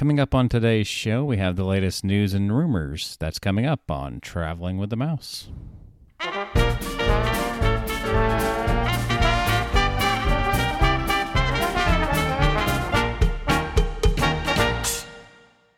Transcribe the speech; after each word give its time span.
Coming 0.00 0.18
up 0.18 0.34
on 0.34 0.48
today's 0.48 0.86
show, 0.86 1.26
we 1.26 1.36
have 1.36 1.56
the 1.56 1.66
latest 1.66 2.04
news 2.04 2.32
and 2.32 2.56
rumors. 2.56 3.18
That's 3.20 3.38
coming 3.38 3.66
up 3.66 3.90
on 3.90 4.20
Traveling 4.20 4.78
with 4.78 4.88
the 4.88 4.96
Mouse. 4.96 5.50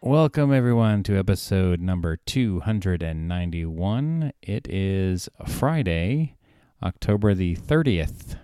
Welcome, 0.00 0.52
everyone, 0.52 1.02
to 1.02 1.18
episode 1.18 1.80
number 1.80 2.16
291. 2.24 4.32
It 4.40 4.68
is 4.70 5.28
Friday, 5.48 6.36
October 6.80 7.34
the 7.34 7.56
30th, 7.56 8.36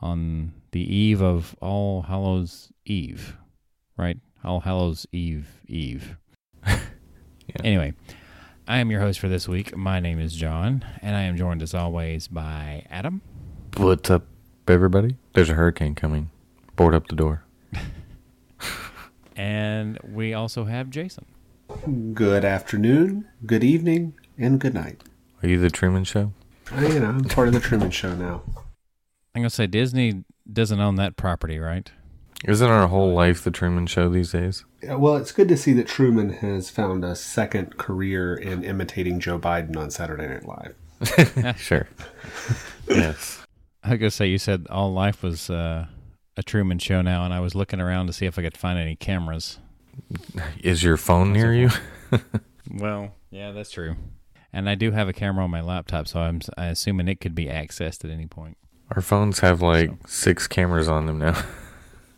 on 0.00 0.54
the 0.72 0.82
eve 0.82 1.22
of 1.22 1.54
All 1.60 2.02
Hallows 2.02 2.72
Eve, 2.84 3.36
right? 3.96 4.18
All 4.44 4.60
Hallows 4.60 5.06
Eve, 5.12 5.60
Eve. 5.66 6.16
Anyway, 7.64 7.92
I 8.68 8.78
am 8.78 8.92
your 8.92 9.00
host 9.00 9.18
for 9.18 9.28
this 9.28 9.48
week. 9.48 9.76
My 9.76 9.98
name 9.98 10.20
is 10.20 10.34
John, 10.34 10.84
and 11.02 11.16
I 11.16 11.22
am 11.22 11.36
joined 11.36 11.62
as 11.62 11.74
always 11.74 12.28
by 12.28 12.86
Adam. 12.88 13.22
What's 13.76 14.08
up, 14.08 14.24
everybody? 14.68 15.16
There's 15.34 15.50
a 15.50 15.54
hurricane 15.54 15.96
coming. 15.96 16.30
Board 16.76 16.94
up 16.94 17.08
the 17.08 17.16
door. 17.16 17.42
And 19.36 19.98
we 20.02 20.34
also 20.34 20.64
have 20.64 20.90
Jason. 20.90 21.24
Good 22.12 22.44
afternoon, 22.44 23.26
good 23.46 23.64
evening, 23.64 24.12
and 24.36 24.60
good 24.60 24.74
night. 24.74 25.02
Are 25.42 25.48
you 25.48 25.58
the 25.58 25.70
Truman 25.70 26.04
Show? 26.04 26.34
I, 26.70 26.86
you 26.86 27.00
know, 27.00 27.06
I'm 27.06 27.24
part 27.24 27.48
of 27.48 27.54
the 27.54 27.60
Truman 27.60 27.90
Show 27.90 28.14
now. 28.14 28.42
I'm 29.34 29.42
going 29.42 29.48
to 29.48 29.50
say 29.50 29.66
Disney 29.66 30.24
doesn't 30.52 30.78
own 30.78 30.96
that 30.96 31.16
property, 31.16 31.58
right? 31.58 31.90
Isn't 32.46 32.70
our 32.70 32.88
whole 32.88 33.12
life 33.12 33.44
the 33.44 33.50
Truman 33.50 33.86
Show 33.86 34.08
these 34.08 34.32
days? 34.32 34.64
Yeah, 34.82 34.94
Well, 34.94 35.16
it's 35.16 35.32
good 35.32 35.48
to 35.48 35.56
see 35.56 35.72
that 35.74 35.86
Truman 35.86 36.30
has 36.34 36.70
found 36.70 37.04
a 37.04 37.14
second 37.14 37.76
career 37.76 38.34
in 38.34 38.64
imitating 38.64 39.20
Joe 39.20 39.38
Biden 39.38 39.76
on 39.76 39.90
Saturday 39.90 40.26
Night 40.26 40.46
Live. 40.46 40.74
sure. 41.58 41.88
yes. 42.88 43.44
I 43.82 43.90
was 43.90 43.98
going 43.98 44.10
to 44.10 44.16
say, 44.16 44.26
you 44.26 44.38
said 44.38 44.66
all 44.70 44.92
life 44.92 45.22
was 45.22 45.50
uh, 45.50 45.86
a 46.36 46.42
Truman 46.42 46.78
show 46.78 47.02
now, 47.02 47.24
and 47.24 47.34
I 47.34 47.40
was 47.40 47.54
looking 47.54 47.80
around 47.80 48.06
to 48.06 48.12
see 48.12 48.26
if 48.26 48.38
I 48.38 48.42
could 48.42 48.56
find 48.56 48.78
any 48.78 48.96
cameras. 48.96 49.58
Is 50.62 50.82
your 50.82 50.96
phone 50.96 51.32
near 51.32 51.52
you? 51.54 51.70
Well, 52.72 53.14
yeah, 53.30 53.50
that's 53.52 53.70
true. 53.70 53.96
And 54.52 54.68
I 54.68 54.74
do 54.74 54.92
have 54.92 55.08
a 55.08 55.12
camera 55.12 55.44
on 55.44 55.50
my 55.50 55.60
laptop, 55.60 56.08
so 56.08 56.20
I'm, 56.20 56.40
i 56.56 56.66
assuming 56.66 57.08
it 57.08 57.20
could 57.20 57.34
be 57.34 57.46
accessed 57.46 58.04
at 58.04 58.10
any 58.10 58.26
point. 58.26 58.56
Our 58.94 59.02
phones 59.02 59.40
have 59.40 59.62
like 59.62 59.90
six 60.06 60.46
cameras 60.46 60.88
on 60.88 61.06
them 61.06 61.18
now. 61.18 61.42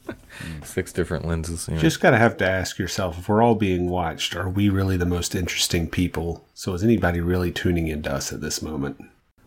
six 0.64 0.92
different 0.92 1.26
lenses. 1.26 1.68
you 1.68 1.74
know. 1.74 1.80
Just 1.80 2.00
gotta 2.00 2.18
have 2.18 2.36
to 2.38 2.48
ask 2.48 2.78
yourself 2.78 3.18
if 3.18 3.28
we're 3.28 3.42
all 3.42 3.54
being 3.54 3.88
watched, 3.88 4.34
are 4.36 4.48
we 4.48 4.68
really 4.68 4.96
the 4.96 5.06
most 5.06 5.34
interesting 5.34 5.88
people? 5.88 6.44
So 6.54 6.74
is 6.74 6.82
anybody 6.82 7.20
really 7.20 7.50
tuning 7.52 7.88
into 7.88 8.12
us 8.12 8.32
at 8.32 8.40
this 8.40 8.62
moment? 8.62 9.00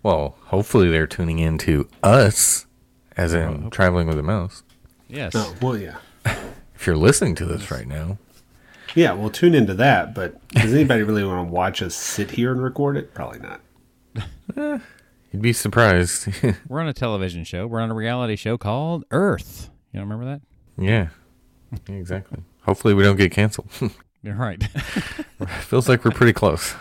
well, 0.03 0.35
hopefully 0.45 0.89
they're 0.89 1.07
tuning 1.07 1.39
in 1.39 1.57
to 1.57 1.87
us, 2.03 2.67
as 3.17 3.33
in 3.33 3.63
hope- 3.63 3.71
traveling 3.73 4.05
with 4.07 4.19
a 4.19 4.23
mouse. 4.23 4.61
Yes. 5.07 5.31
Oh, 5.35 5.55
well, 5.61 5.75
yeah. 5.77 5.97
If 6.75 6.85
you're 6.85 6.95
listening 6.97 7.33
to 7.35 7.45
this 7.45 7.71
right 7.71 7.87
now, 7.87 8.17
Yeah, 8.93 9.13
we'll 9.13 9.29
tune 9.31 9.55
into 9.55 9.73
that, 9.73 10.13
but 10.13 10.47
does 10.49 10.73
anybody 10.73 11.01
really 11.03 11.23
want 11.23 11.47
to 11.47 11.51
watch 11.51 11.81
us 11.81 11.95
sit 11.95 12.31
here 12.31 12.51
and 12.51 12.61
record 12.61 12.97
it? 12.97 13.13
Probably 13.13 13.39
not. 13.39 13.61
Eh, 14.55 14.77
you'd 15.31 15.41
be 15.41 15.51
surprised. 15.53 16.27
We're 16.69 16.79
on 16.79 16.87
a 16.87 16.93
television 16.93 17.43
show. 17.43 17.65
We're 17.67 17.81
on 17.81 17.89
a 17.89 17.95
reality 17.95 18.35
show 18.35 18.57
called 18.59 19.03
Earth. 19.11 19.69
You 19.95 20.01
don't 20.01 20.09
remember 20.09 20.25
that? 20.25 20.41
yeah. 20.77 21.07
Yeah, 21.87 21.95
exactly. 21.95 22.39
Hopefully 22.63 22.93
we 22.93 23.03
don't 23.03 23.15
get 23.15 23.31
canceled. 23.31 23.69
You're 24.23 24.35
right. 24.35 24.61
Feels 25.61 25.87
like 25.87 26.03
we're 26.03 26.11
pretty 26.11 26.33
close. 26.33 26.75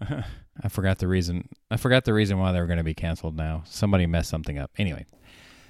I 0.02 0.68
forgot 0.68 0.98
the 0.98 1.08
reason. 1.08 1.48
I 1.70 1.78
forgot 1.78 2.04
the 2.04 2.12
reason 2.12 2.38
why 2.38 2.52
they 2.52 2.60
were 2.60 2.66
going 2.66 2.76
to 2.78 2.84
be 2.84 2.92
canceled. 2.92 3.36
Now 3.36 3.62
somebody 3.64 4.04
messed 4.06 4.28
something 4.28 4.58
up. 4.58 4.70
Anyway, 4.76 5.06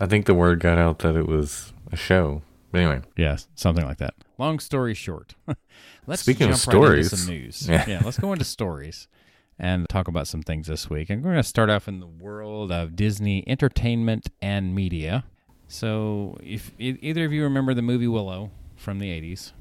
I 0.00 0.06
think 0.06 0.26
the 0.26 0.34
word 0.34 0.58
got 0.58 0.76
out 0.76 0.98
that 1.00 1.14
it 1.14 1.28
was 1.28 1.72
a 1.92 1.96
show. 1.96 2.42
But 2.72 2.80
anyway, 2.80 3.02
yes, 3.16 3.46
something 3.54 3.84
like 3.84 3.98
that. 3.98 4.14
Long 4.36 4.58
story 4.58 4.94
short, 4.94 5.36
let's 6.08 6.22
Speaking 6.22 6.50
of 6.50 6.60
jump 6.60 6.82
right 6.82 6.98
into 6.98 7.04
stories. 7.04 7.18
some 7.26 7.32
news. 7.32 7.68
Yeah. 7.68 7.84
yeah, 7.88 8.00
let's 8.04 8.18
go 8.18 8.32
into 8.32 8.44
stories 8.44 9.06
and 9.56 9.88
talk 9.88 10.08
about 10.08 10.26
some 10.26 10.42
things 10.42 10.66
this 10.66 10.90
week. 10.90 11.10
And 11.10 11.22
we're 11.22 11.30
going 11.30 11.42
to 11.42 11.48
start 11.48 11.70
off 11.70 11.86
in 11.86 12.00
the 12.00 12.06
world 12.08 12.72
of 12.72 12.96
Disney 12.96 13.44
entertainment 13.46 14.28
and 14.42 14.74
media. 14.74 15.24
So, 15.68 16.36
if 16.42 16.72
e- 16.78 16.98
either 17.02 17.24
of 17.24 17.32
you 17.32 17.42
remember 17.44 17.74
the 17.74 17.82
movie 17.82 18.08
Willow 18.08 18.50
from 18.76 18.98
the 18.98 19.10
'80s, 19.10 19.52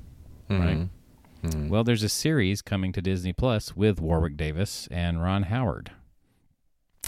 right? 0.49 0.77
Mhm. 0.77 0.89
Mhm. 1.43 1.69
Well, 1.69 1.83
there's 1.83 2.03
a 2.03 2.09
series 2.09 2.61
coming 2.61 2.91
to 2.93 3.01
Disney 3.01 3.33
Plus 3.33 3.75
with 3.75 3.99
Warwick 4.01 4.37
Davis 4.37 4.87
and 4.89 5.21
Ron 5.21 5.43
Howard 5.43 5.91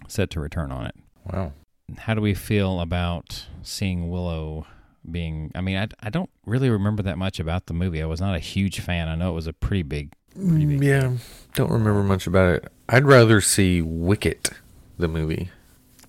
set 0.08 0.30
to 0.32 0.40
return 0.40 0.72
on 0.72 0.86
it. 0.86 0.96
wow. 1.32 1.54
How 1.98 2.14
do 2.14 2.22
we 2.22 2.36
feel 2.36 2.80
about 2.82 3.48
seeing 3.64 4.10
Willow 4.12 4.68
being? 5.10 5.52
I 5.56 5.62
mean, 5.62 5.76
I, 5.78 5.88
I 6.02 6.12
don't 6.12 6.30
really 6.46 6.70
remember 6.70 7.02
that 7.02 7.18
much 7.18 7.40
about 7.40 7.66
the 7.66 7.74
movie. 7.74 8.00
I 8.02 8.06
was 8.06 8.22
not 8.22 8.36
a 8.36 8.40
huge 8.40 8.80
fan. 8.80 9.08
I 9.08 9.16
know 9.16 9.32
it 9.32 9.36
was 9.36 9.48
a 9.48 9.54
pretty 9.54 9.82
big. 9.84 10.14
Pretty 10.36 10.66
big 10.68 10.82
Mm, 10.82 10.84
Yeah, 10.84 11.12
don't 11.56 11.72
remember 11.72 12.04
much 12.04 12.28
about 12.28 12.54
it. 12.58 12.72
I'd 12.88 13.06
rather 13.06 13.42
see 13.42 13.82
Wicket, 13.82 14.52
the 15.00 15.08
movie. 15.08 15.50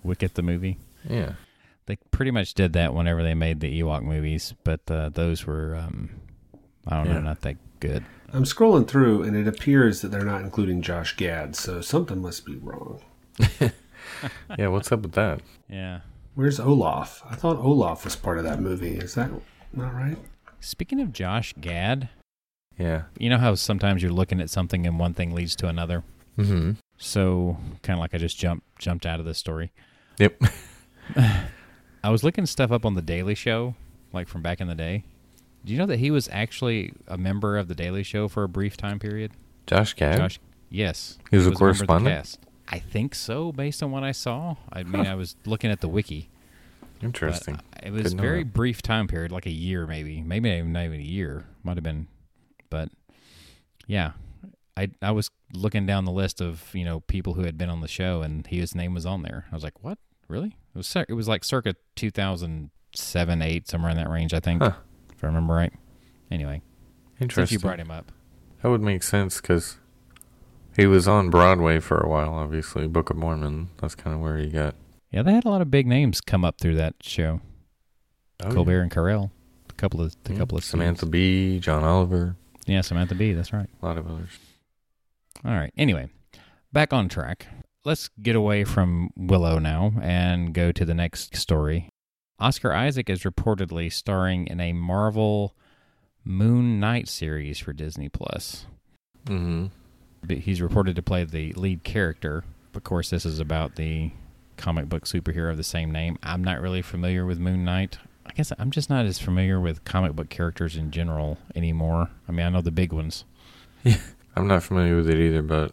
Wicket 0.02 0.34
the 0.34 0.42
movie. 0.42 0.78
Yeah. 1.08 1.32
They 1.90 1.98
pretty 2.12 2.30
much 2.30 2.54
did 2.54 2.72
that 2.74 2.94
whenever 2.94 3.20
they 3.24 3.34
made 3.34 3.58
the 3.58 3.80
Ewok 3.82 4.04
movies, 4.04 4.54
but 4.62 4.80
uh, 4.88 5.08
those 5.08 5.44
were, 5.44 5.74
um, 5.74 6.10
I 6.86 6.96
don't 6.98 7.06
Yeah. 7.06 7.12
know, 7.14 7.20
not 7.22 7.40
that 7.40 7.56
good. 7.80 8.04
I'm 8.32 8.44
scrolling 8.44 8.86
through, 8.86 9.24
and 9.24 9.34
it 9.36 9.48
appears 9.48 10.00
that 10.02 10.12
they're 10.12 10.24
not 10.24 10.42
including 10.42 10.82
Josh 10.82 11.16
Gad, 11.16 11.56
so 11.56 11.80
something 11.80 12.22
must 12.22 12.46
be 12.46 12.54
wrong. 12.56 13.00
Yeah, 14.58 14.68
what's 14.68 14.90
up 14.92 15.00
with 15.02 15.12
that? 15.12 15.40
Yeah. 15.68 16.00
Where's 16.34 16.58
Olaf? 16.60 17.22
I 17.28 17.34
thought 17.36 17.58
Olaf 17.58 18.04
was 18.04 18.16
part 18.16 18.38
of 18.38 18.44
that 18.44 18.60
movie. 18.60 18.96
Is 18.96 19.14
that 19.14 19.30
not 19.72 19.94
right? 19.94 20.16
Speaking 20.60 21.00
of 21.00 21.12
Josh 21.12 21.54
Gad, 21.60 22.08
Yeah. 22.78 23.02
you 23.18 23.30
know 23.30 23.38
how 23.38 23.54
sometimes 23.56 24.02
you're 24.02 24.12
looking 24.12 24.40
at 24.40 24.50
something 24.50 24.86
and 24.86 24.98
one 24.98 25.14
thing 25.14 25.34
leads 25.34 25.54
to 25.56 25.68
another. 25.68 26.02
Mm-hmm. 26.38 26.72
So 26.98 27.56
kind 27.82 27.98
of 27.98 28.00
like 28.00 28.14
I 28.14 28.18
just 28.18 28.38
jumped 28.38 28.64
jumped 28.78 29.06
out 29.06 29.20
of 29.20 29.26
this 29.26 29.38
story. 29.38 29.70
Yep. 30.18 30.40
I 32.02 32.10
was 32.10 32.24
looking 32.24 32.46
stuff 32.46 32.72
up 32.72 32.86
on 32.86 32.94
the 32.94 33.02
Daily 33.02 33.34
Show, 33.34 33.74
like 34.12 34.28
from 34.28 34.42
back 34.42 34.60
in 34.60 34.68
the 34.68 34.74
day. 34.74 35.04
Do 35.64 35.72
you 35.72 35.78
know 35.78 35.86
that 35.86 35.98
he 35.98 36.10
was 36.10 36.28
actually 36.32 36.94
a 37.06 37.18
member 37.18 37.58
of 37.58 37.68
the 37.68 37.74
Daily 37.74 38.02
Show 38.02 38.28
for 38.28 38.42
a 38.42 38.48
brief 38.48 38.76
time 38.76 38.98
period? 38.98 39.32
Josh 39.66 39.94
Gad? 39.94 40.16
Josh, 40.16 40.40
yes, 40.70 41.18
He 41.30 41.36
was 41.36 41.46
a 41.46 41.50
member 41.50 41.68
of 41.68 41.78
the 41.78 41.86
correspondent? 41.86 42.38
I 42.68 42.78
think 42.78 43.14
so, 43.14 43.52
based 43.52 43.82
on 43.82 43.90
what 43.90 44.02
I 44.02 44.12
saw. 44.12 44.56
I 44.72 44.84
mean, 44.84 45.06
I 45.06 45.14
was 45.14 45.36
looking 45.44 45.70
at 45.70 45.80
the 45.80 45.88
wiki. 45.88 46.30
Interesting. 47.02 47.56
uh, 47.56 47.60
it 47.82 47.92
was 47.92 48.04
Didn't 48.04 48.20
very 48.20 48.44
brief 48.44 48.80
time 48.80 49.06
period, 49.06 49.32
like 49.32 49.46
a 49.46 49.50
year, 49.50 49.86
maybe, 49.86 50.22
maybe 50.22 50.50
not 50.50 50.56
even, 50.56 50.72
not 50.72 50.84
even 50.84 51.00
a 51.00 51.04
year. 51.04 51.44
Might 51.62 51.76
have 51.76 51.84
been, 51.84 52.06
but 52.68 52.90
yeah, 53.86 54.12
I 54.76 54.90
I 55.02 55.10
was 55.10 55.30
looking 55.52 55.86
down 55.86 56.04
the 56.04 56.12
list 56.12 56.40
of 56.40 56.62
you 56.72 56.84
know 56.84 57.00
people 57.00 57.34
who 57.34 57.42
had 57.42 57.58
been 57.58 57.70
on 57.70 57.80
the 57.80 57.88
show, 57.88 58.22
and 58.22 58.46
his 58.46 58.74
name 58.74 58.94
was 58.94 59.06
on 59.06 59.22
there. 59.22 59.46
I 59.50 59.54
was 59.54 59.64
like, 59.64 59.82
what? 59.82 59.98
Really? 60.28 60.56
It 60.74 60.78
was 60.78 60.96
it 61.08 61.12
was 61.14 61.28
like 61.28 61.44
circa 61.44 61.74
2007, 61.96 63.42
eight, 63.42 63.68
somewhere 63.68 63.90
in 63.90 63.96
that 63.96 64.08
range, 64.08 64.32
I 64.34 64.40
think, 64.40 64.62
Huh. 64.62 64.72
if 65.12 65.22
I 65.24 65.26
remember 65.26 65.54
right. 65.54 65.72
Anyway, 66.30 66.62
since 67.18 67.22
Interesting. 67.22 67.56
you 67.56 67.60
brought 67.60 67.80
him 67.80 67.90
up, 67.90 68.12
That 68.62 68.68
would 68.70 68.80
make 68.82 69.02
sense 69.02 69.40
because 69.40 69.78
he 70.76 70.86
was 70.86 71.08
on 71.08 71.30
Broadway 71.30 71.80
for 71.80 71.98
a 71.98 72.08
while, 72.08 72.34
obviously. 72.34 72.86
Book 72.86 73.10
of 73.10 73.16
Mormon. 73.16 73.70
That's 73.78 73.94
kind 73.94 74.14
of 74.14 74.20
where 74.20 74.36
he 74.38 74.48
got. 74.48 74.74
yeah, 75.10 75.22
they 75.22 75.32
had 75.32 75.44
a 75.44 75.48
lot 75.48 75.60
of 75.62 75.70
big 75.70 75.86
names 75.86 76.20
come 76.20 76.44
up 76.44 76.60
through 76.60 76.76
that 76.76 76.94
show. 77.02 77.40
Oh, 78.42 78.50
Colbert 78.52 78.80
and 78.82 78.90
Carell, 78.90 79.30
a 79.68 79.72
couple 79.74 80.00
of 80.00 80.14
a 80.26 80.32
yeah. 80.32 80.38
couple 80.38 80.56
of 80.56 80.64
Samantha 80.64 81.00
scenes. 81.00 81.10
Bee, 81.10 81.58
John 81.60 81.82
Oliver, 81.84 82.36
Yeah, 82.66 82.80
Samantha 82.82 83.14
Bee. 83.14 83.32
That's 83.32 83.52
right. 83.52 83.68
a 83.82 83.84
lot 83.86 83.98
of 83.98 84.06
others. 84.06 84.30
All 85.44 85.52
right. 85.52 85.72
Anyway, 85.76 86.08
back 86.72 86.92
on 86.92 87.08
track. 87.08 87.46
Let's 87.84 88.10
get 88.20 88.36
away 88.36 88.64
from 88.64 89.10
Willow 89.16 89.58
now 89.58 89.92
and 90.02 90.52
go 90.52 90.70
to 90.70 90.84
the 90.84 90.94
next 90.94 91.34
story. 91.34 91.88
Oscar 92.38 92.74
Isaac 92.74 93.08
is 93.08 93.22
reportedly 93.22 93.90
starring 93.90 94.46
in 94.48 94.60
a 94.60 94.74
Marvel 94.74 95.54
Moon 96.22 96.78
Knight 96.78 97.08
series 97.08 97.58
for 97.58 97.72
Disney 97.72 98.10
Plus. 98.10 98.66
Mm-hmm. 99.24 99.66
But 100.22 100.38
He's 100.38 100.60
reported 100.60 100.94
to 100.96 101.02
play 101.02 101.24
the 101.24 101.54
lead 101.54 101.82
character. 101.82 102.44
Of 102.74 102.84
course, 102.84 103.08
this 103.08 103.24
is 103.24 103.40
about 103.40 103.76
the 103.76 104.10
comic 104.58 104.90
book 104.90 105.06
superhero 105.06 105.50
of 105.50 105.56
the 105.56 105.64
same 105.64 105.90
name. 105.90 106.18
I'm 106.22 106.44
not 106.44 106.60
really 106.60 106.82
familiar 106.82 107.24
with 107.24 107.38
Moon 107.38 107.64
Knight. 107.64 107.98
I 108.26 108.32
guess 108.32 108.52
I'm 108.58 108.70
just 108.70 108.90
not 108.90 109.06
as 109.06 109.18
familiar 109.18 109.58
with 109.58 109.84
comic 109.84 110.12
book 110.12 110.28
characters 110.28 110.76
in 110.76 110.90
general 110.90 111.38
anymore. 111.54 112.10
I 112.28 112.32
mean, 112.32 112.44
I 112.44 112.50
know 112.50 112.60
the 112.60 112.70
big 112.70 112.92
ones. 112.92 113.24
Yeah, 113.84 113.96
I'm 114.36 114.46
not 114.46 114.62
familiar 114.62 114.96
with 114.96 115.08
it 115.08 115.18
either, 115.18 115.42
but 115.42 115.72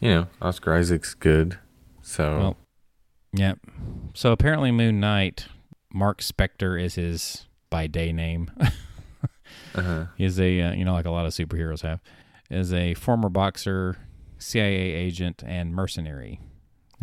you 0.00 0.10
know, 0.10 0.26
Oscar 0.40 0.74
Isaac's 0.74 1.14
good. 1.14 1.58
So 2.02 2.38
Well, 2.38 2.56
Yep. 3.32 3.58
So 4.14 4.32
apparently, 4.32 4.72
Moon 4.72 4.98
Knight, 4.98 5.46
Mark 5.92 6.20
Spector 6.20 6.80
is 6.80 6.94
his 6.94 7.46
by 7.70 7.86
day 7.86 8.12
name. 8.12 8.50
Uh-huh. 9.74 10.06
He 10.16 10.24
is 10.24 10.40
a, 10.40 10.60
uh, 10.60 10.72
you 10.72 10.84
know, 10.84 10.94
like 10.94 11.04
a 11.04 11.10
lot 11.10 11.26
of 11.26 11.32
superheroes 11.32 11.82
have, 11.82 12.00
is 12.50 12.72
a 12.72 12.94
former 12.94 13.28
boxer, 13.28 13.98
CIA 14.38 14.92
agent, 14.92 15.42
and 15.46 15.74
mercenary. 15.74 16.40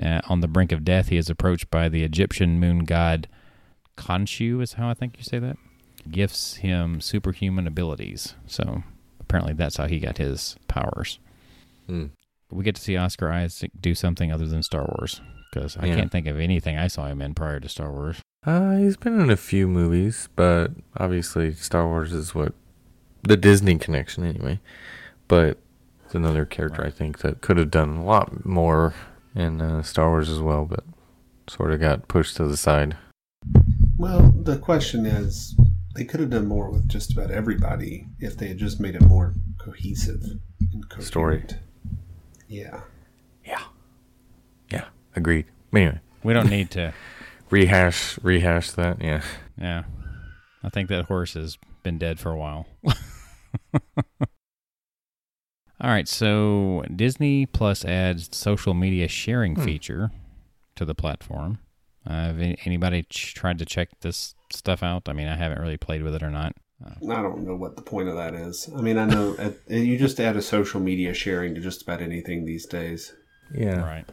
Uh, 0.02 0.22
on 0.28 0.42
the 0.42 0.48
brink 0.48 0.72
of 0.72 0.84
death, 0.84 1.10
he 1.10 1.18
is 1.18 1.30
approached 1.30 1.70
by 1.70 1.88
the 1.88 2.04
Egyptian 2.04 2.60
moon 2.60 2.80
god 2.80 3.28
Khonshu, 3.96 4.62
is 4.62 4.74
how 4.74 4.90
I 4.90 4.96
think 4.96 5.18
you 5.18 5.24
say 5.24 5.38
that. 5.38 5.58
Gifts 6.10 6.56
him 6.58 7.00
superhuman 7.00 7.68
abilities. 7.68 8.34
So 8.48 8.84
apparently 9.20 9.54
that's 9.54 9.78
how 9.78 9.86
he 9.86 10.00
got 10.00 10.18
his 10.18 10.56
powers. 10.68 11.20
Hmm. 11.86 12.08
We 12.54 12.64
get 12.64 12.76
to 12.76 12.82
see 12.82 12.98
Oscar 12.98 13.32
Isaac 13.32 13.72
do 13.80 13.96
something 13.96 14.32
other 14.32 14.46
than 14.48 14.64
Star 14.64 14.84
Wars 14.98 15.22
because 15.52 15.78
I 15.78 15.88
Yeah. 15.88 15.96
can't 15.96 16.12
think 16.12 16.28
of 16.28 16.40
anything 16.40 16.78
I 16.78 16.88
saw 16.88 17.08
him 17.08 17.22
in 17.22 17.34
prior 17.34 17.60
to 17.60 17.70
Star 17.70 17.92
Wars. 17.92 18.22
Uh, 18.46 18.76
he's 18.78 18.98
been 18.98 19.20
in 19.22 19.30
a 19.30 19.38
few 19.38 19.68
movies, 19.68 20.30
but 20.36 20.72
obviously 20.98 21.54
Star 21.54 21.88
Wars 21.88 22.12
is 22.14 22.36
what 22.36 22.54
the 23.24 23.38
Disney 23.38 23.78
connection 23.78 24.26
anyway. 24.26 24.60
But 25.28 25.58
it's 26.06 26.14
another 26.16 26.46
character 26.46 26.82
Right. 26.82 26.88
I 26.94 26.96
think 26.96 27.20
that 27.20 27.42
could 27.42 27.58
have 27.58 27.72
done 27.72 27.90
a 27.98 28.04
lot 28.04 28.46
more 28.46 28.94
in 29.36 29.62
uh, 29.62 29.82
Star 29.84 30.10
Wars 30.10 30.30
as 30.30 30.40
well, 30.40 30.66
but 30.66 30.84
sort 31.48 31.72
of 31.72 31.80
got 31.80 32.08
pushed 32.08 32.36
to 32.38 32.46
the 32.46 32.58
side. 32.58 32.98
Well, 33.98 34.32
the 34.32 34.58
question 34.58 35.06
is, 35.06 35.56
they 35.96 36.04
could 36.04 36.20
have 36.20 36.30
done 36.32 36.48
more 36.48 36.70
with 36.72 36.88
just 36.90 37.12
about 37.14 37.32
everybody 37.32 38.08
if 38.20 38.36
they 38.38 38.48
had 38.48 38.58
just 38.58 38.80
made 38.80 38.96
it 38.96 39.02
more 39.04 39.34
cohesive 39.60 40.22
and 40.60 40.90
coherent. 40.90 41.08
Story. 41.08 41.44
Yeah. 42.54 42.82
Yeah, 43.46 43.64
yeah, 44.72 44.86
agreed. 45.16 45.46
Anyway, 45.74 46.00
We 46.24 46.34
don't 46.34 46.50
need 46.50 46.70
to. 46.72 46.94
rehash 47.50 48.18
rehash 48.24 48.72
that. 48.72 49.02
Yeah, 49.02 49.22
Yeah. 49.60 49.84
I 50.64 50.70
think 50.70 50.88
that 50.90 51.06
horse 51.06 51.34
has 51.34 51.58
been 51.84 51.98
dead 51.98 52.20
for 52.20 52.32
a 52.32 52.38
while. 52.38 52.68
All 55.82 55.90
right, 55.90 56.08
so 56.08 56.84
Disney 56.96 57.46
Plus 57.46 57.84
adds 57.84 58.30
social 58.36 58.74
media 58.74 59.08
sharing 59.08 59.56
Hmm. 59.56 59.64
feature 59.66 60.12
to 60.76 60.86
the 60.86 60.96
platform. 60.96 61.60
Uh, 62.08 62.28
have 62.28 62.40
anybody 62.66 63.04
ch- 63.10 63.34
tried 63.34 63.58
to 63.60 63.66
check 63.66 63.90
this 64.02 64.36
stuff 64.52 64.82
out? 64.84 65.10
I 65.10 65.14
mean, 65.14 65.28
I 65.28 65.36
haven't 65.36 65.60
really 65.60 65.78
played 65.78 66.04
with 66.04 66.16
it 66.16 66.24
or 66.24 66.30
not. 66.30 66.56
Uh. 66.86 67.12
I 67.12 67.22
don't 67.22 67.46
know 67.46 67.56
what 67.56 67.76
the 67.76 67.82
point 67.82 68.10
of 68.10 68.16
that 68.16 68.36
is. 68.36 68.70
I 68.78 68.82
mean, 68.82 68.98
I 68.98 69.06
know 69.06 69.36
uh, 69.40 69.52
at, 69.70 69.72
you 69.72 69.98
just 69.98 70.20
add 70.20 70.36
a 70.38 70.42
social 70.42 70.80
media 70.80 71.14
sharing 71.14 71.56
to 71.56 71.62
just 71.62 71.82
about 71.82 72.02
anything 72.02 72.46
these 72.46 72.66
days. 72.66 73.14
yeah. 73.54 73.82
Right. 73.82 74.06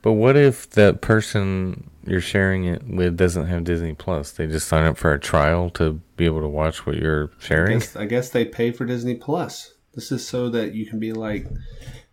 But 0.00 0.12
what 0.12 0.36
if 0.36 0.70
that 0.70 1.00
person 1.00 1.90
you're 2.06 2.20
sharing 2.20 2.64
it 2.64 2.82
with 2.86 3.16
doesn't 3.16 3.46
have 3.46 3.64
Disney 3.64 3.94
Plus? 3.94 4.30
They 4.30 4.46
just 4.46 4.68
sign 4.68 4.84
up 4.86 4.96
for 4.96 5.12
a 5.12 5.18
trial 5.18 5.70
to 5.70 6.00
be 6.16 6.24
able 6.24 6.40
to 6.40 6.48
watch 6.48 6.86
what 6.86 6.96
you're 6.96 7.30
I 7.40 7.44
sharing. 7.44 7.78
guess, 7.80 7.96
I 7.96 8.04
guess 8.06 8.30
they 8.30 8.44
pay 8.44 8.70
for 8.70 8.84
Disney 8.84 9.16
Plus. 9.16 9.74
This 9.94 10.12
is 10.12 10.26
so 10.26 10.48
that 10.50 10.72
you 10.72 10.86
can 10.86 11.00
be 11.00 11.12
like, 11.12 11.48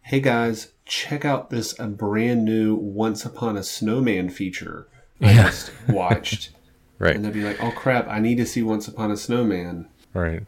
hey 0.01 0.19
guys, 0.19 0.71
check 0.85 1.25
out 1.25 1.51
this 1.51 1.77
a 1.79 1.85
brand 1.87 2.43
new 2.43 2.73
Once 2.75 3.23
Upon 3.23 3.55
a 3.55 3.63
Snowman 3.63 4.29
feature 4.29 4.87
I 5.21 5.31
Yeah. 5.31 5.43
just 5.45 5.71
watched. 5.87 6.51
Right, 6.97 7.13
And 7.13 7.25
they'll 7.25 7.33
be 7.33 7.43
like, 7.43 7.61
oh 7.61 7.71
crap, 7.71 8.07
I 8.07 8.19
need 8.19 8.37
to 8.37 8.45
see 8.45 8.63
Once 8.63 8.87
Upon 8.87 9.11
a 9.11 9.17
Snowman. 9.17 9.89
Right. 10.21 10.43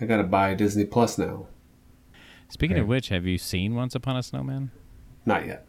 I 0.00 0.04
gotta 0.06 0.24
buy 0.24 0.54
Disney 0.54 0.84
Plus 0.84 1.18
now. 1.18 1.46
Speaking 2.48 2.76
Okay. 2.76 2.82
of 2.82 2.88
which, 2.88 3.08
have 3.08 3.24
you 3.26 3.38
seen 3.38 3.74
Once 3.74 3.94
Upon 3.94 4.16
a 4.16 4.22
Snowman? 4.22 4.70
Not 5.24 5.46
yet. 5.46 5.66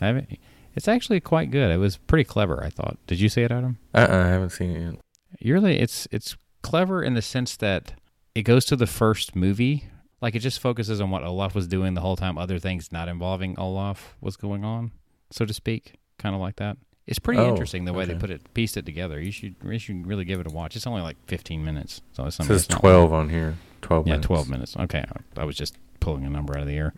I 0.00 0.06
haven't. 0.06 0.38
It's 0.74 0.88
actually 0.88 1.20
quite 1.20 1.50
good. 1.50 1.70
It 1.70 1.78
was 1.78 1.96
pretty 1.96 2.24
clever, 2.24 2.62
I 2.62 2.70
thought. 2.70 2.98
Did 3.06 3.20
you 3.20 3.28
see 3.28 3.42
it, 3.42 3.50
Adam? 3.52 3.78
Uh, 3.94 4.06
uh 4.10 4.24
I 4.24 4.28
haven't 4.28 4.50
seen 4.50 4.70
it 4.70 4.80
yet. 4.92 5.00
You 5.40 5.54
really 5.54 5.78
it's 5.78 6.08
it's 6.10 6.36
clever 6.62 7.02
in 7.02 7.14
the 7.14 7.22
sense 7.22 7.56
that 7.56 7.94
it 8.34 8.42
goes 8.42 8.64
to 8.66 8.76
the 8.76 8.86
first 8.86 9.36
movie 9.36 9.84
like 10.20 10.34
it 10.34 10.40
just 10.40 10.58
focuses 10.58 11.00
on 11.00 11.10
what 11.10 11.22
olaf 11.22 11.54
was 11.54 11.68
doing 11.68 11.94
the 11.94 12.00
whole 12.00 12.16
time 12.16 12.36
other 12.36 12.58
things 12.58 12.90
not 12.90 13.08
involving 13.08 13.56
olaf 13.58 14.16
was 14.20 14.36
going 14.36 14.64
on 14.64 14.90
so 15.30 15.44
to 15.44 15.54
speak 15.54 15.94
kind 16.18 16.34
of 16.34 16.40
like 16.40 16.56
that 16.56 16.76
it's 17.08 17.18
pretty 17.18 17.40
Oh, 17.40 17.48
interesting 17.48 17.84
the 17.84 17.92
way 17.92 18.04
they 18.04 18.14
put 18.14 18.30
it 18.30 18.40
pieced 18.54 18.76
it 18.76 18.86
together 18.86 19.20
you 19.20 19.32
should 19.32 19.56
you 19.64 19.78
should 19.80 20.06
really 20.06 20.24
give 20.24 20.38
it 20.40 20.46
a 20.46 20.50
watch 20.50 20.76
it's 20.76 20.86
only 20.86 21.02
like 21.02 21.16
15 21.26 21.64
minutes 21.64 22.00
so 22.12 22.26
it's, 22.26 22.38
It 22.38 22.44
says 22.44 22.64
it's 22.66 22.74
twelve 22.74 23.12
on 23.12 23.28
here. 23.30 23.56
Twelve. 23.82 24.06
yeah 24.06 24.12
minutes. 24.14 24.26
12 24.26 24.48
minutes 24.50 24.76
okay 24.76 25.04
I, 25.36 25.40
I 25.40 25.44
was 25.44 25.56
just 25.56 25.76
pulling 26.00 26.24
a 26.24 26.30
number 26.30 26.54
out 26.56 26.60
of 26.62 26.68
the 26.68 26.76
air 26.76 26.94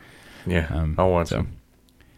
Yeah, 0.47 0.67
Um, 0.71 0.95
I'll 0.99 1.11
watch 1.11 1.29
so- 1.29 1.37
them. 1.37 1.57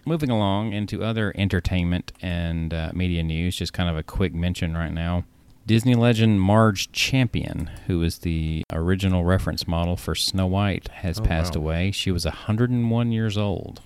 Moving 0.05 0.31
along 0.31 0.73
into 0.73 1.05
other 1.05 1.33
entertainment 1.37 2.11
and 2.21 2.75
uh, 2.75 2.91
media 2.93 3.23
news, 3.23 3.55
just 3.55 3.73
kind 3.73 3.89
of 3.89 3.97
a 3.97 4.03
quick 4.03 4.35
mention 4.35 4.77
right 4.77 4.91
now. 4.93 5.23
Disney 5.65 5.95
legend 5.95 6.41
Marge 6.41 6.91
Champion, 6.91 7.71
who 7.87 8.03
is 8.03 8.19
the 8.19 8.65
original 8.73 9.25
reference 9.25 9.69
model 9.69 9.97
for 9.97 10.17
Snow 10.17 10.49
White, 10.49 10.89
has 10.89 11.21
Oh, 11.21 11.23
passed 11.23 11.55
wow. 11.55 11.63
away. 11.63 11.91
She 11.93 12.11
was 12.11 12.25
101 12.25 13.13
years 13.13 13.39
old. 13.39 13.81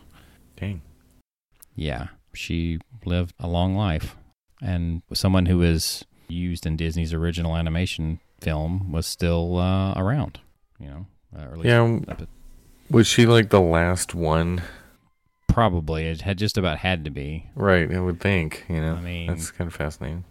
Dang. 0.58 0.80
Yeah, 1.74 2.06
she 2.32 2.78
lived 3.06 3.34
a 3.40 3.46
long 3.48 3.74
life. 3.76 4.16
And 4.62 5.02
someone 5.12 5.46
who 5.46 5.58
was 5.58 6.04
used 6.28 6.66
in 6.66 6.76
Disney's 6.76 7.12
original 7.12 7.56
animation 7.56 8.20
film 8.40 8.90
was 8.92 9.06
still 9.06 9.58
uh, 9.58 9.92
around, 9.94 10.40
you 10.78 10.88
know. 10.88 11.06
Uh, 11.36 11.40
or 11.42 11.48
at 11.52 11.56
least 11.58 11.66
Yeah, 11.66 11.98
at- 12.08 12.28
was 12.90 13.06
she 13.06 13.26
like 13.26 13.50
the 13.50 13.60
last 13.60 14.14
one? 14.14 14.62
probably. 15.48 16.06
It 16.06 16.20
had 16.20 16.36
just 16.36 16.58
about 16.58 16.78
had 16.78 17.04
to 17.06 17.10
be. 17.10 17.48
Right, 17.54 17.90
I 17.92 17.98
would 18.00 18.20
think. 18.20 18.64
You 18.68 18.80
know, 18.80 18.94
I 18.94 19.00
mean, 19.00 19.26
that's 19.28 19.50
kind 19.50 19.68
of 19.68 19.74
fascinating. 19.74 20.24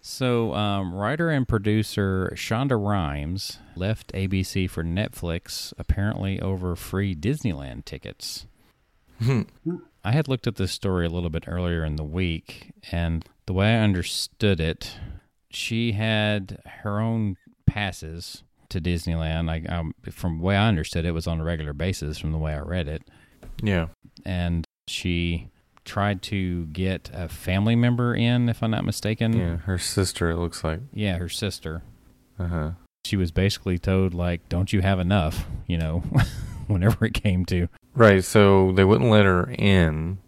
So, 0.00 0.54
um, 0.54 0.94
writer 0.94 1.30
and 1.30 1.46
producer 1.48 2.32
Shonda 2.36 2.78
Rhimes 2.82 3.58
left 3.74 4.12
ABC 4.14 4.68
for 4.70 4.82
Netflix, 4.84 5.72
apparently 5.78 6.40
over 6.40 6.74
free 6.76 7.14
Disneyland 7.14 7.84
tickets. 7.84 8.46
I 10.06 10.12
had 10.12 10.28
looked 10.28 10.46
at 10.46 10.54
this 10.54 10.70
story 10.70 11.04
a 11.04 11.08
little 11.08 11.30
bit 11.30 11.48
earlier 11.48 11.84
in 11.84 11.96
the 11.96 12.04
week, 12.04 12.70
and 12.92 13.24
the 13.46 13.52
way 13.52 13.74
I 13.74 13.80
understood 13.80 14.60
it, 14.60 14.94
she 15.50 15.92
had 15.92 16.62
her 16.82 17.00
own 17.00 17.36
passes 17.66 18.44
to 18.68 18.80
Disneyland. 18.80 19.50
I, 19.50 19.66
um, 19.74 19.94
from 20.12 20.38
the 20.38 20.44
way 20.44 20.56
I 20.56 20.68
understood 20.68 21.04
it, 21.04 21.08
it 21.08 21.10
was 21.10 21.26
on 21.26 21.40
a 21.40 21.44
regular 21.44 21.72
basis. 21.72 22.18
From 22.18 22.30
the 22.30 22.38
way 22.38 22.54
I 22.54 22.60
read 22.60 22.86
it, 22.86 23.02
yeah. 23.60 23.88
and 24.24 24.64
she 24.86 25.48
tried 25.84 26.22
to 26.22 26.66
get 26.66 27.10
a 27.12 27.28
family 27.28 27.74
member 27.74 28.14
in, 28.14 28.48
if 28.48 28.62
I'm 28.62 28.70
not 28.70 28.84
mistaken. 28.84 29.36
Yeah, 29.36 29.56
her 29.56 29.76
sister. 29.78 30.30
It 30.30 30.36
looks 30.36 30.62
like. 30.62 30.82
Yeah, 30.94 31.18
her 31.18 31.28
sister. 31.28 31.82
Uh 32.38 32.46
huh. 32.46 32.70
She 33.04 33.16
was 33.16 33.32
basically 33.32 33.80
told 33.80 34.14
like, 34.14 34.48
"Don't 34.48 34.72
you 34.72 34.82
have 34.82 35.00
enough?" 35.00 35.48
You 35.66 35.78
know, 35.78 36.04
whenever 36.68 37.04
it 37.06 37.14
came 37.14 37.44
to 37.46 37.68
Right. 37.96 38.22
So 38.22 38.70
they 38.72 38.84
wouldn't 38.84 39.10
let 39.10 39.24
her 39.24 39.50
in, 39.58 40.18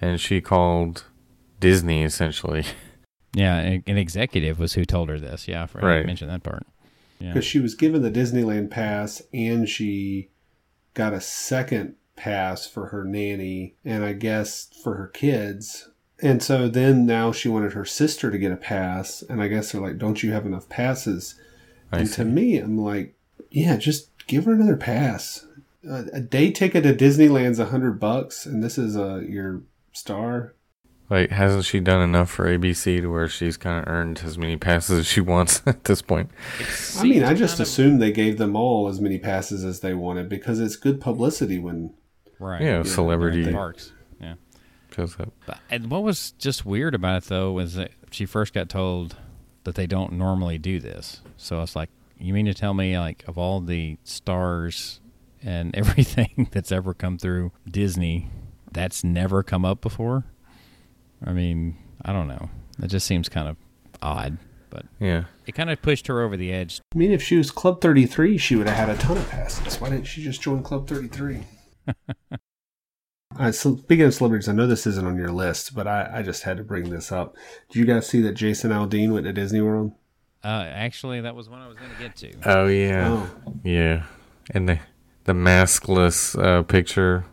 and 0.00 0.20
she 0.20 0.40
called 0.40 1.04
Disney 1.60 2.02
essentially. 2.04 2.64
yeah, 3.34 3.56
an 3.58 3.82
an 3.86 3.98
executive 3.98 4.58
was 4.58 4.72
who 4.74 4.84
told 4.84 5.08
her 5.10 5.18
this. 5.18 5.46
Yeah, 5.48 5.64
I 5.64 5.66
forgot 5.66 5.86
Right. 5.86 6.00
to 6.02 6.06
mention 6.06 6.28
that 6.28 6.42
part. 6.42 6.66
Yeah, 7.18 7.32
Because 7.32 7.44
she 7.44 7.58
was 7.58 7.74
given 7.74 8.02
the 8.02 8.10
Disneyland 8.10 8.70
pass 8.70 9.20
and 9.34 9.68
she 9.68 10.30
got 10.94 11.12
a 11.12 11.20
second 11.20 11.96
pass 12.14 12.66
for 12.66 12.86
her 12.86 13.04
nanny 13.04 13.74
and 13.84 14.04
I 14.04 14.12
guess 14.12 14.68
for 14.84 14.94
her 14.94 15.08
kids. 15.08 15.88
And 16.22 16.42
so 16.42 16.68
then 16.68 17.06
now 17.06 17.32
she 17.32 17.48
wanted 17.48 17.72
her 17.72 17.84
sister 17.84 18.30
to 18.30 18.38
get 18.38 18.52
a 18.52 18.56
pass. 18.56 19.22
And 19.28 19.42
I 19.42 19.48
guess 19.48 19.72
they're 19.72 19.80
like, 19.80 19.98
don't 19.98 20.22
you 20.22 20.32
have 20.32 20.46
enough 20.46 20.68
passes? 20.68 21.34
I 21.92 21.98
and 21.98 22.08
see. 22.08 22.14
to 22.16 22.24
me, 22.24 22.58
I'm 22.58 22.78
like, 22.78 23.16
yeah, 23.50 23.76
just 23.76 24.10
give 24.28 24.44
her 24.44 24.52
another 24.52 24.76
pass. 24.76 25.44
A, 25.88 26.04
a 26.14 26.20
day 26.20 26.50
ticket 26.50 26.84
to 26.84 26.94
Disneyland's 26.94 27.58
a 27.58 27.66
hundred 27.66 27.98
bucks, 27.98 28.46
and 28.46 28.62
this 28.62 28.78
is 28.78 28.96
uh, 28.96 29.22
your 29.26 29.62
star. 29.92 30.54
Like, 31.10 31.30
hasn't 31.30 31.64
she 31.64 31.80
done 31.80 32.02
enough 32.02 32.30
for 32.30 32.46
ABC 32.46 33.00
to 33.00 33.06
where 33.06 33.28
she's 33.28 33.56
kind 33.56 33.82
of 33.82 33.90
earned 33.90 34.20
as 34.24 34.36
many 34.36 34.58
passes 34.58 34.98
as 35.00 35.06
she 35.06 35.20
wants 35.22 35.62
at 35.64 35.84
this 35.84 36.02
point? 36.02 36.30
I 36.98 37.04
mean, 37.04 37.24
I 37.24 37.32
just 37.32 37.60
assumed 37.60 38.02
they 38.02 38.12
gave 38.12 38.36
them 38.36 38.54
all 38.54 38.88
as 38.88 39.00
many 39.00 39.18
passes 39.18 39.64
as 39.64 39.80
they 39.80 39.94
wanted 39.94 40.28
because 40.28 40.60
it's 40.60 40.76
good 40.76 41.00
publicity 41.00 41.58
when 41.58 41.94
right. 42.38 42.60
Yeah, 42.60 42.78
Yeah, 42.78 42.82
celebrity 42.82 43.42
The 43.44 43.52
parks. 43.52 43.92
Yeah. 44.20 44.34
shows 44.94 45.18
up. 45.18 45.32
But, 45.46 45.58
and 45.70 45.90
what 45.90 46.02
was 46.02 46.32
just 46.32 46.66
weird 46.66 46.94
about 46.94 47.22
it 47.22 47.28
though 47.28 47.52
was 47.52 47.74
that 47.74 47.92
she 48.10 48.26
first 48.26 48.52
got 48.52 48.68
told 48.68 49.16
that 49.64 49.74
they 49.74 49.86
don't 49.86 50.12
normally 50.12 50.58
do 50.58 50.78
this. 50.80 51.22
So 51.36 51.58
I 51.58 51.60
was 51.60 51.74
like, 51.74 51.90
you 52.18 52.34
mean 52.34 52.46
to 52.46 52.54
tell 52.54 52.74
me 52.74 52.98
like 52.98 53.24
of 53.26 53.38
all 53.38 53.60
the 53.60 53.96
stars 54.04 55.00
and 55.42 55.74
everything 55.76 56.48
that's 56.52 56.72
ever 56.72 56.94
come 56.94 57.18
through 57.18 57.52
Disney, 57.70 58.30
that's 58.72 59.02
never 59.04 59.42
come 59.42 59.64
up 59.64 59.80
before? 59.80 60.24
I 61.24 61.32
mean, 61.32 61.76
I 62.04 62.12
don't 62.12 62.28
know. 62.28 62.50
It 62.82 62.88
just 62.88 63.06
seems 63.06 63.28
kind 63.28 63.48
of 63.48 63.56
odd, 64.00 64.38
but 64.70 64.86
Yeah. 65.00 65.24
it 65.46 65.52
kind 65.54 65.70
of 65.70 65.82
pushed 65.82 66.06
her 66.06 66.22
over 66.22 66.36
the 66.36 66.52
edge. 66.52 66.80
I 66.94 66.98
mean, 66.98 67.10
if 67.12 67.22
she 67.22 67.36
was 67.36 67.50
Club 67.50 67.80
33, 67.80 68.38
she 68.38 68.54
would 68.56 68.68
have 68.68 68.76
had 68.76 68.88
a 68.88 68.96
ton 69.00 69.16
of 69.16 69.28
passes. 69.30 69.80
Why 69.80 69.90
didn't 69.90 70.06
she 70.06 70.22
just 70.22 70.40
join 70.40 70.62
Club 70.62 70.86
33? 70.88 71.40
uh, 73.38 73.52
so 73.52 73.76
speaking 73.76 74.04
of 74.06 74.14
celebrities, 74.14 74.48
I 74.48 74.52
know 74.52 74.66
this 74.66 74.86
isn't 74.86 75.06
on 75.06 75.16
your 75.16 75.30
list, 75.32 75.74
but 75.74 75.86
I, 75.86 76.18
I 76.18 76.22
just 76.22 76.42
had 76.44 76.56
to 76.58 76.64
bring 76.64 76.90
this 76.90 77.10
up. 77.12 77.36
Did 77.70 77.78
you 77.80 77.84
guys 77.84 78.06
see 78.06 78.20
that 78.22 78.32
Jason 78.34 78.70
Aldean 78.70 79.12
went 79.12 79.26
to 79.26 79.32
Disney 79.32 79.60
World? 79.60 79.92
Uh, 80.44 80.66
actually, 80.70 81.20
that 81.22 81.34
was 81.34 81.48
one 81.48 81.60
I 81.60 81.66
was 81.66 81.76
going 81.76 81.90
to 81.90 81.98
get 81.98 82.14
to. 82.16 82.32
Oh 82.44 82.66
yeah, 82.68 83.08
Oh, 83.10 83.52
yeah, 83.64 84.04
and 84.52 84.68
the 84.68 84.78
the 85.28 85.34
maskless 85.34 86.34
uh, 86.42 86.62
picture 86.64 87.24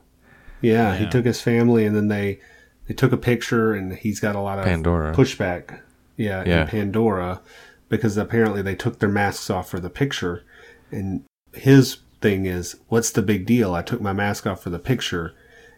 yeah, 0.62 0.96
He 0.96 1.08
took 1.08 1.26
his 1.26 1.42
family, 1.42 1.86
and 1.86 1.96
then 1.96 2.08
they 2.08 2.40
they 2.88 2.94
took 2.96 3.12
a 3.12 3.18
picture, 3.18 3.74
and 3.74 3.94
he's 3.94 4.20
got 4.20 4.36
a 4.36 4.40
lot 4.40 4.58
of 4.60 4.66
Pandora. 4.66 5.14
pushback. 5.14 5.80
Yeah, 6.18 6.44
Yeah. 6.46 6.62
in 6.64 6.68
Pandora, 6.68 7.42
because 7.90 8.18
apparently 8.18 8.62
they 8.64 8.74
took 8.76 8.98
their 9.00 9.10
masks 9.10 9.50
off 9.50 9.70
for 9.70 9.80
the 9.80 9.90
picture, 9.92 10.44
and 10.92 11.24
his 11.54 11.98
thing 12.22 12.46
is, 12.48 12.78
"What's 12.88 13.12
the 13.12 13.22
big 13.22 13.46
deal? 13.46 13.76
I 13.76 13.82
took 13.84 14.02
my 14.02 14.14
mask 14.14 14.48
off 14.48 14.64
for 14.64 14.70
the 14.72 14.80
picture." 14.80 15.34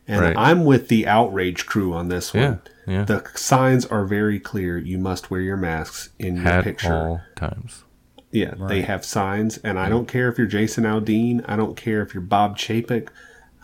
And 0.07 0.21
Right. 0.21 0.35
I'm 0.37 0.63
with 0.63 0.87
the 0.87 1.05
outrage 1.05 1.65
crew 1.65 1.93
on 1.93 2.07
this 2.07 2.33
one. 2.33 2.59
yeah. 2.87 3.03
The 3.03 3.23
signs 3.35 3.85
are 3.87 4.05
very 4.05 4.39
clear. 4.39 4.77
You 4.77 4.97
must 4.97 5.29
wear 5.29 5.41
your 5.41 5.57
masks 5.57 6.09
in 6.17 6.37
your 6.37 6.47
at 6.47 6.63
picture. 6.63 6.93
all 6.93 7.21
times. 7.35 7.83
Yeah, 8.37 8.53
they 8.67 8.81
have 8.81 9.03
signs, 9.03 9.57
and 9.57 9.79
I 9.79 9.89
don't 9.89 10.05
mm. 10.05 10.09
care 10.09 10.29
if 10.29 10.37
you're 10.37 10.47
Jason 10.47 10.83
Aldean. 10.83 11.43
I 11.47 11.55
don't 11.55 11.75
care 11.75 12.01
if 12.01 12.13
you're 12.13 12.21
Bob 12.21 12.57
Chapek. 12.57 13.09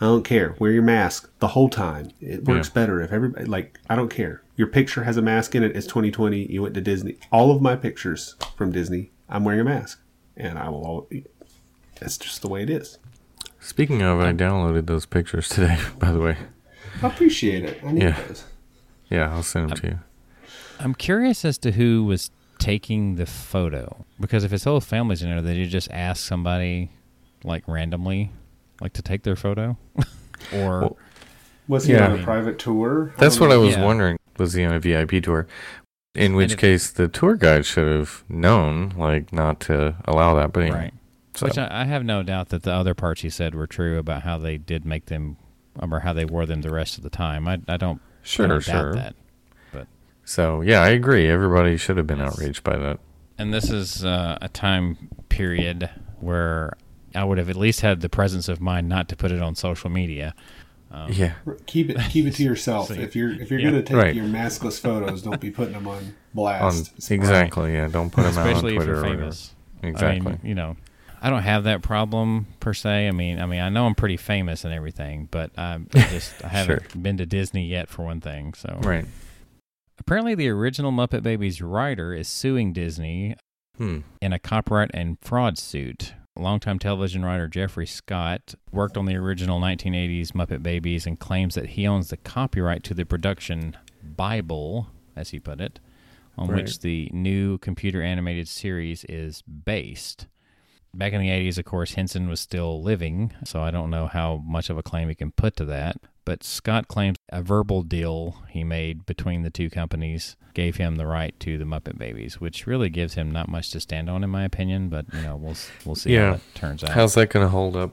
I 0.00 0.06
don't 0.06 0.24
care. 0.24 0.56
Wear 0.58 0.72
your 0.72 0.82
mask 0.82 1.30
the 1.38 1.48
whole 1.48 1.68
time. 1.68 2.10
It 2.20 2.44
works 2.44 2.68
better 2.68 3.00
if 3.00 3.12
everybody 3.12 3.44
like. 3.46 3.78
I 3.88 3.94
don't 3.94 4.08
care. 4.08 4.42
Your 4.56 4.66
picture 4.66 5.04
has 5.04 5.16
a 5.16 5.22
mask 5.22 5.54
in 5.54 5.62
it. 5.62 5.76
It's 5.76 5.86
2020. 5.86 6.52
You 6.52 6.62
went 6.62 6.74
to 6.74 6.80
Disney. 6.80 7.16
All 7.30 7.50
of 7.50 7.62
my 7.62 7.76
pictures 7.76 8.34
from 8.56 8.72
Disney, 8.72 9.12
I'm 9.28 9.44
wearing 9.44 9.60
a 9.60 9.64
mask, 9.64 10.00
and 10.36 10.58
I 10.58 10.68
will. 10.68 10.84
Always, 10.84 11.24
that's 12.00 12.18
just 12.18 12.42
the 12.42 12.48
way 12.48 12.62
it 12.62 12.70
is. 12.70 12.98
Speaking 13.60 14.02
of, 14.02 14.20
I 14.20 14.32
downloaded 14.32 14.86
those 14.86 15.06
pictures 15.06 15.48
today. 15.48 15.78
By 15.98 16.10
the 16.10 16.20
way, 16.20 16.36
I 17.02 17.06
appreciate 17.06 17.64
it. 17.64 17.80
I 17.84 17.92
need 17.92 18.02
Yeah. 18.02 18.20
those. 18.26 18.44
yeah, 19.08 19.32
I'll 19.32 19.42
send 19.42 19.70
them 19.70 19.78
to 19.78 19.86
you. 19.86 19.98
I'm 20.80 20.94
curious 20.94 21.44
as 21.44 21.56
to 21.58 21.72
who 21.72 22.04
was 22.04 22.30
taking 22.64 23.16
the 23.16 23.26
photo 23.26 24.04
because 24.18 24.42
if 24.42 24.50
his 24.50 24.64
whole 24.64 24.80
family's 24.80 25.22
in 25.22 25.28
there, 25.28 25.42
did 25.42 25.56
you 25.56 25.66
just 25.66 25.90
ask 25.90 26.24
somebody 26.26 26.90
like 27.42 27.62
randomly, 27.68 28.30
like 28.80 28.94
to 28.94 29.02
take 29.02 29.22
their 29.22 29.36
photo, 29.36 29.76
or 30.54 30.80
Well, 30.80 30.96
Was 31.68 31.84
he 31.84 31.92
Yeah. 31.92 32.06
on 32.12 32.20
a 32.20 32.22
private 32.22 32.58
tour? 32.58 33.12
That's 33.18 33.38
what 33.38 33.50
I 33.52 33.56
was 33.58 33.76
Yeah. 33.76 33.84
wondering. 33.84 34.18
Was 34.38 34.54
he 34.54 34.64
on 34.64 34.74
a 34.74 34.80
VIP 34.80 35.20
tour? 35.22 35.46
In 36.14 36.34
which 36.34 36.52
if- 36.52 36.58
case, 36.58 36.90
the 36.90 37.06
tour 37.08 37.34
guide 37.36 37.66
should 37.66 37.86
have 37.86 38.24
known, 38.30 38.92
like, 38.96 39.32
not 39.32 39.60
to 39.60 39.96
allow 40.06 40.34
that. 40.36 40.52
But 40.52 40.60
anyway, 40.64 40.78
right? 40.78 40.94
so 41.34 41.46
Which 41.46 41.58
I, 41.58 41.68
I 41.82 41.84
have 41.84 42.02
no 42.04 42.22
doubt 42.22 42.48
that 42.48 42.62
the 42.62 42.72
other 42.72 42.94
parts 42.94 43.20
he 43.22 43.28
said 43.30 43.54
were 43.54 43.66
true 43.66 43.98
about 43.98 44.22
how 44.22 44.38
they 44.38 44.56
did 44.56 44.84
make 44.86 45.06
them, 45.06 45.36
or 45.78 46.00
how 46.00 46.12
they 46.14 46.24
wore 46.24 46.46
them 46.46 46.62
the 46.62 46.70
rest 46.72 46.96
of 46.96 47.02
the 47.02 47.10
time. 47.10 47.46
I, 47.48 47.58
I 47.68 47.76
don't, 47.76 48.00
I 48.00 48.04
sure, 48.22 48.46
don't 48.46 48.60
sure. 48.62 48.92
doubt 48.92 48.94
that. 48.94 49.14
So 50.24 50.60
yeah, 50.62 50.80
I 50.82 50.88
agree. 50.90 51.28
Everybody 51.28 51.76
should 51.76 51.96
have 51.96 52.06
been 52.06 52.18
Yes. 52.18 52.32
outraged 52.32 52.64
by 52.64 52.76
that. 52.76 52.98
And 53.38 53.52
this 53.52 53.70
is 53.70 54.04
uh, 54.04 54.38
a 54.40 54.48
time 54.48 55.08
period 55.28 55.90
where 56.20 56.76
I 57.14 57.24
would 57.24 57.38
have 57.38 57.50
at 57.50 57.56
least 57.56 57.80
had 57.80 58.00
the 58.00 58.08
presence 58.08 58.48
of 58.48 58.60
mind 58.60 58.88
not 58.88 59.08
to 59.08 59.16
put 59.16 59.30
it 59.32 59.42
on 59.42 59.54
social 59.54 59.90
media. 59.90 60.34
Um, 60.90 61.10
yeah, 61.12 61.32
Keep 61.66 61.90
it 61.90 61.98
keep 62.10 62.24
it 62.26 62.34
to 62.36 62.44
yourself. 62.44 62.88
See. 62.94 63.00
if 63.00 63.16
you're 63.16 63.32
if 63.32 63.50
you're 63.50 63.58
Yeah. 63.58 63.70
gonna 63.70 63.82
take 63.82 63.96
Right. 63.96 64.14
your 64.14 64.26
maskless 64.26 64.80
photos, 64.80 65.22
don't 65.22 65.40
be 65.40 65.50
putting 65.50 65.74
them 65.74 65.88
on 65.88 65.96
on 65.96 66.14
blast. 66.32 66.92
It's 66.96 67.10
exactly. 67.10 67.72
Yeah, 67.72 67.88
don't 67.88 68.10
put 68.10 68.22
them 68.22 68.38
out 68.38 68.46
on 68.46 68.48
especially 68.48 68.72
if 68.76 68.76
Twitter 68.76 68.92
you're 68.92 69.00
or 69.00 69.02
whatever. 69.02 69.20
famous. 69.22 69.54
Exactly. 69.82 70.32
I 70.32 70.34
mean, 70.36 70.40
you 70.44 70.54
know, 70.54 70.76
I 71.20 71.30
don't 71.30 71.42
have 71.42 71.64
that 71.64 71.82
problem 71.82 72.46
per 72.60 72.72
se. 72.74 73.08
I 73.08 73.10
mean, 73.10 73.40
I 73.40 73.46
mean, 73.46 73.60
I 73.60 73.68
know 73.70 73.86
I'm 73.86 73.94
pretty 73.96 74.16
famous 74.16 74.64
and 74.64 74.72
everything, 74.72 75.26
but 75.32 75.50
I'm 75.58 75.88
I 75.94 75.98
just 76.10 76.44
I 76.44 76.48
haven't 76.58 77.02
been 77.02 77.16
to 77.16 77.26
Disney 77.26 77.66
yet 77.66 77.88
for 77.88 78.04
one 78.04 78.20
thing. 78.20 78.54
So 78.54 78.78
right. 78.82 79.04
Apparently, 80.06 80.34
the 80.34 80.48
original 80.48 80.92
Muppet 80.92 81.22
Babies 81.22 81.62
writer 81.62 82.12
is 82.14 82.28
suing 82.28 82.72
Disney 82.72 83.36
Hmm. 83.78 84.00
in 84.20 84.32
a 84.32 84.38
copyright 84.38 84.90
and 84.94 85.18
fraud 85.20 85.58
suit. 85.58 86.14
Longtime 86.36 86.78
television 86.78 87.24
writer 87.24 87.48
Jeffrey 87.48 87.86
Scott 87.86 88.54
worked 88.72 88.96
on 88.96 89.06
the 89.06 89.14
original 89.16 89.60
1980s 89.60 90.32
Muppet 90.32 90.62
Babies 90.62 91.06
and 91.06 91.18
claims 91.18 91.54
that 91.54 91.70
he 91.70 91.86
owns 91.86 92.08
the 92.10 92.16
copyright 92.16 92.82
to 92.84 92.94
the 92.94 93.04
production 93.06 93.76
Bible, 94.02 94.88
as 95.16 95.30
he 95.30 95.40
put 95.40 95.60
it, 95.60 95.80
on 96.36 96.48
Right. 96.48 96.62
which 96.62 96.80
the 96.80 97.08
new 97.12 97.58
computer 97.58 98.02
animated 98.02 98.48
series 98.48 99.04
is 99.04 99.42
based. 99.42 100.26
Back 100.96 101.12
in 101.12 101.20
the 101.20 101.28
80s, 101.28 101.58
of 101.58 101.64
course, 101.64 101.94
Henson 101.94 102.28
was 102.28 102.40
still 102.40 102.82
living, 102.82 103.32
so 103.44 103.60
I 103.60 103.70
don't 103.70 103.90
know 103.90 104.06
how 104.06 104.42
much 104.46 104.70
of 104.70 104.78
a 104.78 104.82
claim 104.82 105.08
he 105.08 105.14
can 105.14 105.32
put 105.32 105.56
to 105.56 105.64
that. 105.66 105.96
But 106.24 106.42
Scott 106.44 106.88
claims 106.88 107.18
a 107.30 107.42
verbal 107.42 107.82
deal 107.82 108.36
he 108.48 108.64
made 108.64 109.04
between 109.04 109.42
the 109.42 109.50
two 109.50 109.68
companies 109.68 110.36
gave 110.54 110.76
him 110.76 110.96
the 110.96 111.06
right 111.06 111.38
to 111.40 111.58
the 111.58 111.64
Muppet 111.64 111.98
Babies, 111.98 112.40
which 112.40 112.66
really 112.66 112.88
gives 112.88 113.14
him 113.14 113.30
not 113.30 113.48
much 113.48 113.70
to 113.72 113.80
stand 113.80 114.08
on, 114.08 114.22
in 114.24 114.30
my 114.30 114.44
opinion. 114.44 114.88
But 114.88 115.06
you 115.12 115.20
know, 115.22 115.36
we'll 115.36 115.56
we'll 115.84 115.96
see 115.96 116.14
Yeah. 116.14 116.26
how 116.26 116.32
that 116.34 116.54
turns 116.54 116.84
out. 116.84 116.90
How's 116.90 117.14
that 117.14 117.28
going 117.30 117.44
to 117.44 117.50
hold 117.50 117.76
up 117.76 117.90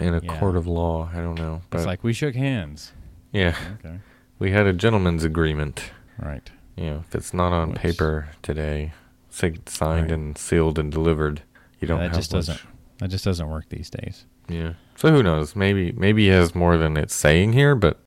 in 0.00 0.14
a 0.14 0.20
Yeah. 0.22 0.38
court 0.38 0.56
of 0.56 0.66
law? 0.66 1.10
I 1.12 1.16
don't 1.16 1.34
know. 1.34 1.62
But 1.68 1.78
it's 1.78 1.86
like 1.86 2.02
we 2.04 2.12
shook 2.12 2.34
hands. 2.36 2.92
yeah, 3.32 3.56
Okay, 3.84 3.98
we 4.38 4.52
had 4.52 4.66
a 4.66 4.72
gentleman's 4.72 5.24
agreement. 5.24 5.90
right. 6.18 6.48
You 6.76 6.86
know, 6.86 7.04
if 7.06 7.14
it's 7.14 7.34
not 7.34 7.52
on 7.52 7.70
Which- 7.72 7.80
paper 7.80 8.28
today, 8.40 8.92
signed 9.28 9.60
Right. 9.80 10.10
and 10.12 10.38
sealed 10.38 10.78
and 10.78 10.90
delivered, 10.90 11.42
you 11.80 11.88
don't 11.88 11.98
that 12.00 12.08
have 12.10 12.16
just 12.16 12.32
much. 12.32 12.46
doesn't 12.46 12.60
that 12.98 13.08
just 13.08 13.24
doesn't 13.24 13.48
work 13.48 13.68
these 13.70 13.88
days. 13.90 14.26
Yeah. 14.48 14.74
So 14.96 15.10
who 15.10 15.22
knows? 15.22 15.56
Maybe 15.56 15.92
maybe 15.92 16.24
he 16.24 16.28
has 16.28 16.54
more 16.54 16.76
than 16.76 16.96
it's 16.96 17.14
saying 17.14 17.52
here, 17.54 17.74
but 17.74 18.00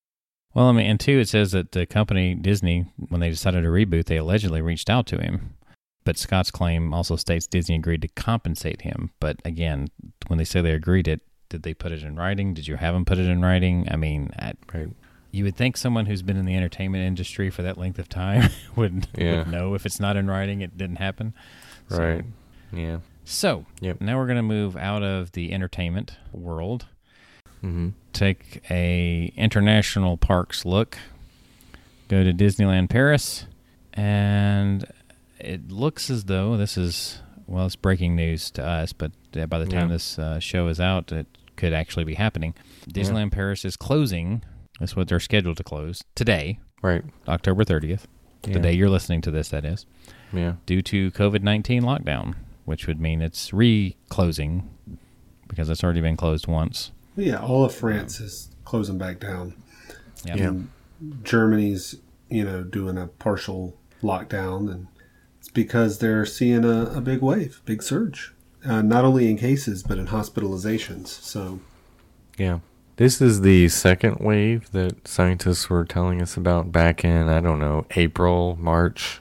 Well, 0.53 0.67
I 0.67 0.71
mean, 0.71 0.85
and 0.85 0.99
two, 0.99 1.19
it 1.19 1.27
says 1.29 1.51
that 1.53 1.71
the 1.71 1.85
company 1.85 2.35
Disney, 2.35 2.85
when 3.09 3.19
they 3.21 3.29
decided 3.29 3.63
to 3.63 3.69
reboot, 3.69 4.05
they 4.05 4.17
allegedly 4.17 4.61
reached 4.61 4.89
out 4.89 5.07
to 5.07 5.19
him. 5.19 5.55
But 6.05 6.17
Scott's 6.17 6.51
claim 6.51 6.93
also 6.93 7.15
states 7.15 7.47
Disney 7.47 7.75
agreed 7.75 8.01
to 8.01 8.09
compensate 8.09 8.81
him. 8.81 9.11
But 9.21 9.37
again, 9.45 9.87
when 10.27 10.37
they 10.37 10.43
say 10.43 10.61
they 10.61 10.73
agreed 10.73 11.07
it, 11.07 11.21
did 11.49 11.63
they 11.63 11.73
put 11.73 11.91
it 11.93 12.03
in 12.03 12.17
writing? 12.17 12.53
Did 12.53 12.67
you 12.67 12.75
have 12.75 12.93
them 12.93 13.05
put 13.05 13.17
it 13.17 13.25
in 13.27 13.41
writing? 13.41 13.87
I 13.89 13.95
mean, 13.95 14.29
I, 14.37 14.53
right. 14.73 14.89
you 15.31 15.45
would 15.45 15.55
think 15.55 15.77
someone 15.77 16.05
who's 16.07 16.21
been 16.21 16.35
in 16.35 16.45
the 16.45 16.55
entertainment 16.57 17.05
industry 17.05 17.49
for 17.49 17.61
that 17.63 17.77
length 17.77 17.99
of 17.99 18.09
time 18.09 18.49
would, 18.75 19.07
Yeah. 19.17 19.39
would 19.39 19.47
know 19.47 19.75
if 19.75 19.85
it's 19.85 19.99
not 19.99 20.17
in 20.17 20.27
writing, 20.29 20.59
it 20.61 20.77
didn't 20.77 20.97
happen. 20.97 21.33
So- 21.89 21.99
Right. 21.99 22.25
Yeah. 22.73 22.97
So, 23.25 23.65
Yep. 23.81 24.01
now 24.01 24.17
we're 24.17 24.25
going 24.27 24.37
to 24.37 24.41
move 24.43 24.75
out 24.75 25.03
of 25.03 25.31
the 25.31 25.53
entertainment 25.53 26.17
world 26.31 26.85
Mm-hmm. 27.63 27.89
take 28.11 28.61
a 28.69 29.31
international 29.37 30.17
parks 30.17 30.65
look 30.65 30.97
go 32.09 32.21
to 32.21 32.33
disneyland 32.33 32.89
paris 32.89 33.45
and 33.93 34.83
it 35.39 35.71
looks 35.71 36.09
as 36.09 36.25
though 36.25 36.57
this 36.57 36.77
is 36.77 37.21
well 37.47 37.65
it's 37.65 37.77
breaking 37.77 38.17
news 38.17 38.51
to 38.51 38.65
us 38.65 38.91
but 38.91 39.13
uh, 39.37 39.45
by 39.45 39.59
the 39.59 39.65
time 39.65 39.87
Yeah. 39.87 39.93
this 39.93 40.19
uh, 40.19 40.39
show 40.41 40.67
is 40.67 40.81
out 40.81 41.13
it 41.13 41.25
could 41.55 41.71
actually 41.71 42.03
be 42.03 42.15
happening 42.15 42.53
disneyland 42.89 43.31
paris 43.31 43.63
is 43.63 43.77
closing 43.77 44.43
that's 44.77 44.97
what 44.97 45.07
they're 45.07 45.21
scheduled 45.21 45.55
to 45.55 45.63
close 45.63 46.03
today 46.15 46.59
Right. 46.81 47.05
october 47.29 47.63
30th 47.63 48.07
Yeah. 48.45 48.55
the 48.55 48.59
day 48.59 48.73
you're 48.73 48.89
listening 48.89 49.21
to 49.21 49.31
this 49.31 49.47
that 49.49 49.63
is 49.63 49.85
Yeah. 50.33 50.55
due 50.65 50.81
to 50.81 51.11
covid-19 51.11 51.81
lockdown 51.83 52.35
which 52.65 52.87
would 52.87 52.99
mean 52.99 53.21
it's 53.21 53.53
re-closing 53.53 54.69
because 55.47 55.69
it's 55.69 55.83
already 55.83 56.01
been 56.01 56.17
closed 56.17 56.47
once 56.47 56.91
Yeah, 57.15 57.37
all 57.39 57.63
of 57.65 57.73
France 57.75 58.19
is 58.19 58.49
closing 58.65 58.97
back 58.97 59.19
down. 59.19 59.53
Yep. 60.25 60.37
Yeah. 60.37 60.47
And 60.47 60.69
Germany's, 61.23 61.95
you 62.29 62.43
know, 62.43 62.63
doing 62.63 62.97
a 62.97 63.07
partial 63.07 63.75
lockdown, 64.01 64.71
and 64.71 64.87
it's 65.39 65.49
because 65.49 65.99
they're 65.99 66.25
seeing 66.25 66.63
a, 66.63 66.85
a 66.95 67.01
big 67.01 67.21
wave, 67.21 67.61
big 67.65 67.83
surge, 67.83 68.33
uh, 68.65 68.81
not 68.81 69.03
only 69.05 69.29
in 69.29 69.37
cases 69.37 69.83
but 69.83 69.97
in 69.97 70.07
hospitalizations. 70.07 71.07
So, 71.07 71.59
Yeah. 72.37 72.59
This 72.97 73.19
is 73.21 73.41
the 73.41 73.69
second 73.69 74.17
wave 74.19 74.69
that 74.71 75.07
scientists 75.07 75.67
were 75.67 75.83
telling 75.83 76.21
us 76.21 76.37
about 76.37 76.71
back 76.71 77.03
in, 77.03 77.27
I 77.27 77.39
don't 77.41 77.59
know, 77.59 77.85
April, 77.95 78.55
March, 78.61 79.19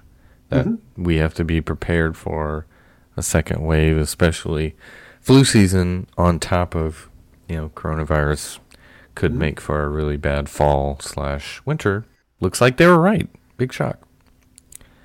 that 0.51 0.67
Mhm. 0.67 0.79
we 0.99 1.17
have 1.17 1.33
to 1.35 1.45
be 1.45 1.63
prepared 1.63 2.15
for 2.15 2.67
a 3.17 3.23
second 3.23 3.63
wave, 3.63 3.97
especially 3.99 4.75
flu 5.21 5.45
season 5.45 6.07
on 6.17 6.39
top 6.39 6.75
of, 6.75 7.09
you 7.49 7.57
know, 7.57 7.69
coronavirus 7.71 8.59
could 9.15 9.35
make 9.35 9.61
for 9.61 9.83
a 9.85 9.89
really 9.89 10.17
bad 10.17 10.49
fall 10.49 10.99
slash 11.01 11.61
winter. 11.65 12.05
Looks 12.41 12.61
like 12.61 12.77
they 12.77 12.87
were 12.87 12.99
right. 12.99 13.29
Big 13.57 13.73
shock. 13.73 13.99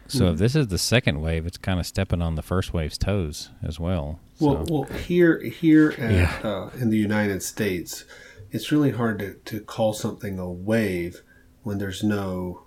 So 0.09 0.27
if 0.31 0.37
this 0.37 0.55
is 0.55 0.67
the 0.67 0.77
second 0.77 1.21
wave, 1.21 1.45
it's 1.45 1.57
kind 1.57 1.81
of 1.81 1.85
stepping 1.85 2.21
on 2.21 2.35
the 2.35 2.41
first 2.41 2.73
wave's 2.73 2.97
toes 2.97 3.49
as 3.61 3.77
well. 3.77 4.21
well, 4.39 4.65
So, 4.65 4.73
well, 4.73 4.83
here, 4.83 5.41
here 5.41 5.93
at, 5.97 6.11
Yeah. 6.11 6.39
uh, 6.49 6.69
in 6.79 6.89
the 6.91 6.97
United 6.97 7.43
States, 7.43 8.05
it's 8.49 8.71
really 8.71 8.91
hard 8.91 9.19
to, 9.19 9.33
to 9.33 9.59
call 9.59 9.91
something 9.91 10.39
a 10.39 10.49
wave 10.49 11.21
when 11.63 11.77
there's 11.77 12.03
no 12.03 12.63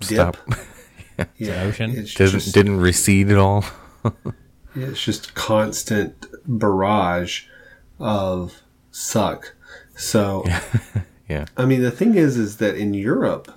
dip. 0.00 0.08
Stop. 0.08 0.36
Yeah, 1.36 1.62
ocean? 1.62 1.92
It's 1.96 2.12
Didn't, 2.12 2.32
just, 2.32 2.52
didn't 2.52 2.80
recede 2.80 3.30
at 3.30 3.38
all. 3.38 3.64
It's 4.74 5.02
just 5.02 5.34
constant 5.34 6.26
barrage 6.46 7.44
of 7.98 8.62
suck. 8.90 9.54
So, 9.96 10.44
Yeah. 11.28 11.46
I 11.56 11.64
mean, 11.64 11.80
the 11.82 11.90
thing 11.90 12.16
is, 12.16 12.36
is 12.36 12.58
that 12.58 12.76
in 12.76 12.92
Europe, 12.92 13.50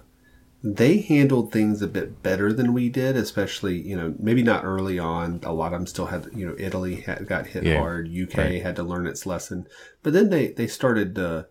they 0.63 0.99
handled 0.99 1.51
things 1.51 1.81
a 1.81 1.87
bit 1.87 2.23
better 2.23 2.51
than 2.53 2.73
we 2.73 2.89
did, 2.89 3.15
especially 3.15 3.77
you 3.79 3.95
know 3.95 4.15
maybe 4.19 4.41
not 4.41 4.63
early 4.65 4.97
on. 4.97 5.39
A 5.43 5.53
lot 5.53 5.73
of 5.73 5.79
them 5.79 5.87
still 5.87 6.07
had 6.07 6.27
you 6.33 6.45
know 6.47 6.55
Italy 6.57 7.01
had, 7.01 7.27
got 7.27 7.47
hit 7.47 7.63
Yeah, 7.63 7.77
hard, 7.79 8.09
UK 8.09 8.37
right. 8.37 8.61
had 8.63 8.75
to 8.77 8.83
learn 8.83 9.05
its 9.05 9.25
lesson, 9.25 9.67
but 10.01 10.13
then 10.13 10.29
they 10.29 10.47
they 10.47 10.67
started 10.67 11.13
to 11.15 11.47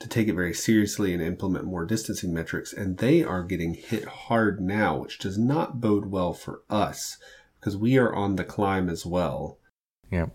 to 0.00 0.08
take 0.08 0.28
it 0.28 0.34
very 0.34 0.54
seriously 0.54 1.12
and 1.12 1.22
implement 1.22 1.64
more 1.64 1.84
distancing 1.84 2.32
metrics, 2.32 2.72
and 2.72 2.98
they 2.98 3.22
are 3.22 3.42
getting 3.42 3.74
hit 3.74 4.04
hard 4.04 4.60
now, 4.60 4.98
which 4.98 5.18
does 5.18 5.36
not 5.38 5.80
bode 5.80 6.06
well 6.06 6.32
for 6.32 6.62
us 6.70 7.18
because 7.58 7.76
we 7.76 7.96
are 7.98 8.14
on 8.14 8.36
the 8.36 8.44
climb 8.44 8.88
as 8.88 9.04
well. 9.06 9.58
Yeah. 10.10 10.26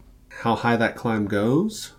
How 0.41 0.55
high 0.55 0.75
that 0.77 0.95
climb 0.95 1.25
goes, 1.27 1.93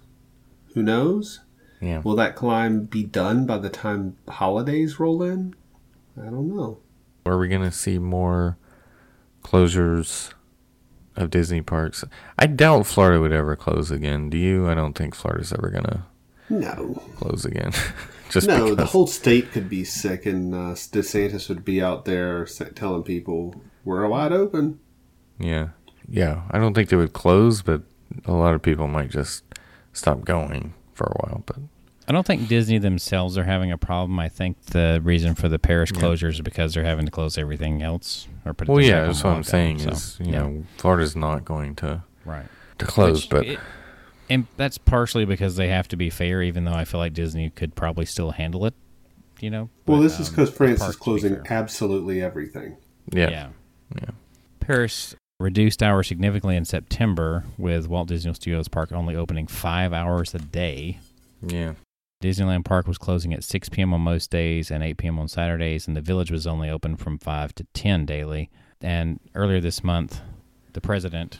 who 0.74 0.82
knows? 0.82 1.40
Yeah. 1.80 2.00
Will 2.00 2.16
that 2.16 2.34
climb 2.36 2.84
be 2.86 3.04
done 3.04 3.46
by 3.46 3.58
the 3.58 3.70
time 3.70 4.16
holidays 4.28 4.98
roll 4.98 5.22
in? 5.22 5.54
I 6.20 6.24
don't 6.26 6.48
know. 6.54 6.78
Are 7.26 7.38
we 7.38 7.48
gonna 7.48 7.72
see 7.72 7.98
more 7.98 8.58
closures 9.42 10.32
of 11.16 11.30
Disney 11.30 11.62
parks? 11.62 12.04
I 12.38 12.46
doubt 12.46 12.86
Florida 12.86 13.20
would 13.20 13.32
ever 13.32 13.56
close 13.56 13.90
again. 13.90 14.30
Do 14.30 14.38
you? 14.38 14.68
I 14.68 14.74
don't 14.74 14.94
think 14.94 15.14
Florida's 15.14 15.52
ever 15.52 15.70
gonna 15.70 16.06
No. 16.50 17.02
close 17.16 17.44
again. 17.44 17.72
Just 18.30 18.48
no, 18.48 18.64
because. 18.70 18.76
the 18.76 18.84
whole 18.86 19.06
state 19.06 19.52
could 19.52 19.68
be 19.68 19.84
sick, 19.84 20.26
and 20.26 20.54
uh, 20.54 20.74
DeSantis 20.74 21.48
would 21.48 21.64
be 21.64 21.80
out 21.80 22.04
there 22.04 22.46
telling 22.46 23.02
people, 23.04 23.54
we're 23.84 24.06
wide 24.08 24.32
open. 24.32 24.80
Yeah. 25.38 25.68
Yeah. 26.08 26.42
I 26.50 26.58
don't 26.58 26.74
think 26.74 26.88
they 26.88 26.96
would 26.96 27.12
close, 27.12 27.62
but 27.62 27.82
a 28.26 28.32
lot 28.32 28.54
of 28.54 28.62
people 28.62 28.86
might 28.88 29.10
just 29.10 29.42
stop 29.92 30.24
going 30.24 30.74
for 30.94 31.04
a 31.06 31.26
while. 31.26 31.42
But 31.46 31.56
I 32.06 32.12
don't 32.12 32.26
think 32.26 32.48
Disney 32.48 32.78
themselves 32.78 33.38
are 33.38 33.44
having 33.44 33.72
a 33.72 33.78
problem. 33.78 34.18
I 34.18 34.28
think 34.28 34.60
the 34.66 35.00
reason 35.02 35.34
for 35.34 35.48
the 35.48 35.58
Paris 35.58 35.90
Yeah. 35.94 36.10
is 36.12 36.40
because 36.40 36.74
they're 36.74 36.84
having 36.84 37.06
to 37.06 37.10
close 37.10 37.38
everything 37.38 37.82
else 37.82 38.28
or 38.44 38.52
put. 38.54 38.68
well, 38.68 38.80
yeah, 38.80 39.06
that's 39.06 39.24
what 39.24 39.32
I'm 39.34 39.42
lockdown, 39.42 39.46
saying 39.46 39.78
so, 39.80 39.90
is 39.90 40.16
you 40.20 40.32
yeah, 40.32 40.38
know 40.40 40.64
Florida's 40.76 41.16
not 41.16 41.44
going 41.44 41.74
to 41.76 42.02
right. 42.24 42.46
to 42.78 42.84
close, 42.86 43.22
Which 43.22 43.30
but 43.30 43.46
it- 43.46 43.58
and 44.30 44.46
that's 44.56 44.78
partially 44.78 45.24
because 45.24 45.56
they 45.56 45.68
have 45.68 45.88
to 45.88 45.96
be 45.96 46.10
fair. 46.10 46.42
Even 46.42 46.64
though 46.64 46.72
I 46.74 46.84
feel 46.84 47.00
like 47.00 47.14
Disney 47.14 47.50
could 47.50 47.74
probably 47.74 48.04
still 48.04 48.32
handle 48.32 48.66
it, 48.66 48.74
you 49.40 49.50
know. 49.50 49.70
Well, 49.86 49.98
but, 49.98 50.02
this 50.02 50.20
is 50.20 50.28
um, 50.28 50.34
because 50.34 50.50
France 50.50 50.80
is 50.82 50.86
to 50.88 50.92
be 50.92 51.04
closing 51.04 51.40
absolutely 51.50 52.22
everything. 52.22 52.76
yeah, 53.12 53.30
yeah. 53.30 53.48
yeah. 53.96 54.10
Paris 54.60 55.14
reduced 55.40 55.82
hours 55.82 56.06
significantly 56.08 56.56
in 56.56 56.64
September, 56.64 57.44
with 57.58 57.88
Walt 57.88 58.08
Disney 58.08 58.32
Studios 58.34 58.68
Park 58.68 58.92
only 58.92 59.16
opening 59.16 59.46
five 59.46 59.92
hours 59.92 60.34
a 60.34 60.38
day. 60.38 60.98
yeah. 61.46 61.74
Disneyland 62.22 62.64
Park 62.64 62.86
was 62.86 62.96
closing 62.96 63.34
at 63.34 63.44
6 63.44 63.68
p.m. 63.68 63.92
on 63.92 64.00
most 64.00 64.30
days 64.30 64.70
and 64.70 64.82
8 64.82 64.96
p.m. 64.96 65.18
on 65.18 65.28
Saturdays, 65.28 65.86
and 65.86 65.94
the 65.94 66.00
village 66.00 66.30
was 66.30 66.46
only 66.46 66.70
open 66.70 66.96
from 66.96 67.18
5 67.18 67.54
to 67.56 67.64
10 67.74 68.06
daily. 68.06 68.48
And 68.80 69.20
earlier 69.34 69.60
this 69.60 69.84
month, 69.84 70.22
the 70.72 70.80
president, 70.80 71.36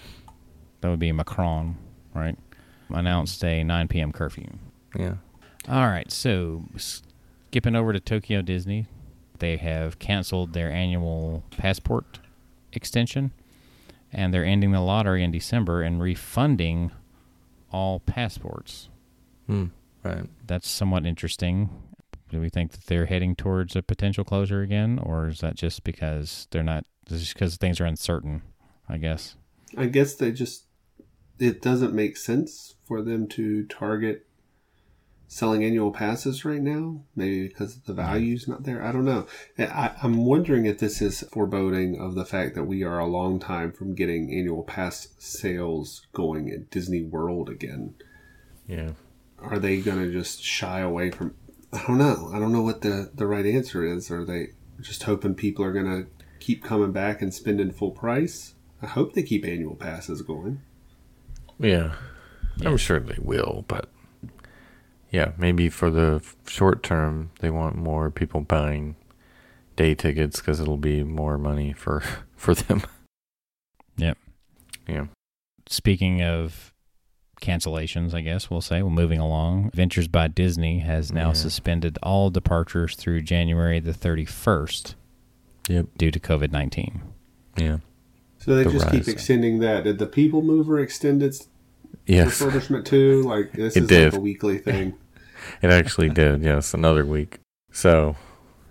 that 0.82 0.90
would 0.90 0.98
be 0.98 1.10
Macron, 1.10 1.76
right, 2.14 2.36
announced 2.90 3.42
a 3.44 3.64
9 3.64 3.88
p.m. 3.88 4.12
curfew. 4.12 4.46
Yeah. 4.94 5.14
All 5.70 5.86
right, 5.86 6.12
so 6.12 6.64
skipping 6.76 7.74
over 7.76 7.94
to 7.94 8.00
Tokyo 8.00 8.42
Disney, 8.42 8.84
they 9.38 9.56
have 9.56 9.98
canceled 9.98 10.52
their 10.52 10.70
annual 10.70 11.44
passport 11.56 12.18
extension, 12.74 13.32
and 14.14 14.32
they're 14.32 14.44
ending 14.44 14.72
the 14.72 14.80
lottery 14.80 15.22
in 15.22 15.30
December 15.30 15.82
and 15.82 16.00
refunding 16.00 16.92
all 17.70 18.00
passports. 18.00 18.88
Hmm. 19.46 19.66
Right. 20.02 20.28
That's 20.46 20.68
somewhat 20.68 21.06
interesting. 21.06 21.70
Do 22.30 22.40
we 22.40 22.48
think 22.48 22.72
that 22.72 22.86
they're 22.86 23.06
heading 23.06 23.34
towards 23.34 23.76
a 23.76 23.82
potential 23.82 24.24
closure 24.24 24.62
again, 24.62 24.98
or 25.02 25.28
is 25.28 25.40
that 25.40 25.56
just 25.56 25.84
because 25.84 26.46
they're 26.50 26.62
not? 26.62 26.84
Just 27.06 27.34
because 27.34 27.56
things 27.56 27.80
are 27.80 27.84
uncertain, 27.84 28.42
I 28.88 28.96
guess. 28.96 29.36
I 29.76 29.86
guess 29.86 30.14
they 30.14 30.32
just, 30.32 30.64
it 31.38 31.60
doesn't 31.60 31.92
make 31.92 32.16
sense 32.16 32.76
for 32.84 33.02
them 33.02 33.28
to 33.28 33.64
target 33.66 34.26
selling 35.34 35.64
annual 35.64 35.90
passes 35.90 36.44
right 36.44 36.62
now. 36.62 37.00
Maybe 37.16 37.48
because 37.48 37.80
the 37.80 37.92
value's 37.92 38.46
not 38.46 38.62
there. 38.62 38.84
I 38.84 38.92
don't 38.92 39.04
know. 39.04 39.26
I, 39.58 39.90
I'm 40.00 40.24
wondering 40.24 40.64
if 40.64 40.78
this 40.78 41.02
is 41.02 41.22
foreboding 41.22 41.98
of 41.98 42.14
the 42.14 42.24
fact 42.24 42.54
that 42.54 42.64
we 42.64 42.84
are 42.84 43.00
a 43.00 43.06
long 43.06 43.40
time 43.40 43.72
from 43.72 43.96
getting 43.96 44.32
annual 44.32 44.62
pass 44.62 45.08
sales 45.18 46.06
going 46.12 46.50
at 46.50 46.70
Disney 46.70 47.02
World 47.02 47.48
again. 47.48 47.94
Yeah. 48.68 48.92
Are 49.40 49.58
they 49.58 49.80
going 49.80 49.98
to 49.98 50.12
just 50.12 50.40
shy 50.40 50.78
away 50.78 51.10
from? 51.10 51.34
I 51.72 51.84
don't 51.84 51.98
know. 51.98 52.30
I 52.32 52.38
don't 52.38 52.52
know 52.52 52.62
what 52.62 52.82
the 52.82 53.10
the 53.12 53.26
right 53.26 53.44
answer 53.44 53.84
is. 53.84 54.12
Are 54.12 54.24
they 54.24 54.50
just 54.80 55.02
hoping 55.02 55.34
people 55.34 55.64
are 55.64 55.72
going 55.72 55.86
to 55.86 56.06
keep 56.38 56.62
coming 56.62 56.92
back 56.92 57.20
and 57.20 57.34
spending 57.34 57.72
full 57.72 57.90
price? 57.90 58.54
I 58.80 58.86
hope 58.86 59.14
they 59.14 59.24
keep 59.24 59.44
annual 59.44 59.74
passes 59.74 60.22
going. 60.22 60.60
Yeah. 61.58 61.96
Yeah. 62.58 62.68
I'm 62.68 62.76
sure 62.76 63.00
they 63.00 63.18
will, 63.20 63.64
but 63.66 63.88
yeah, 65.14 65.30
maybe 65.38 65.68
for 65.68 65.90
the 65.90 66.20
short 66.48 66.82
term, 66.82 67.30
they 67.38 67.48
want 67.50 67.76
more 67.76 68.10
people 68.10 68.40
buying 68.40 68.96
day 69.76 69.94
tickets 69.94 70.40
because 70.40 70.58
it'll 70.60 70.76
be 70.76 71.04
more 71.04 71.38
money 71.38 71.72
for 71.72 72.02
for 72.36 72.52
them. 72.54 72.82
Yep. 73.96 74.18
Yeah. 74.88 75.06
Speaking 75.68 76.20
of 76.20 76.72
cancellations, 77.40 78.12
I 78.12 78.22
guess 78.22 78.50
we'll 78.50 78.60
say, 78.60 78.82
well, 78.82 78.90
moving 78.90 79.20
along, 79.20 79.70
Ventures 79.72 80.08
by 80.08 80.26
Disney 80.28 80.80
has 80.80 81.12
now 81.12 81.28
Yeah. 81.28 81.32
suspended 81.34 81.96
all 82.02 82.30
departures 82.30 82.96
through 82.96 83.22
January 83.22 83.78
the 83.80 83.92
31st 83.92 84.94
Yep. 85.68 85.86
due 85.96 86.10
to 86.10 86.18
COVID 86.20 86.50
19. 86.50 87.02
Yeah. 87.56 87.78
So 88.38 88.56
they 88.56 88.64
The 88.64 88.70
just 88.72 88.90
keep 88.90 89.06
extending 89.08 89.60
that. 89.60 89.84
Did 89.84 89.98
the 89.98 90.06
People 90.06 90.42
Mover 90.42 90.78
extend 90.80 91.22
its 91.22 91.48
Yes, 92.06 92.42
refurbishment 92.42 92.84
too? 92.84 93.22
Like 93.22 93.52
this 93.52 93.76
It 93.76 93.84
is 93.84 93.88
did. 93.88 94.04
like 94.12 94.18
a 94.18 94.20
weekly 94.20 94.58
thing. 94.58 94.94
It 95.62 95.70
actually 95.70 96.08
did. 96.22 96.42
Yes, 96.42 96.74
another 96.74 97.04
week. 97.04 97.38
So, 97.72 98.16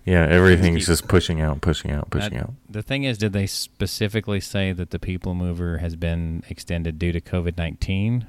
yeah, 0.04 0.26
everything's 0.26 0.86
just 0.86 1.08
pushing 1.08 1.40
out, 1.40 1.60
pushing 1.60 1.90
out, 1.90 2.10
pushing 2.10 2.34
That- 2.34 2.42
out. 2.44 2.54
The 2.68 2.82
thing 2.82 3.04
is, 3.04 3.18
did 3.18 3.32
they 3.32 3.46
specifically 3.46 4.40
say 4.40 4.72
that 4.72 4.90
the 4.90 4.98
People 4.98 5.34
Mover 5.34 5.78
has 5.78 5.96
been 5.96 6.42
extended 6.48 6.98
due 6.98 7.12
to 7.12 7.20
COVID 7.20 7.56
19? 7.58 8.26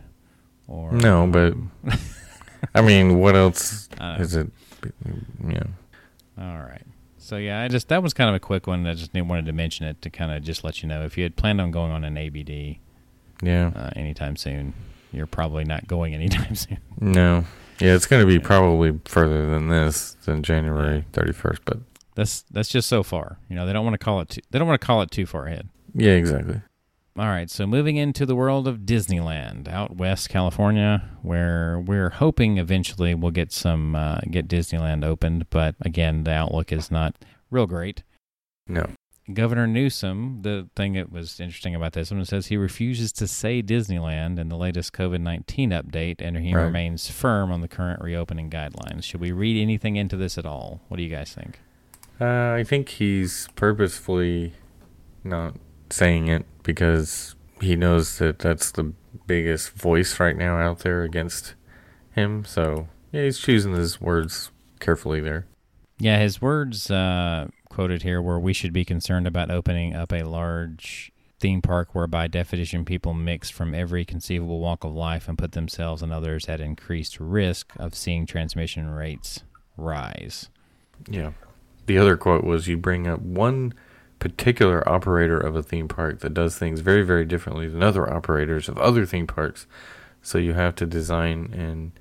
Or 0.67 0.91
No, 0.91 1.27
but 1.27 1.53
I 2.73 2.81
mean, 2.81 3.19
what 3.19 3.35
else 3.35 3.87
Uh, 3.99 4.17
is 4.19 4.35
it? 4.35 4.47
Yeah. 5.47 5.63
All 6.37 6.57
right. 6.57 6.81
So 7.17 7.37
yeah, 7.37 7.61
I 7.61 7.67
just 7.67 7.87
that 7.89 8.03
was 8.03 8.13
kind 8.13 8.29
of 8.29 8.35
a 8.35 8.39
quick 8.39 8.67
one. 8.67 8.85
I 8.85 8.93
just 8.93 9.13
wanted 9.13 9.45
to 9.47 9.53
mention 9.53 9.85
it 9.87 10.01
to 10.03 10.09
kind 10.09 10.31
of 10.31 10.43
just 10.43 10.63
let 10.63 10.81
you 10.83 10.89
know 10.89 11.03
if 11.03 11.17
you 11.17 11.23
had 11.23 11.35
planned 11.35 11.59
on 11.61 11.71
going 11.71 11.91
on 11.91 12.03
an 12.03 12.17
ABD 12.17 12.77
Yeah. 13.41 13.71
uh, 13.75 13.89
anytime 13.95 14.35
soon, 14.35 14.73
you're 15.11 15.25
probably 15.27 15.63
not 15.63 15.87
going 15.87 16.13
anytime 16.13 16.55
soon. 16.55 16.77
No. 16.99 17.45
Yeah, 17.79 17.93
it's 17.95 18.05
going 18.05 18.21
to 18.21 18.27
be 18.27 18.39
probably 18.39 18.99
further 19.05 19.49
than 19.49 19.67
this 19.67 20.13
than 20.25 20.43
January 20.43 21.05
31st, 21.13 21.59
but 21.65 21.77
That's 22.15 22.43
that's 22.51 22.69
just 22.69 22.87
so 22.87 23.03
far. 23.03 23.37
You 23.49 23.55
know, 23.55 23.65
they 23.65 23.73
don't 23.73 23.83
want 23.83 23.95
to 23.95 24.03
call 24.03 24.21
it 24.21 24.29
too, 24.29 24.41
they 24.51 24.59
don't 24.59 24.67
want 24.67 24.79
to 24.79 24.85
call 24.85 25.01
it 25.01 25.11
too 25.11 25.25
far 25.25 25.47
ahead. 25.47 25.69
yeah, 25.93 26.11
exactly. 26.11 26.61
All 27.17 27.27
right, 27.27 27.49
so 27.49 27.65
moving 27.65 27.95
into 27.95 28.25
the 28.25 28.35
world 28.35 28.67
of 28.67 28.79
Disneyland 28.79 29.69
out 29.69 29.95
west 29.95 30.27
California, 30.27 31.09
where 31.21 31.79
we're 31.79 32.09
hoping 32.09 32.57
eventually 32.57 33.15
we'll 33.15 33.31
get 33.31 33.53
some 33.53 33.95
uh, 33.95 34.19
get 34.29 34.49
Disneyland 34.49 35.05
opened, 35.05 35.49
but 35.49 35.75
again, 35.79 36.25
the 36.25 36.31
outlook 36.31 36.73
is 36.73 36.91
not 36.91 37.15
real 37.49 37.67
great. 37.67 38.03
No. 38.67 38.89
Governor 39.33 39.65
Newsom, 39.65 40.43
the 40.43 40.69
thing 40.75 40.93
that 40.93 41.11
was 41.11 41.39
interesting 41.39 41.73
about 41.73 41.93
this 41.93 42.11
one 42.11 42.23
says 42.25 42.47
he 42.47 42.57
refuses 42.57 43.11
to 43.13 43.27
say 43.27 43.63
Disneyland 43.63 44.37
in 44.37 44.49
the 44.49 44.55
latest 44.55 44.93
COVID 44.93 45.19
19 45.21 45.71
update 45.71 46.17
and 46.21 46.37
he 46.37 46.53
Right. 46.53 46.63
remains 46.65 47.09
firm 47.09 47.51
on 47.51 47.61
the 47.61 47.67
current 47.67 48.01
reopening 48.01 48.49
guidelines. 48.51 49.03
Should 49.03 49.21
we 49.21 49.31
read 49.31 49.59
anything 49.59 49.95
into 49.95 50.15
this 50.15 50.37
at 50.37 50.45
all? 50.45 50.81
What 50.89 50.97
do 50.97 51.03
you 51.03 51.09
guys 51.09 51.33
think? 51.33 51.59
Uh, 52.21 52.53
I 52.53 52.63
think 52.63 52.89
he's 52.89 53.47
purposefully 53.55 54.53
not 55.23 55.55
saying 55.89 56.27
it 56.27 56.45
because 56.63 57.35
he 57.61 57.75
knows 57.75 58.19
that 58.19 58.37
that's 58.39 58.69
the 58.71 58.93
biggest 59.25 59.71
voice 59.71 60.19
right 60.19 60.37
now 60.37 60.57
out 60.57 60.79
there 60.79 61.01
against 61.03 61.55
him. 62.11 62.45
So, 62.45 62.87
yeah, 63.11 63.23
he's 63.23 63.39
choosing 63.39 63.73
his 63.73 63.99
words 63.99 64.51
carefully 64.79 65.19
there. 65.19 65.45
Yeah, 65.97 66.19
his 66.19 66.41
words 66.41 66.91
uh, 66.91 67.47
quoted 67.75 68.03
here 68.03 68.21
where 68.21 68.39
We 68.39 68.53
should 68.53 68.71
be 68.71 68.85
concerned 68.85 69.27
about 69.27 69.51
opening 69.51 69.93
up 69.93 70.13
a 70.13 70.23
large 70.23 71.11
theme 71.41 71.61
park 71.61 71.93
where, 71.93 72.07
by 72.07 72.27
definition, 72.27 72.85
people 72.85 73.13
mix 73.13 73.49
from 73.49 73.75
every 73.75 74.05
conceivable 74.05 74.61
walk 74.61 74.85
of 74.85 74.93
life 74.93 75.27
and 75.27 75.37
put 75.37 75.51
themselves 75.51 76.01
and 76.01 76.13
others 76.13 76.47
at 76.47 76.61
increased 76.61 77.19
risk 77.19 77.73
of 77.75 77.93
seeing 77.93 78.25
transmission 78.25 78.89
rates 78.89 79.43
rise. 79.75 80.49
Yeah. 81.09 81.31
The 81.85 81.97
other 81.97 82.15
quote 82.15 82.45
was 82.45 82.69
you 82.69 82.77
bring 82.77 83.07
up 83.07 83.19
one 83.19 83.73
particular 84.19 84.87
operator 84.87 85.37
of 85.37 85.57
a 85.57 85.61
theme 85.61 85.89
park 85.89 86.21
that 86.21 86.33
does 86.33 86.57
things 86.57 86.79
very, 86.79 87.03
very 87.03 87.25
differently 87.25 87.67
than 87.67 87.83
other 87.83 88.09
operators 88.09 88.69
of 88.69 88.77
other 88.77 89.05
theme 89.05 89.27
parks. 89.27 89.67
So 90.21 90.37
you 90.37 90.53
have 90.53 90.75
to 90.75 90.85
design 90.85 91.53
and, 91.53 91.91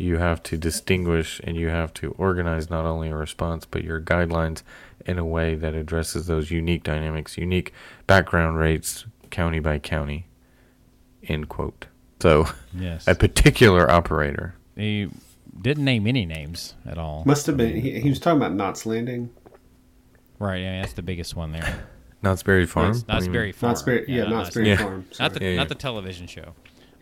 you 0.00 0.16
have 0.16 0.42
to 0.42 0.56
distinguish 0.56 1.42
and 1.44 1.58
you 1.58 1.68
have 1.68 1.92
to 1.92 2.12
organize 2.12 2.70
not 2.70 2.86
only 2.86 3.10
a 3.10 3.14
response 3.14 3.66
but 3.66 3.84
your 3.84 4.00
guidelines 4.00 4.62
in 5.06 5.18
a 5.18 5.24
way 5.24 5.54
that 5.54 5.74
addresses 5.74 6.26
those 6.26 6.50
unique 6.50 6.82
dynamics, 6.82 7.36
unique 7.38 7.72
background 8.06 8.58
rates, 8.58 9.04
county 9.30 9.58
by 9.60 9.78
county. 9.78 10.26
End 11.24 11.48
quote. 11.48 11.86
So, 12.20 12.46
Yes. 12.74 13.06
a 13.08 13.14
particular 13.14 13.90
operator. 13.90 14.54
he 14.76 15.08
didn't 15.60 15.84
name 15.84 16.06
any 16.06 16.24
names 16.26 16.74
at 16.86 16.96
all. 16.98 17.22
Must 17.26 17.46
have 17.46 17.56
been. 17.56 17.76
He, 17.80 18.00
he 18.00 18.08
was 18.08 18.18
talking 18.20 18.38
about 18.38 18.54
Knots 18.54 18.86
Landing. 18.86 19.30
Right. 20.38 20.58
Yeah, 20.62 20.80
that's 20.80 20.94
the 20.94 21.02
biggest 21.02 21.36
one 21.36 21.52
there. 21.52 21.84
Knott's 22.22 22.42
Berry 22.42 22.66
Farm. 22.66 22.88
Knott's, 22.88 23.08
Knott's 23.08 23.08
What 23.08 23.20
do 23.20 23.24
you 23.26 23.32
Berry? 23.32 23.52
Farm. 23.52 23.70
Knott's 23.70 23.82
Berry, 23.82 24.04
yeah, 24.08 24.22
not 24.24 24.30
Knott's 24.30 24.50
Berry 24.54 24.68
Yeah. 24.68 24.76
Farm. 24.76 25.06
Not 25.18 25.34
the 25.34 25.40
Yeah, 25.44 25.50
yeah. 25.50 25.56
not 25.56 25.68
the 25.70 25.74
television 25.74 26.26
show. 26.26 26.52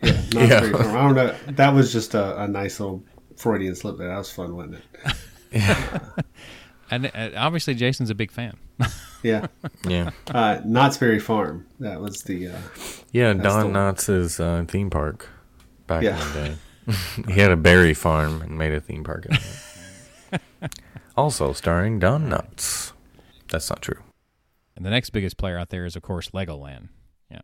Yeah, 0.01 0.11
Knott's 0.11 0.33
Yeah. 0.33 0.59
Berry 0.61 0.71
Farm. 0.73 0.95
I 0.95 1.01
don't 1.01 1.15
know. 1.15 1.35
That 1.53 1.73
was 1.73 1.91
just 1.93 2.13
a, 2.15 2.41
a 2.43 2.47
nice 2.47 2.79
little 2.79 3.03
Freudian 3.37 3.75
slip. 3.75 3.97
There, 3.97 4.07
that 4.07 4.17
was 4.17 4.31
fun, 4.31 4.55
wasn't 4.55 4.75
it? 5.51 6.25
And 6.91 7.05
uh, 7.07 7.29
obviously, 7.37 7.73
Jason's 7.75 8.09
a 8.09 8.15
big 8.15 8.31
fan. 8.31 8.57
Yeah. 9.21 9.47
Yeah. 9.85 10.11
Uh, 10.33 10.61
Knott's 10.63 10.95
Berry 10.97 11.19
Farm. 11.19 11.65
That 11.81 11.99
was 11.99 12.23
the. 12.23 12.47
Uh, 12.47 12.57
Yeah, 13.11 13.33
Don 13.33 13.73
the- 13.73 13.77
Knotts' 13.79 14.39
uh, 14.39 14.63
theme 14.63 14.89
park 14.89 15.27
back 15.87 16.03
Yeah. 16.03 16.15
in 16.25 16.33
the 16.33 16.39
day. 16.49 16.55
he 17.33 17.39
had 17.41 17.51
a 17.51 17.57
berry 17.57 17.93
farm 17.93 18.41
and 18.41 18.57
made 18.57 18.71
a 18.71 18.79
theme 18.79 19.03
park 19.03 19.27
out 19.29 19.37
of 19.39 20.39
it. 20.63 20.71
also 21.17 21.51
starring 21.51 21.99
Don 21.99 22.29
Knotts. 22.29 22.93
That's 23.51 23.69
not 23.69 23.81
true. 23.81 24.01
And 24.77 24.85
the 24.85 24.89
next 24.89 25.09
biggest 25.09 25.35
player 25.35 25.57
out 25.57 25.67
there 25.67 25.85
is, 25.85 25.97
of 25.97 26.01
course, 26.01 26.29
Legoland. 26.29 26.87
Yeah. 27.29 27.41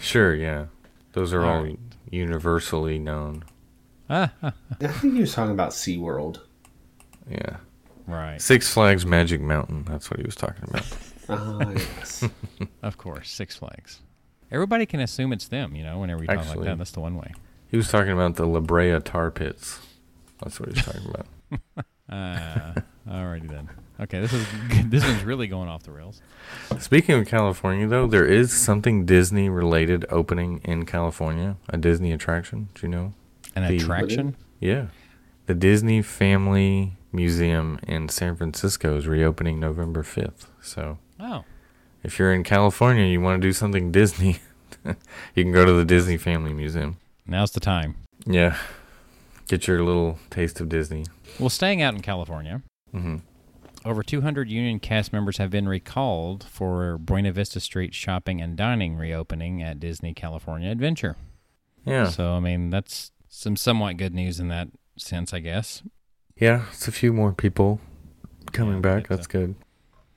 Sure, 0.00 0.34
yeah. 0.34 0.66
Those 1.12 1.32
are 1.32 1.44
All 1.44 1.58
all 1.58 1.62
right. 1.62 1.78
universally 2.10 2.98
known. 2.98 3.44
ah, 4.10 4.32
ah, 4.42 4.52
I 4.80 4.88
think 4.88 5.14
he 5.14 5.20
was 5.20 5.32
talking 5.32 5.52
about 5.52 5.70
SeaWorld. 5.70 6.40
Yeah. 7.30 7.58
Right. 8.06 8.40
Six 8.40 8.72
Flags 8.72 9.04
Magic 9.06 9.40
Mountain. 9.40 9.84
That's 9.84 10.10
what 10.10 10.18
he 10.20 10.26
was 10.26 10.36
talking 10.36 10.64
about. 10.68 10.86
Ah, 11.28 11.58
yes. 11.72 12.22
Of 12.84 12.98
course, 12.98 13.28
Six 13.32 13.56
Flags. 13.56 13.98
Everybody 14.52 14.86
can 14.86 15.00
assume 15.00 15.32
it's 15.32 15.48
them, 15.48 15.74
you 15.74 15.82
know, 15.82 15.98
whenever 15.98 16.20
you 16.22 16.28
talk 16.28 16.36
like 16.36 16.46
Actually- 16.46 16.64
that. 16.66 16.78
That's 16.78 16.92
the 16.92 17.00
one 17.00 17.16
way. 17.16 17.32
He 17.68 17.76
was 17.76 17.88
talking 17.88 18.12
about 18.12 18.36
the 18.36 18.46
La 18.46 18.60
Brea 18.60 19.00
Tar 19.00 19.32
Pits. 19.32 19.80
That's 20.40 20.60
what 20.60 20.68
he 20.68 20.74
was 20.76 20.84
talking 20.84 21.10
about. 21.10 21.26
Uh, 22.08 22.80
alrighty 23.10 23.48
then. 23.48 23.68
Okay, 23.98 24.20
this 24.20 24.32
is 24.32 24.46
this 24.84 25.02
one's 25.02 25.24
really 25.24 25.48
going 25.48 25.68
off 25.68 25.82
the 25.82 25.90
rails. 25.90 26.22
Speaking 26.78 27.18
of 27.18 27.26
California, 27.26 27.88
though, 27.88 28.06
there 28.06 28.24
is 28.26 28.52
something 28.52 29.04
Disney 29.04 29.48
related 29.48 30.04
opening 30.10 30.60
in 30.62 30.86
California. 30.86 31.56
A 31.70 31.76
Disney 31.76 32.12
attraction. 32.12 32.68
Do 32.76 32.82
you 32.82 32.88
know? 32.88 33.14
An 33.56 33.66
The- 33.66 33.78
attraction. 33.78 34.36
Yeah. 34.60 34.86
The 35.46 35.54
Disney 35.54 36.02
Family 36.02 36.95
Museum 37.12 37.78
in 37.86 38.08
San 38.08 38.36
Francisco 38.36 38.96
is 38.96 39.06
reopening 39.06 39.58
November 39.60 40.02
5th. 40.02 40.46
So 40.60 40.98
Oh, 41.18 41.44
if 42.02 42.18
you're 42.18 42.32
in 42.32 42.44
California, 42.44 43.04
you 43.04 43.20
want 43.20 43.40
to 43.40 43.46
do 43.48 43.52
something 43.52 43.90
Disney, 44.00 44.38
you 44.84 45.44
can 45.44 45.52
go 45.52 45.64
to 45.64 45.72
the 45.72 45.84
Disney 45.84 46.16
Family 46.16 46.52
Museum. 46.52 46.98
now's 47.26 47.50
the 47.52 47.60
time. 47.60 47.96
Yeah. 48.26 48.56
Get 49.48 49.66
your 49.68 49.82
little 49.82 50.18
taste 50.30 50.60
of 50.60 50.68
Disney. 50.68 51.04
Well, 51.38 51.48
staying 51.50 51.80
out 51.82 51.94
in 51.94 52.00
California, 52.02 52.62
hmm 52.92 53.16
over 53.84 54.02
200 54.02 54.50
union 54.50 54.80
cast 54.80 55.12
members 55.12 55.36
have 55.36 55.48
been 55.48 55.68
recalled 55.68 56.42
for 56.50 56.98
Buena 56.98 57.30
Vista 57.30 57.60
Street 57.60 57.94
shopping 57.94 58.40
and 58.40 58.56
dining 58.56 58.96
reopening 58.96 59.62
at 59.62 59.78
Disney 59.78 60.12
California 60.12 60.72
Adventure. 60.72 61.14
Yeah. 61.84 62.08
So, 62.08 62.32
I 62.32 62.40
mean, 62.40 62.70
that's 62.70 63.12
some 63.28 63.54
somewhat 63.54 63.96
good 63.96 64.12
news 64.12 64.40
in 64.40 64.48
that 64.48 64.66
sense, 64.98 65.32
I 65.32 65.38
guess. 65.38 65.84
Yeah. 66.38 66.64
It's 66.72 66.88
a 66.88 66.92
few 66.92 67.12
more 67.12 67.32
people 67.32 67.80
coming 68.52 68.74
Yeah, 68.76 68.80
back. 68.80 69.08
That's 69.08 69.24
so. 69.26 69.30
good. 69.32 69.54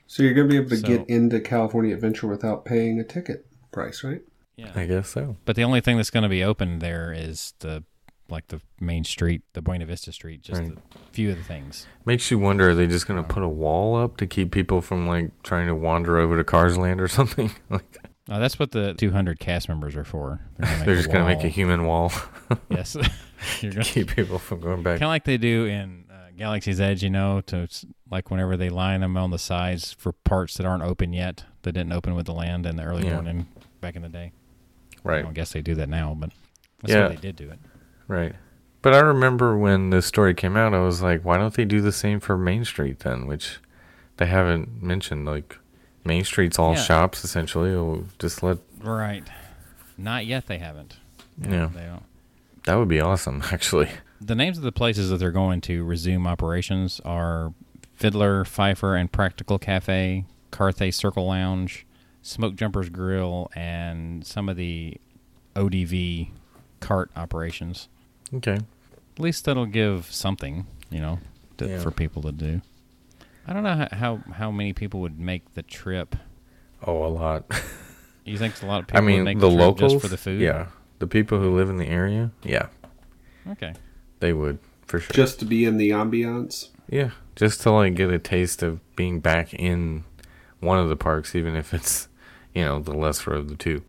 So 0.08 0.24
you're 0.24 0.34
going 0.34 0.48
to 0.48 0.52
be 0.52 0.58
able 0.58 0.70
to 0.70 0.78
So- 0.78 0.88
get 0.88 1.10
into 1.10 1.40
California 1.40 1.94
Adventure 1.94 2.28
without 2.28 2.66
paying 2.66 3.00
a 3.00 3.04
ticket 3.04 3.46
price, 3.72 4.04
right? 4.04 4.22
Yeah. 4.56 4.72
I 4.76 4.86
guess 4.86 5.10
so. 5.10 5.38
But 5.46 5.56
the 5.56 5.64
only 5.64 5.80
thing 5.82 5.96
that's 5.98 6.10
going 6.10 6.24
to 6.24 6.30
be 6.30 6.44
open 6.44 6.80
there 6.80 7.14
is 7.14 7.54
the 7.60 7.84
like 8.32 8.48
the 8.50 8.62
main 8.80 9.04
street, 9.04 9.42
the 9.54 9.62
Buena 9.62 9.86
Vista 9.88 10.12
Street, 10.12 10.44
just 10.44 10.62
Right. 10.62 10.74
a 10.74 11.14
few 11.14 11.32
of 11.32 11.38
the 11.38 11.44
things. 11.44 11.88
Makes 12.06 12.30
you 12.30 12.38
wonder 12.38 12.70
are 12.72 12.76
they 12.76 12.86
just 12.86 13.08
going 13.08 13.20
to 13.20 13.28
put 13.28 13.42
a 13.42 13.48
wall 13.48 13.96
up 13.96 14.18
to 14.18 14.28
keep 14.28 14.52
people 14.52 14.82
from 14.82 15.08
like 15.08 15.32
trying 15.42 15.66
to 15.68 15.74
wander 15.74 16.18
over 16.20 16.38
to 16.38 16.44
Cars 16.44 16.78
Land 16.78 17.02
or 17.02 17.08
something? 17.20 17.50
like 17.72 17.98
Uh, 18.30 18.38
that's 18.38 18.60
what 18.60 18.70
the 18.72 18.94
200 18.96 19.40
cast 19.40 19.68
members 19.70 19.96
are 19.96 20.04
for. 20.04 20.42
They're, 20.58 20.66
gonna 20.68 20.78
make 20.78 20.86
they're 20.86 20.96
just 20.98 21.12
going 21.12 21.28
to 21.28 21.36
make 21.36 21.44
a 21.44 21.48
human 21.48 21.86
wall 21.88 22.12
yes. 22.70 22.96
You're 23.62 23.72
to 23.72 23.78
gonna, 23.78 23.86
keep 23.86 24.16
people 24.16 24.38
from 24.38 24.60
going 24.60 24.84
back. 24.84 24.96
kind 25.00 25.04
of 25.04 25.10
like 25.10 25.24
they 25.24 25.38
do 25.38 25.66
in 25.66 26.04
Galaxy's 26.40 26.80
Edge, 26.80 27.04
you 27.04 27.10
know, 27.10 27.42
to 27.48 27.68
like 28.10 28.32
whenever 28.32 28.56
they 28.58 28.70
line 28.70 29.02
them 29.02 29.16
on 29.18 29.30
the 29.30 29.38
sides 29.38 29.94
for 29.94 30.14
parts 30.14 30.56
that 30.56 30.66
aren't 30.66 30.84
open 30.84 31.14
yet, 31.14 31.44
that 31.64 31.74
didn't 31.74 31.92
open 31.94 32.16
with 32.16 32.26
the 32.26 32.34
land 32.34 32.66
in 32.66 32.78
the 32.78 32.84
early 32.84 33.06
Yeah. 33.06 33.14
morning 33.16 33.48
back 33.82 33.96
in 33.96 34.02
the 34.02 34.10
day. 34.10 34.32
I 35.06 35.10
Right. 35.10 35.22
don't 35.24 35.34
guess 35.34 35.52
they 35.52 35.62
do 35.62 35.76
that 35.76 35.90
now, 35.90 36.16
but 36.18 36.32
that's 36.82 36.94
Yeah. 36.94 37.04
why 37.08 37.16
they 37.16 37.22
did 37.22 37.36
do 37.36 37.52
it. 37.52 37.60
Right. 38.08 38.34
But 38.82 38.94
I 38.96 39.00
remember 39.00 39.58
when 39.58 39.90
this 39.90 40.06
story 40.06 40.34
came 40.34 40.56
out, 40.56 40.74
I 40.74 40.80
was 40.80 41.02
like, 41.02 41.24
why 41.26 41.38
don't 41.38 41.54
they 41.54 41.66
do 41.66 41.82
the 41.82 41.92
same 41.92 42.20
for 42.22 42.38
Main 42.38 42.64
Street 42.64 43.00
then? 43.00 43.28
Which 43.28 43.60
they 44.18 44.26
haven't 44.26 44.82
mentioned. 44.82 45.26
Like, 45.26 45.58
Main 46.06 46.24
Street's 46.24 46.58
all 46.58 46.74
Yeah. 46.76 46.82
shops 46.84 47.24
essentially. 47.26 47.72
We'll 47.72 48.06
just 48.18 48.42
let. 48.42 48.58
Right. 48.82 49.28
Not 49.98 50.26
yet. 50.26 50.48
They 50.48 50.60
haven't. 50.60 50.96
Yeah. 51.38 51.70
They 51.74 51.84
don't. 51.84 52.04
That 52.64 52.76
would 52.76 52.88
be 52.88 53.02
awesome, 53.02 53.44
actually. 53.52 53.90
The 54.22 54.36
names 54.36 54.58
of 54.58 54.64
the 54.64 54.72
places 54.72 55.10
that 55.10 55.18
they're 55.18 55.32
going 55.32 55.62
to 55.62 55.84
resume 55.84 56.28
operations 56.28 57.00
are 57.06 57.54
Fiddler, 57.96 58.44
Fifer, 58.46 58.96
and 58.96 59.12
Practical 59.12 59.58
Cafe, 59.58 60.26
Carthay 60.52 60.94
Circle 60.94 61.26
Lounge, 61.28 61.86
Smoke 62.22 62.56
Jumpers 62.56 62.90
Grill, 62.90 63.50
and 63.56 64.26
some 64.26 64.50
of 64.50 64.58
the 64.58 64.98
ODV 65.56 66.30
cart 66.82 67.12
operations. 67.16 67.88
Okay. 68.34 68.58
At 68.58 69.20
least 69.20 69.46
that'll 69.46 69.66
give 69.66 70.12
something, 70.12 70.66
you 70.90 71.00
know, 71.00 71.20
to, 71.58 71.68
Yeah. 71.68 71.80
for 71.80 71.92
people 71.92 72.22
to 72.24 72.32
do. 72.32 72.62
I 73.48 73.54
don't 73.54 73.64
know 73.64 73.88
how, 73.94 74.18
how 74.34 74.52
many 74.52 74.74
people 74.74 75.00
would 75.02 75.20
make 75.20 75.54
the 75.56 75.64
trip. 75.64 76.16
Oh, 76.86 77.06
a 77.06 77.08
lot. 77.08 77.46
You 78.26 78.38
think 78.38 78.62
a 78.62 78.66
lot 78.68 78.82
of 78.82 78.88
people 78.88 79.02
I 79.02 79.02
mean, 79.02 79.18
would 79.20 79.24
make 79.26 79.40
the 79.40 79.50
the, 79.50 79.56
locals. 79.56 79.94
just 79.94 80.04
for 80.04 80.08
the 80.08 80.18
food? 80.18 80.40
Yeah. 80.40 80.68
The 81.00 81.08
people 81.08 81.40
who 81.40 81.56
live 81.56 81.68
in 81.72 81.78
the 81.78 81.88
area. 81.88 82.30
Yeah. 82.44 82.68
Okay. 83.50 83.74
They 84.20 84.34
would, 84.34 84.60
for 84.86 85.00
sure. 85.00 85.14
Just 85.14 85.40
to 85.40 85.46
be 85.46 85.66
in 85.66 85.78
the 85.78 85.92
ambiance. 85.92 86.70
yeah. 86.90 87.12
Just 87.36 87.62
to, 87.62 87.72
like, 87.72 87.96
get 87.96 88.10
a 88.10 88.20
taste 88.20 88.62
of 88.62 88.82
being 88.98 89.22
back 89.22 89.54
in 89.54 90.04
one 90.60 90.78
of 90.78 90.90
the 90.90 90.98
parks, 90.98 91.36
even 91.36 91.56
if 91.56 91.74
it's, 91.74 92.10
you 92.54 92.66
know, 92.66 92.80
the 92.80 92.94
lesser 92.94 93.34
of 93.34 93.48
the 93.48 93.56
two. 93.56 93.82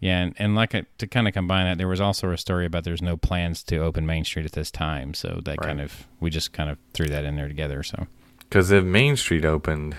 Yeah, 0.00 0.18
and, 0.18 0.34
and 0.36 0.56
like 0.56 0.74
I, 0.74 0.82
to 0.98 1.06
kind 1.06 1.28
of 1.28 1.34
combine 1.34 1.66
that, 1.66 1.78
there 1.78 1.86
was 1.86 2.00
also 2.00 2.32
a 2.32 2.36
story 2.36 2.66
about 2.66 2.82
there's 2.82 3.00
no 3.00 3.16
plans 3.16 3.62
to 3.64 3.76
open 3.78 4.04
Main 4.04 4.24
Street 4.24 4.44
at 4.44 4.50
this 4.50 4.72
time, 4.72 5.14
so 5.14 5.40
that 5.44 5.60
kind 5.60 5.80
of 5.80 6.08
we 6.18 6.28
just 6.28 6.52
kind 6.52 6.68
of 6.68 6.78
threw 6.92 7.06
that 7.06 7.22
in 7.24 7.36
there 7.36 7.46
together. 7.46 7.84
So 7.84 8.08
Because 8.40 8.72
if 8.72 8.82
Main 8.82 9.16
Street 9.16 9.44
opened, 9.44 9.94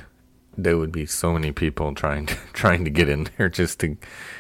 there 0.57 0.77
would 0.77 0.91
be 0.91 1.05
so 1.05 1.31
many 1.31 1.53
people 1.53 1.93
trying 1.93 2.25
to 2.25 2.35
trying 2.53 2.83
to 2.83 2.89
get 2.89 3.07
in 3.07 3.29
there 3.37 3.47
just 3.47 3.79
to 3.79 3.95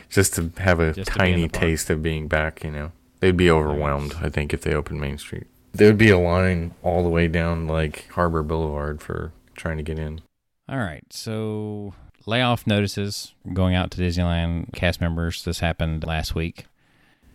just 0.09 0.33
to 0.33 0.51
have 0.57 0.81
a 0.81 0.91
Just 0.91 1.13
to 1.13 1.19
be 1.19 1.25
in 1.27 1.33
tiny 1.35 1.47
taste 1.47 1.89
of 1.89 2.03
being 2.03 2.27
back. 2.27 2.65
You 2.65 2.71
know, 2.71 2.91
they'd 3.23 3.37
be 3.37 3.49
overwhelmed. 3.49 4.15
I 4.21 4.29
think 4.29 4.53
if 4.53 4.61
they 4.61 4.73
opened 4.73 4.99
Main 4.99 5.17
Street, 5.17 5.47
there 5.71 5.87
would 5.87 5.97
be 5.97 6.09
a 6.09 6.19
line 6.19 6.73
all 6.83 7.03
the 7.03 7.09
way 7.09 7.29
down 7.29 7.67
like 7.67 8.09
Harbor 8.09 8.43
Boulevard 8.43 9.01
for 9.01 9.31
trying 9.55 9.77
to 9.77 9.83
get 9.83 9.97
in. 9.97 10.21
all 10.67 10.77
right, 10.77 11.05
so 11.09 11.93
layoff 12.25 12.67
notices 12.67 13.33
going 13.53 13.75
out 13.75 13.91
to 13.91 14.01
Disneyland 14.01 14.73
cast 14.73 14.99
members. 14.99 15.45
This 15.45 15.59
happened 15.59 16.05
last 16.05 16.35
week. 16.35 16.65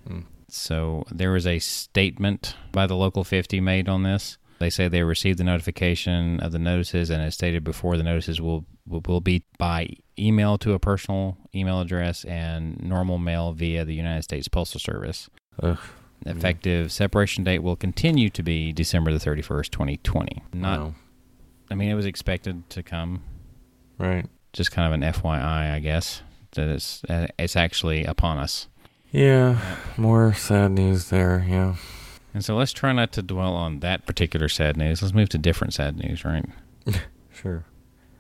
Mm. 0.07 0.25
So 0.51 1.05
there 1.11 1.33
was 1.33 1.47
a 1.47 1.59
statement 1.59 2.55
by 2.71 2.87
the 2.87 2.97
local 2.97 3.25
50 3.25 3.59
made 3.61 3.89
on 3.89 4.03
this. 4.03 4.37
They 4.59 4.71
say 4.71 4.89
they 4.89 5.03
received 5.05 5.39
the 5.39 5.45
notification 5.45 6.41
of 6.41 6.53
the 6.53 6.59
notices, 6.59 7.09
and 7.09 7.23
as 7.23 7.35
stated 7.35 7.65
before, 7.65 7.97
the 7.97 8.03
notices 8.03 8.43
will 8.43 8.67
will, 8.87 9.03
will 9.07 9.21
be 9.23 9.45
by 9.57 9.89
email 10.19 10.59
to 10.59 10.75
a 10.75 10.79
personal 10.79 11.39
email 11.55 11.81
address 11.81 12.25
and 12.25 12.83
normal 12.83 13.17
mail 13.17 13.53
via 13.53 13.87
the 13.87 13.95
United 13.95 14.25
States 14.25 14.49
Postal 14.49 14.81
Service. 14.81 15.31
Ugh. 15.63 15.79
Effective 16.27 16.91
separation 16.93 17.45
date 17.45 17.61
will 17.63 17.77
continue 17.77 18.29
to 18.31 18.43
be 18.43 18.73
December 18.73 19.13
the 19.13 19.19
31st, 19.19 19.71
2020. 19.71 20.43
Not, 20.53 20.81
Wow. 20.81 20.95
I 21.71 21.75
mean, 21.75 21.89
it 21.91 21.95
was 21.95 22.07
expected 22.07 22.69
to 22.71 22.83
come. 22.83 23.23
right. 23.99 24.27
Just 24.53 24.73
kind 24.73 24.87
of 24.87 24.93
an 24.95 25.03
FYI, 25.13 25.75
I 25.75 25.79
guess, 25.79 26.23
that 26.53 26.69
it's, 26.69 27.05
uh, 27.05 27.27
it's 27.39 27.55
actually 27.55 28.05
upon 28.05 28.39
us. 28.39 28.67
Yeah, 29.13 29.61
more 29.97 30.33
sad 30.35 30.73
news 30.73 31.11
there. 31.11 31.45
Yeah. 31.49 31.77
And 32.35 32.45
so 32.45 32.57
let's 32.57 32.73
try 32.73 32.93
not 32.93 33.13
to 33.13 33.23
dwell 33.23 33.55
on 33.55 33.81
that 33.81 34.07
particular 34.07 34.49
sad 34.49 34.77
news. 34.77 35.03
Let's 35.03 35.15
move 35.15 35.29
to 35.31 35.39
different 35.39 35.75
sad 35.75 35.97
news, 35.99 36.25
right? 36.25 36.45
Sure. 37.33 37.65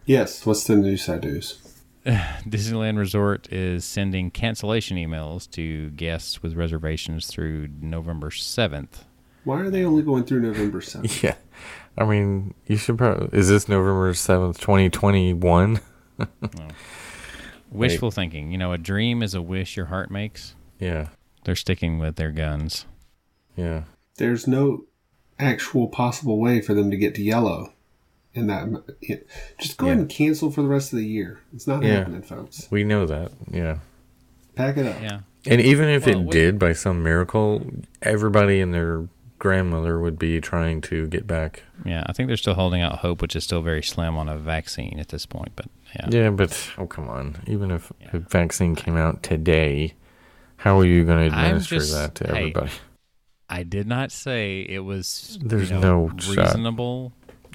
Yes. 0.07 0.47
What's 0.47 0.63
the 0.65 0.77
new 0.77 0.97
sad 0.97 1.23
do's? 1.23 1.68
Disneyland 2.07 2.99
Resort 2.99 3.53
is 3.53 3.85
sending 3.85 4.31
cancellation 4.31 4.97
emails 4.97 5.51
to 5.53 5.91
guests 5.91 6.43
with 6.43 6.55
reservations 6.55 7.27
through 7.27 7.69
November 7.81 8.31
7th. 8.31 9.05
Why 9.45 9.61
are 9.61 9.71
they 9.71 9.85
only 9.85 10.03
going 10.03 10.25
through 10.25 10.41
November 10.41 10.81
7th? 10.83 11.23
Yeah. 11.23 11.37
I 11.97 12.05
mean, 12.05 12.55
you 12.67 12.77
should 12.77 12.97
probably. 12.99 13.37
Is 13.37 13.49
this 13.49 13.69
November 13.69 14.13
7th, 14.13 14.59
2021? 14.59 15.81
Wishful 17.71 18.11
thinking. 18.11 18.51
You 18.53 18.59
know, 18.59 18.73
a 18.73 18.79
dream 18.79 19.23
is 19.23 19.35
a 19.35 19.43
wish 19.43 19.77
your 19.77 19.87
heart 19.87 20.11
makes. 20.11 20.55
Yeah. 20.79 21.09
They're 21.45 21.57
sticking 21.57 21.99
with 21.99 22.17
their 22.17 22.31
guns. 22.31 22.87
Yeah. 23.57 23.85
There's 24.17 24.47
no 24.47 24.85
actual 25.39 25.89
possible 25.89 26.41
way 26.41 26.61
for 26.61 26.75
them 26.75 26.91
to 26.91 26.97
get 26.97 27.15
to 27.17 27.23
yellow. 27.23 27.73
In 28.35 28.47
that, 28.49 28.69
yeah. 29.01 29.17
just 29.59 29.79
go 29.79 29.87
ahead 29.87 29.99
and 29.99 30.09
cancel 30.09 30.51
for 30.51 30.63
the 30.63 30.69
rest 30.69 30.93
of 30.93 30.99
the 30.99 31.07
year. 31.07 31.41
It's 31.55 31.67
not 31.67 31.83
Yeah. 31.83 31.99
happening, 32.01 32.23
folks. 32.23 32.69
We 32.71 32.85
know 32.85 33.05
that. 33.07 33.33
Yeah. 33.51 33.79
Pack 34.55 34.77
it 34.77 34.87
up. 34.87 35.01
Yeah. 35.03 35.21
And 35.47 35.61
even 35.61 35.89
if 35.89 36.07
Well, 36.07 36.21
it 36.21 36.25
we- 36.27 36.31
did 36.31 36.59
by 36.59 36.73
some 36.75 37.03
miracle, 37.03 37.65
everybody 38.03 38.61
and 38.61 38.73
their 38.75 39.09
grandmother 39.39 39.99
would 39.99 40.19
be 40.19 40.41
trying 40.41 40.81
to 40.83 41.07
get 41.09 41.27
back. 41.27 41.63
Yeah. 41.85 42.05
I 42.07 42.13
think 42.13 42.27
they're 42.29 42.37
still 42.37 42.55
holding 42.55 42.83
out 42.83 42.99
hope, 42.99 43.23
which 43.23 43.35
is 43.35 43.45
still 43.45 43.63
very 43.63 43.83
slim 43.83 44.17
on 44.17 44.29
a 44.29 44.37
vaccine 44.37 44.99
at 45.01 45.09
this 45.09 45.27
point. 45.27 45.53
But 45.57 45.67
yeah. 45.97 46.07
Yeah, 46.11 46.31
but 46.31 46.71
oh 46.77 46.87
come 46.87 47.09
on! 47.09 47.37
Even 47.47 47.71
if 47.71 47.91
Yeah. 48.01 48.09
a 48.15 48.19
vaccine 48.19 48.75
came 48.77 48.97
out 48.97 49.23
today, 49.23 49.95
how 50.59 50.79
are 50.81 50.85
you 50.85 51.05
going 51.05 51.31
to 51.31 51.37
administer 51.37 51.77
just- 51.77 51.93
that 51.95 52.15
to 52.17 52.25
hey, 52.27 52.39
everybody? 52.41 52.71
I 53.49 53.63
did 53.63 53.87
not 53.87 54.13
say 54.13 54.61
it 54.69 54.81
was 54.81 55.39
you 55.41 55.49
There's 55.49 55.71
know, 55.71 55.81
no 55.81 56.19
shot. 56.19 56.59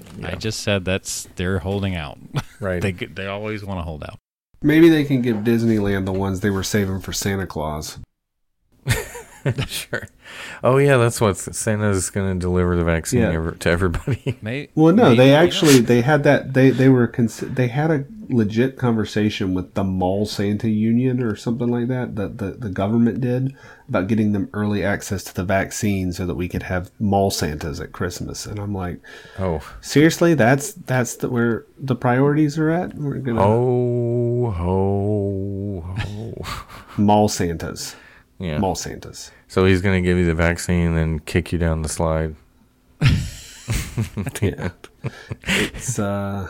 Reasonable. 0.02 0.26
I 0.26 0.34
just 0.36 0.60
said 0.60 0.84
that's 0.84 1.28
they're 1.36 1.58
holding 1.60 1.94
out. 1.94 2.18
Right? 2.60 2.80
they 2.80 2.92
they 2.92 3.26
always 3.26 3.62
want 3.64 3.80
to 3.80 3.82
hold 3.82 4.04
out. 4.04 4.16
Maybe 4.62 4.88
they 4.88 5.04
can 5.04 5.20
give 5.20 5.38
Disneyland 5.38 6.06
the 6.06 6.12
ones 6.12 6.40
they 6.40 6.48
were 6.48 6.62
saving 6.62 7.00
for 7.00 7.12
Santa 7.12 7.46
Claus. 7.46 7.98
sure. 9.68 10.08
Oh 10.62 10.78
yeah, 10.78 10.96
that's 10.96 11.20
what 11.20 11.36
Santa's 11.36 12.10
going 12.10 12.34
to 12.34 12.40
deliver 12.40 12.76
the 12.76 12.84
vaccine 12.84 13.20
Yeah. 13.20 13.32
ever, 13.32 13.52
to 13.52 13.70
everybody. 13.70 14.38
May, 14.42 14.68
Well, 14.74 14.94
no, 14.94 15.04
maybe, 15.04 15.16
they 15.16 15.26
you 15.28 15.32
know, 15.32 15.38
actually 15.38 15.78
they 15.80 16.00
had 16.00 16.24
that 16.24 16.54
they 16.54 16.70
they 16.70 16.88
were 16.88 17.06
cons- 17.06 17.38
they 17.40 17.68
had 17.68 17.90
a 17.90 18.04
legit 18.30 18.78
conversation 18.78 19.52
with 19.52 19.74
the 19.74 19.84
Mall 19.84 20.24
Santa 20.24 20.70
Union 20.70 21.22
or 21.22 21.36
something 21.36 21.68
like 21.68 21.88
that. 21.88 22.16
that 22.16 22.38
the 22.38 22.52
the 22.52 22.70
government 22.70 23.20
did 23.20 23.54
about 23.86 24.06
getting 24.08 24.32
them 24.32 24.48
early 24.54 24.82
access 24.82 25.22
to 25.24 25.34
the 25.34 25.44
vaccine 25.44 26.10
so 26.10 26.24
that 26.24 26.34
we 26.36 26.48
could 26.48 26.62
have 26.62 26.90
mall 26.98 27.30
Santas 27.30 27.80
at 27.80 27.92
Christmas. 27.92 28.46
And 28.46 28.58
I'm 28.58 28.74
like, 28.74 28.98
oh, 29.38 29.60
seriously, 29.82 30.32
that's 30.32 30.72
that's 30.72 31.16
the, 31.16 31.28
where 31.28 31.66
the 31.78 31.94
priorities 31.94 32.56
are 32.58 32.70
at. 32.70 32.94
We're 32.94 33.18
gonna 33.18 33.42
ho, 33.42 34.50
ho, 34.56 35.84
ho. 35.98 36.44
mall 36.96 37.28
Santas, 37.28 37.94
yeah. 38.38 38.58
mall 38.58 38.74
Santas. 38.74 39.30
So 39.48 39.64
he's 39.64 39.82
going 39.82 40.02
to 40.02 40.06
give 40.06 40.18
you 40.18 40.26
the 40.26 40.34
vaccine 40.34 40.88
and 40.88 40.96
then 40.96 41.18
kick 41.20 41.52
you 41.52 41.58
down 41.58 41.82
the 41.82 41.88
slide. 41.88 42.36
Yeah, 44.42 44.70
it's 45.46 45.98
uh. 45.98 46.48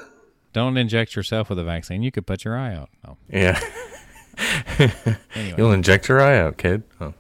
don't 0.53 0.77
inject 0.77 1.15
yourself 1.15 1.49
with 1.49 1.59
a 1.61 1.65
vaccine. 1.65 2.03
You 2.03 2.11
could 2.11 2.27
put 2.27 2.45
your 2.45 2.57
eye 2.57 2.75
out. 2.75 2.91
No. 3.07 3.17
Yeah. 3.29 3.61
Anyway, 5.37 5.55
You'll 5.57 5.71
inject 5.71 6.09
your 6.09 6.21
eye 6.21 6.37
out, 6.39 6.57
kid. 6.57 6.83
Oh. 7.01 7.15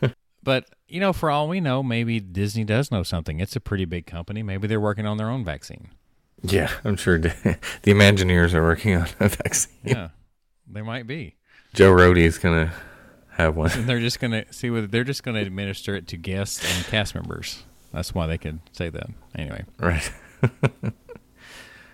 but 0.42 0.64
you 0.88 1.00
know, 1.00 1.12
for 1.12 1.30
all 1.30 1.48
we 1.48 1.60
know, 1.60 1.82
maybe 1.82 2.18
Disney 2.18 2.64
does 2.64 2.90
know 2.90 3.02
something. 3.02 3.40
It's 3.40 3.54
a 3.54 3.60
pretty 3.60 3.84
big 3.84 4.06
company. 4.06 4.42
Maybe 4.42 4.66
they're 4.66 4.80
working 4.80 5.04
on 5.04 5.18
their 5.18 5.28
own 5.28 5.44
vaccine. 5.44 5.90
Yeah, 6.42 6.70
I'm 6.82 6.96
sure 6.96 7.18
the 7.18 7.28
Imagineers 7.82 8.54
are 8.54 8.62
working 8.62 8.96
on 8.96 9.08
a 9.20 9.28
vaccine. 9.28 9.74
Yeah, 9.84 10.08
they 10.66 10.80
might 10.80 11.06
be. 11.06 11.34
Joe 11.74 11.92
Rohde's 11.92 12.38
going 12.38 12.66
to 12.68 12.72
have 13.30 13.56
one. 13.56 13.70
And 13.72 13.88
they're 13.88 14.00
just 14.00 14.20
gonna 14.20 14.44
see 14.52 14.68
whether 14.70 14.86
they're 14.86 15.04
just 15.04 15.22
gonna 15.22 15.40
administer 15.40 15.94
it 15.94 16.06
to 16.08 16.16
guests 16.18 16.62
and 16.76 16.84
cast 16.86 17.14
members. 17.14 17.62
That's 17.92 18.14
why 18.14 18.26
they 18.26 18.36
could 18.36 18.60
say 18.72 18.90
that. 18.90 19.08
Anyway, 19.34 19.64
Right. 19.78 20.12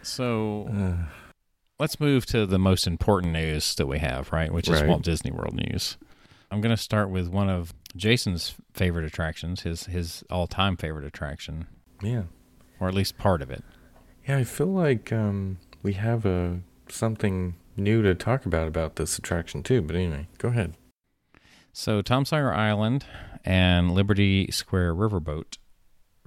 so 0.02 0.96
let's 1.78 2.00
move 2.00 2.26
to 2.26 2.46
the 2.46 2.58
most 2.58 2.86
important 2.86 3.32
news 3.32 3.74
that 3.76 3.86
we 3.86 3.98
have, 3.98 4.32
right? 4.32 4.52
Which 4.52 4.68
is 4.68 4.80
Right. 4.80 4.88
Walt 4.88 5.02
Disney 5.02 5.30
World 5.30 5.54
news. 5.54 5.96
I'm 6.50 6.60
gonna 6.60 6.76
start 6.76 7.10
with 7.10 7.28
one 7.28 7.48
of 7.50 7.72
Jason's 7.96 8.54
favorite 8.72 9.04
attractions, 9.04 9.62
his 9.62 9.84
his 9.86 10.24
all 10.30 10.46
time 10.46 10.76
favorite 10.76 11.04
attraction, 11.04 11.66
Yeah. 12.02 12.24
or 12.80 12.88
at 12.88 12.94
least 12.94 13.18
part 13.18 13.42
of 13.42 13.50
it. 13.50 13.62
Yeah, 14.26 14.38
I 14.38 14.44
feel 14.44 14.66
like 14.68 15.12
um, 15.12 15.58
we 15.82 15.92
have 15.94 16.26
a 16.26 16.60
something 16.88 17.54
new 17.76 18.02
to 18.02 18.14
talk 18.14 18.46
about 18.46 18.68
about 18.68 18.96
this 18.96 19.18
attraction 19.18 19.62
too. 19.62 19.82
But 19.82 19.96
anyway, 19.96 20.28
go 20.38 20.48
ahead. 20.48 20.74
So 21.72 22.00
Tom 22.02 22.24
Sawyer 22.24 22.52
Island 22.52 23.04
and 23.44 23.92
Liberty 23.92 24.48
Square 24.50 24.94
Riverboat 24.94 25.58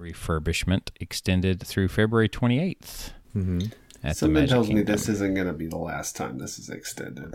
refurbishment 0.00 0.90
extended 1.00 1.60
through 1.66 1.88
February 1.88 2.28
28th 2.28 3.12
Mm-hmm. 3.36 3.60
at 4.02 4.10
the 4.10 4.14
Something 4.14 4.32
Magic 4.34 4.48
tells 4.50 4.68
me 4.70 4.82
this 4.82 5.08
isn't 5.08 5.34
going 5.34 5.46
to 5.46 5.52
be 5.52 5.68
the 5.68 5.76
last 5.78 6.16
time 6.16 6.38
this 6.38 6.58
is 6.58 6.68
extended. 6.68 7.34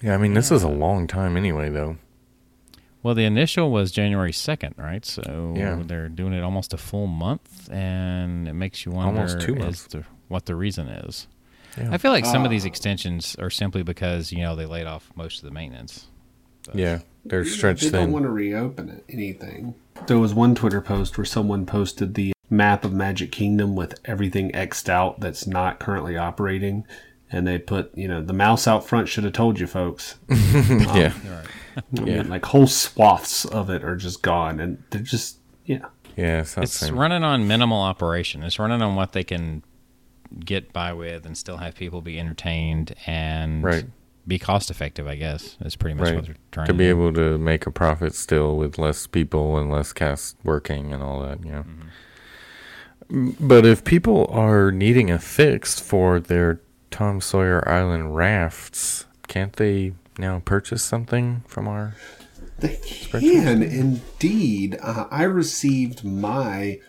Yeah, 0.00 0.14
I 0.14 0.16
mean 0.18 0.32
this 0.34 0.50
is 0.50 0.62
a 0.62 0.68
long 0.68 1.06
time 1.06 1.36
anyway, 1.36 1.68
though. 1.68 1.96
Well, 3.02 3.14
the 3.14 3.24
initial 3.24 3.70
was 3.70 3.92
January 3.92 4.32
2nd, 4.32 4.78
right? 4.78 5.04
So 5.04 5.54
Yeah. 5.56 5.82
they're 5.84 6.08
doing 6.08 6.32
it 6.32 6.42
almost 6.42 6.72
a 6.72 6.78
full 6.78 7.06
month, 7.06 7.68
and 7.70 8.48
it 8.48 8.54
makes 8.54 8.86
you 8.86 8.92
wonder 8.92 9.20
Almost 9.20 9.40
two 9.40 9.54
as 9.56 9.60
months. 9.62 9.86
to 9.88 10.04
what 10.28 10.46
the 10.46 10.54
reason 10.54 10.88
is. 10.88 11.26
Yeah. 11.78 11.88
I 11.92 11.98
feel 11.98 12.10
like 12.12 12.24
some 12.26 12.42
of 12.42 12.46
uh, 12.46 12.50
these 12.50 12.64
extensions 12.64 13.36
are 13.38 13.50
simply 13.50 13.82
because, 13.82 14.32
you 14.32 14.40
know, 14.42 14.54
they 14.56 14.66
laid 14.66 14.86
off 14.86 15.10
most 15.14 15.38
of 15.38 15.44
the 15.44 15.50
maintenance. 15.54 16.06
But- 16.66 16.76
Yeah, 16.76 16.98
they're 17.24 17.44
stretched 17.44 17.84
They 17.84 17.90
don't 17.90 18.12
want 18.12 18.24
to 18.24 18.30
reopen 18.30 18.88
it, 18.88 19.04
anything. 19.08 19.74
There 20.06 20.18
was 20.18 20.34
one 20.34 20.54
Twitter 20.54 20.80
post 20.80 21.16
where 21.18 21.24
someone 21.24 21.66
posted 21.66 22.14
the 22.14 22.32
map 22.50 22.84
of 22.84 22.92
Magic 22.92 23.30
Kingdom 23.32 23.76
with 23.76 23.98
everything 24.04 24.50
xed 24.52 24.88
out 24.88 25.20
that's 25.20 25.46
not 25.46 25.78
currently 25.80 26.16
operating. 26.16 26.84
And 27.30 27.46
they 27.46 27.58
put, 27.58 27.90
you 27.96 28.08
know, 28.08 28.22
the 28.22 28.32
mouse 28.32 28.66
out 28.66 28.86
front 28.86 29.08
should 29.08 29.24
have 29.24 29.34
told 29.34 29.60
you 29.60 29.66
folks. 29.66 30.16
Um, 30.30 30.80
yeah, 30.96 31.12
All 31.26 31.30
right. 31.36 31.46
I 32.00 32.04
Yeah. 32.04 32.22
like 32.22 32.44
whole 32.46 32.66
swaths 32.66 33.44
of 33.44 33.68
it 33.70 33.84
are 33.84 33.96
just 33.96 34.22
gone. 34.22 34.58
And 34.60 34.82
they're 34.90 35.02
just, 35.02 35.36
yeah. 35.66 35.86
yeah, 36.16 36.40
it's 36.40 36.56
It's 36.56 36.90
running 36.90 37.22
on 37.24 37.46
minimal 37.46 37.80
operation. 37.82 38.42
It's 38.42 38.58
running 38.58 38.80
on 38.82 38.94
what 38.96 39.12
they 39.12 39.24
can 39.24 39.62
get 40.44 40.72
by 40.72 40.92
with 40.92 41.24
and 41.26 41.36
still 41.36 41.56
have 41.58 41.74
people 41.74 42.00
be 42.02 42.18
entertained 42.20 42.94
and 43.06 43.62
Right. 43.62 43.86
be 44.26 44.38
cost 44.38 44.70
effective, 44.70 45.06
I 45.06 45.16
guess. 45.16 45.56
Is 45.60 45.74
pretty 45.76 45.94
much 45.94 46.06
Right. 46.08 46.14
what 46.16 46.26
they're 46.26 46.34
trying 46.52 46.66
to 46.66 46.72
to, 46.72 46.78
be 46.78 46.84
do. 46.84 46.90
able 46.90 47.12
to 47.14 47.38
make 47.38 47.66
a 47.66 47.70
profit 47.70 48.14
still 48.14 48.56
with 48.56 48.78
less 48.78 49.06
people 49.06 49.56
and 49.58 49.70
less 49.70 49.92
cast 49.92 50.36
working 50.44 50.92
and 50.92 51.02
all 51.02 51.20
that, 51.22 51.44
yeah. 51.44 51.62
M- 53.10 53.36
But 53.40 53.64
if 53.64 53.84
people 53.84 54.26
are 54.30 54.70
needing 54.70 55.10
a 55.10 55.18
fix 55.18 55.80
for 55.80 56.20
their 56.20 56.60
Tom 56.90 57.20
Sawyer 57.20 57.66
Island 57.68 58.14
rafts, 58.14 59.06
can't 59.28 59.54
they 59.54 59.92
now 60.18 60.40
purchase 60.44 60.82
something 60.82 61.42
from 61.46 61.68
our? 61.68 61.94
They 62.58 62.76
can 62.84 63.62
indeed. 63.62 64.78
Uh, 64.82 65.06
I 65.10 65.22
received 65.22 66.04
my 66.04 66.80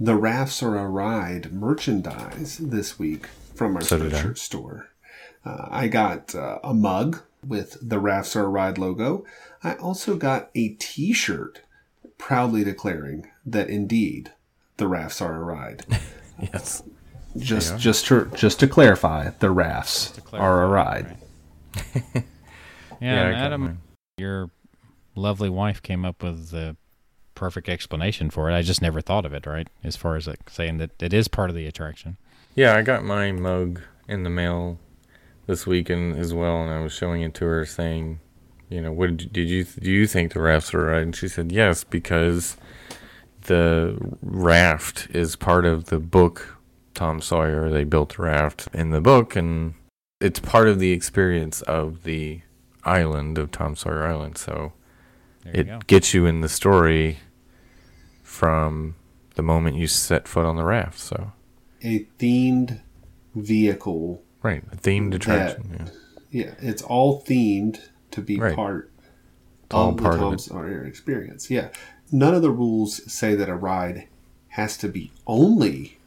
The 0.00 0.14
Rafts 0.14 0.62
Are 0.62 0.76
a 0.76 0.88
Ride 0.88 1.52
merchandise 1.52 2.58
this 2.58 2.98
week 2.98 3.26
from 3.54 3.74
our 3.76 3.82
So 3.82 3.98
sweatshirt 3.98 4.38
store. 4.38 4.90
Uh, 5.44 5.66
I 5.70 5.88
got 5.88 6.34
uh, 6.34 6.60
a 6.62 6.72
mug 6.72 7.22
with 7.44 7.76
the 7.82 7.98
Rafts 7.98 8.36
Are 8.36 8.44
a 8.44 8.48
Ride 8.48 8.78
logo. 8.78 9.24
I 9.64 9.74
also 9.74 10.16
got 10.16 10.50
a 10.54 10.70
t 10.70 11.12
shirt 11.12 11.62
proudly 12.16 12.62
declaring 12.62 13.28
that 13.44 13.68
indeed 13.68 14.32
the 14.76 14.86
Rafts 14.86 15.20
are 15.20 15.34
a 15.34 15.40
ride. 15.40 15.84
Yes. 16.40 16.84
Just, 17.36 17.74
are. 17.74 17.78
just 17.78 18.06
to 18.06 18.30
just 18.36 18.60
to 18.60 18.68
clarify, 18.68 19.30
the 19.40 19.50
rafts 19.50 20.12
To 20.12 20.36
are 20.36 20.62
a 20.62 20.68
ride. 20.68 21.16
right. 21.74 22.04
yeah, 23.00 23.22
I 23.22 23.30
and 23.30 23.36
Adam, 23.36 23.78
your 24.18 24.48
lovely 25.16 25.50
wife 25.50 25.82
came 25.82 26.04
up 26.04 26.22
with 26.22 26.50
the 26.50 26.76
perfect 27.38 27.68
explanation 27.68 28.30
for 28.30 28.50
it. 28.50 28.54
I 28.54 28.62
just 28.62 28.82
never 28.82 29.00
thought 29.00 29.24
of 29.24 29.32
it, 29.32 29.46
right? 29.46 29.68
As 29.84 29.94
far 29.94 30.16
as 30.16 30.26
like 30.26 30.50
saying 30.50 30.78
that 30.78 31.00
it 31.00 31.14
is 31.14 31.28
part 31.28 31.50
of 31.50 31.56
the 31.56 31.66
attraction. 31.66 32.16
Yeah, 32.56 32.74
I 32.74 32.82
got 32.82 33.04
my 33.04 33.30
mug 33.30 33.80
in 34.08 34.24
the 34.24 34.30
mail 34.30 34.80
this 35.46 35.64
weekend 35.64 36.16
as 36.16 36.34
well, 36.34 36.60
and 36.60 36.72
I 36.72 36.80
was 36.80 36.92
showing 36.92 37.22
it 37.22 37.34
to 37.34 37.44
her, 37.44 37.64
saying, 37.64 38.18
"You 38.68 38.82
know, 38.82 38.92
what 38.92 39.16
did 39.16 39.22
you, 39.22 39.28
did 39.28 39.48
you 39.48 39.64
do? 39.64 39.90
You 39.90 40.06
think 40.08 40.32
the 40.32 40.40
rafts 40.40 40.72
were 40.72 40.86
right?" 40.86 41.02
And 41.02 41.14
she 41.14 41.28
said, 41.28 41.52
"Yes, 41.52 41.84
because 41.84 42.56
the 43.42 43.96
raft 44.20 45.06
is 45.10 45.36
part 45.36 45.64
of 45.64 45.86
the 45.86 46.00
book 46.00 46.58
Tom 46.94 47.20
Sawyer. 47.20 47.70
They 47.70 47.84
built 47.84 48.18
a 48.18 48.22
raft 48.22 48.66
in 48.74 48.90
the 48.90 49.00
book, 49.00 49.36
and 49.36 49.74
it's 50.20 50.40
part 50.40 50.66
of 50.66 50.80
the 50.80 50.90
experience 50.90 51.62
of 51.62 52.02
the 52.02 52.40
island 52.82 53.38
of 53.38 53.52
Tom 53.52 53.76
Sawyer 53.76 54.04
Island. 54.04 54.38
So 54.38 54.72
it 55.44 55.68
go. 55.68 55.78
gets 55.86 56.12
you 56.12 56.26
in 56.26 56.40
the 56.40 56.48
story 56.48 57.18
from 58.28 58.94
the 59.36 59.42
moment 59.42 59.76
you 59.76 59.86
set 59.86 60.28
foot 60.28 60.44
on 60.44 60.56
the 60.56 60.64
raft. 60.64 60.98
So." 61.00 61.32
A 61.82 62.06
themed 62.18 62.80
vehicle 63.34 64.22
Right, 64.42 64.62
a 64.70 64.76
themed 64.76 65.14
attraction. 65.14 65.70
Yeah. 65.78 65.88
Yeah, 66.30 66.54
it's 66.60 66.82
all 66.82 67.22
themed 67.22 67.80
to 68.12 68.20
be 68.20 68.38
Right. 68.38 68.54
part 68.54 68.90
all 69.70 69.90
of 69.90 69.96
the 69.96 70.02
part 70.02 70.14
of 70.14 70.20
Tom 70.20 70.38
Sawyer 70.38 70.84
experience. 70.84 71.50
Yeah, 71.50 71.70
none 72.12 72.34
of 72.34 72.42
the 72.42 72.50
rules 72.50 73.10
say 73.10 73.34
that 73.34 73.48
a 73.48 73.54
ride 73.56 74.06
has 74.50 74.76
to 74.78 74.88
be 74.88 75.10
only 75.26 75.98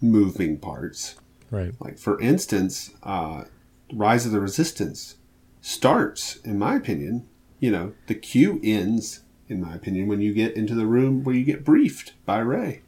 moving 0.00 0.58
parts. 0.58 1.16
Right. 1.50 1.74
Like 1.80 1.98
for 1.98 2.20
instance, 2.20 2.90
uh, 3.02 3.44
Rise 3.92 4.26
of 4.26 4.32
the 4.32 4.40
Resistance 4.40 5.16
starts, 5.60 6.36
in 6.36 6.58
my 6.58 6.76
opinion. 6.76 7.26
You 7.60 7.70
know, 7.70 7.92
the 8.06 8.14
queue 8.14 8.60
ends, 8.62 9.20
in 9.48 9.60
my 9.60 9.74
opinion, 9.74 10.08
when 10.08 10.20
you 10.20 10.32
get 10.34 10.56
into 10.56 10.74
the 10.74 10.86
room 10.86 11.22
where 11.24 11.34
you 11.34 11.44
get 11.44 11.64
briefed 11.64 12.12
by 12.24 12.38
Rey, 12.38 12.80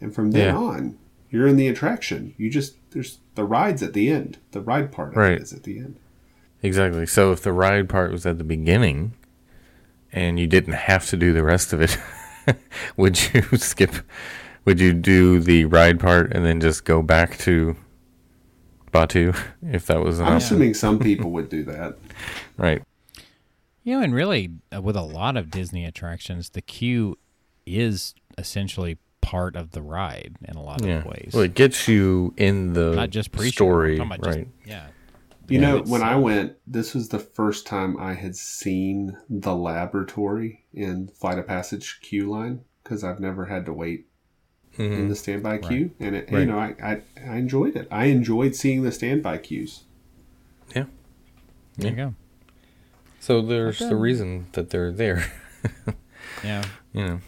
and 0.00 0.14
from 0.14 0.30
then 0.32 0.54
Yeah. 0.54 0.56
on, 0.60 0.98
you're 1.30 1.46
in 1.46 1.56
the 1.56 1.68
attraction. 1.68 2.34
You 2.38 2.48
just 2.50 2.74
there's 2.90 3.18
the 3.34 3.44
rides 3.44 3.82
at 3.82 3.92
the 3.92 4.08
end. 4.10 4.38
The 4.52 4.60
ride 4.60 4.90
part 4.92 5.14
Right. 5.14 5.32
it 5.32 5.42
is 5.42 5.52
at 5.52 5.64
the 5.64 5.78
end. 5.78 5.96
Exactly. 6.62 7.04
So 7.06 7.32
if 7.32 7.42
the 7.42 7.52
ride 7.52 7.88
part 7.88 8.10
was 8.10 8.24
at 8.24 8.38
the 8.38 8.44
beginning 8.44 9.12
and 10.12 10.38
you 10.40 10.46
didn't 10.46 10.72
have 10.74 11.06
to 11.08 11.16
do 11.16 11.32
the 11.32 11.42
rest 11.42 11.72
of 11.72 11.80
it, 11.82 11.98
would 12.96 13.18
you 13.34 13.42
skip 13.58 13.90
would 14.64 14.80
you 14.80 14.92
do 14.92 15.38
the 15.40 15.64
ride 15.66 16.00
part 16.00 16.32
and 16.32 16.44
then 16.44 16.60
just 16.60 16.84
go 16.84 17.00
back 17.02 17.36
to 17.38 17.76
Batuu 18.92 19.36
if 19.62 19.86
that 19.86 20.00
was 20.02 20.18
an 20.18 20.26
I'm 20.26 20.34
option? 20.34 20.46
assuming 20.46 20.74
some 20.74 20.98
people 21.10 21.30
would 21.32 21.48
do 21.48 21.62
that. 21.64 21.96
Right. 22.56 22.82
You 23.86 23.92
know, 23.96 24.02
and 24.02 24.12
really, 24.12 24.50
uh, 24.74 24.82
with 24.82 24.96
a 24.96 25.02
lot 25.02 25.36
of 25.36 25.48
Disney 25.48 25.84
attractions, 25.84 26.50
the 26.50 26.60
queue 26.60 27.16
is 27.64 28.16
essentially 28.36 28.98
part 29.20 29.54
of 29.54 29.70
the 29.70 29.80
ride 29.80 30.34
in 30.44 30.56
a 30.56 30.60
lot 30.62 30.84
Yeah. 30.84 30.98
of 30.98 31.04
ways. 31.06 31.30
Well, 31.32 31.44
it 31.44 31.54
gets 31.54 31.86
you 31.86 32.34
in 32.36 32.72
the 32.72 32.96
Not 32.96 33.10
just 33.10 33.30
pre 33.30 33.48
story, 33.48 33.96
talking 33.98 34.12
about 34.12 34.26
right? 34.26 34.48
just- 34.56 34.68
yeah. 34.68 34.88
You 35.48 35.60
Yeah, 35.60 35.70
know, 35.74 35.82
when 35.82 36.02
I 36.02 36.16
went, 36.16 36.54
this 36.66 36.94
was 36.94 37.10
the 37.10 37.20
first 37.20 37.64
time 37.64 37.96
I 37.96 38.14
had 38.14 38.34
seen 38.34 39.16
the 39.30 39.54
laboratory 39.54 40.64
in 40.74 41.06
Flight 41.06 41.38
of 41.38 41.46
Passage 41.46 42.00
queue 42.02 42.28
line 42.28 42.62
because 42.82 43.04
I've 43.04 43.20
never 43.20 43.44
had 43.46 43.66
to 43.66 43.72
wait 43.72 44.08
in 44.76 44.90
Mhm. 44.90 45.08
the 45.08 45.14
standby 45.14 45.58
queue, 45.58 45.92
and 46.00 46.16
it, 46.16 46.28
you 46.32 46.44
know, 46.44 46.58
I, 46.58 46.74
I 46.82 47.02
I 47.24 47.36
enjoyed 47.36 47.76
it. 47.76 47.86
I 47.92 48.06
enjoyed 48.06 48.56
seeing 48.56 48.82
the 48.82 48.90
standby 48.90 49.38
queues. 49.38 49.84
Yeah. 50.74 50.86
There 51.76 51.90
you 51.92 51.96
go. 51.96 52.14
So 53.26 53.42
there's 53.42 53.80
the 53.80 53.96
reason 53.96 54.46
that 54.52 54.70
they're 54.70 54.92
there. 54.92 55.26
Yeah. 56.44 56.64
you 56.92 57.04
know. 57.04 57.20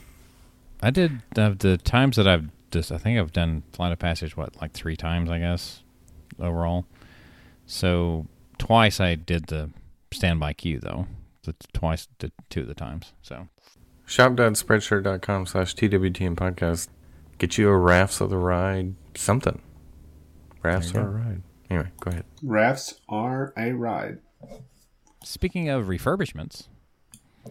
I 0.82 0.90
did 0.90 1.22
uh, 1.36 1.54
the 1.58 1.78
times 1.78 2.16
that 2.16 2.28
I've 2.28 2.48
just, 2.70 2.92
I 2.92 2.98
think 2.98 3.18
I've 3.18 3.32
done 3.32 3.62
Flight 3.72 3.90
of 3.90 3.98
Passage, 3.98 4.36
what, 4.36 4.60
like 4.60 4.72
three 4.72 4.96
times, 4.96 5.30
I 5.30 5.38
guess, 5.38 5.82
overall. 6.38 6.84
So 7.66 8.26
twice 8.58 9.00
I 9.00 9.14
did 9.14 9.46
the 9.46 9.70
standby 10.12 10.52
queue, 10.52 10.78
though. 10.78 11.06
The, 11.42 11.54
twice, 11.72 12.06
the, 12.18 12.30
two 12.50 12.60
of 12.60 12.68
the 12.68 12.74
times. 12.74 13.12
So 13.22 13.48
Shop.spreadshirt.com 14.06 15.46
slash 15.46 15.74
TWTM 15.74 16.36
podcast. 16.36 16.88
Get 17.38 17.58
you 17.58 17.68
a 17.70 17.76
rafts 17.76 18.20
of 18.20 18.30
the 18.30 18.36
ride 18.36 18.94
something. 19.16 19.60
Rafts 20.62 20.94
are 20.94 21.00
you 21.00 21.06
a 21.06 21.10
ride. 21.10 21.42
Anyway, 21.70 21.88
go 22.00 22.10
ahead. 22.10 22.24
Rafts 22.42 23.00
are 23.08 23.52
a 23.56 23.72
ride. 23.72 24.18
Speaking 25.22 25.68
of 25.68 25.86
refurbishments, 25.86 26.68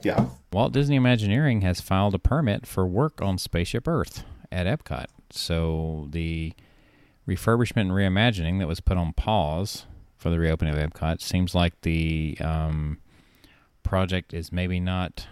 Yeah, 0.04 0.28
Walt 0.52 0.74
Disney 0.74 0.96
Imagineering 0.96 1.62
has 1.62 1.82
filed 1.82 2.16
a 2.16 2.20
permit 2.20 2.66
for 2.66 2.86
work 2.86 3.22
on 3.22 3.38
Spaceship 3.38 3.88
Earth 3.88 4.24
at 4.52 4.66
Epcot. 4.68 5.08
So 5.32 6.08
the 6.12 6.54
refurbishment 7.28 7.82
and 7.82 7.92
reimagining 7.92 8.60
that 8.60 8.68
was 8.68 8.80
put 8.80 8.98
on 8.98 9.14
pause 9.14 9.86
for 10.16 10.30
the 10.30 10.40
reopening 10.40 10.74
of 10.74 10.80
Epcot 10.80 11.22
seems 11.22 11.54
like 11.54 11.80
the 11.82 12.38
um, 12.42 13.00
project 13.84 14.34
is 14.34 14.52
maybe 14.52 14.80
not 14.80 15.28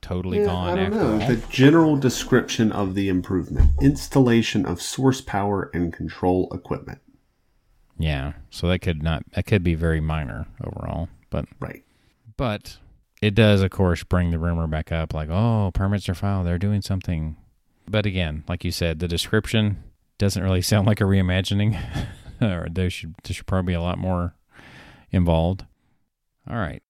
totally 0.00 0.38
Yeah, 0.40 0.46
gone 0.46 0.68
I 0.68 0.74
don't 0.76 0.92
after 0.94 0.98
know. 0.98 1.20
all. 1.20 1.28
The 1.28 1.36
general 1.48 1.96
description 1.96 2.72
of 2.72 2.94
the 2.94 3.08
improvement: 3.08 3.70
installation 3.80 4.64
of 4.66 4.80
source 4.82 5.20
power 5.20 5.70
and 5.74 5.92
control 5.92 6.48
equipment. 6.52 7.00
Yeah, 7.98 8.32
so 8.50 8.66
that 8.68 8.80
could 8.80 9.02
not 9.02 9.24
that 9.34 9.46
could 9.46 9.62
be 9.62 9.74
very 9.74 10.00
minor 10.00 10.46
overall, 10.64 11.08
but 11.32 11.46
Right. 11.58 11.82
but 12.36 12.78
it 13.20 13.34
does 13.34 13.60
of 13.62 13.70
course 13.70 14.04
bring 14.04 14.30
the 14.30 14.38
rumor 14.38 14.66
back 14.68 14.92
up 14.92 15.12
like 15.12 15.28
oh 15.30 15.72
permits 15.74 16.08
are 16.08 16.14
filed. 16.14 16.46
They're 16.46 16.58
doing 16.58 16.82
something. 16.82 17.36
But 17.88 18.06
again 18.06 18.44
like 18.48 18.64
you 18.64 18.70
said 18.70 19.00
the 19.00 19.08
description 19.08 19.82
doesn't 20.18 20.42
really 20.42 20.62
sound 20.62 20.86
like 20.86 21.00
a 21.00 21.04
reimagining 21.04 21.76
or 22.40 22.68
there 22.70 22.90
should 22.90 23.14
there 23.24 23.34
should 23.34 23.46
probably 23.46 23.72
be 23.72 23.74
a 23.76 23.82
lot 23.82 23.98
more 23.98 24.34
involved. 25.10 25.64
All 26.48 26.56
right. 26.56 26.82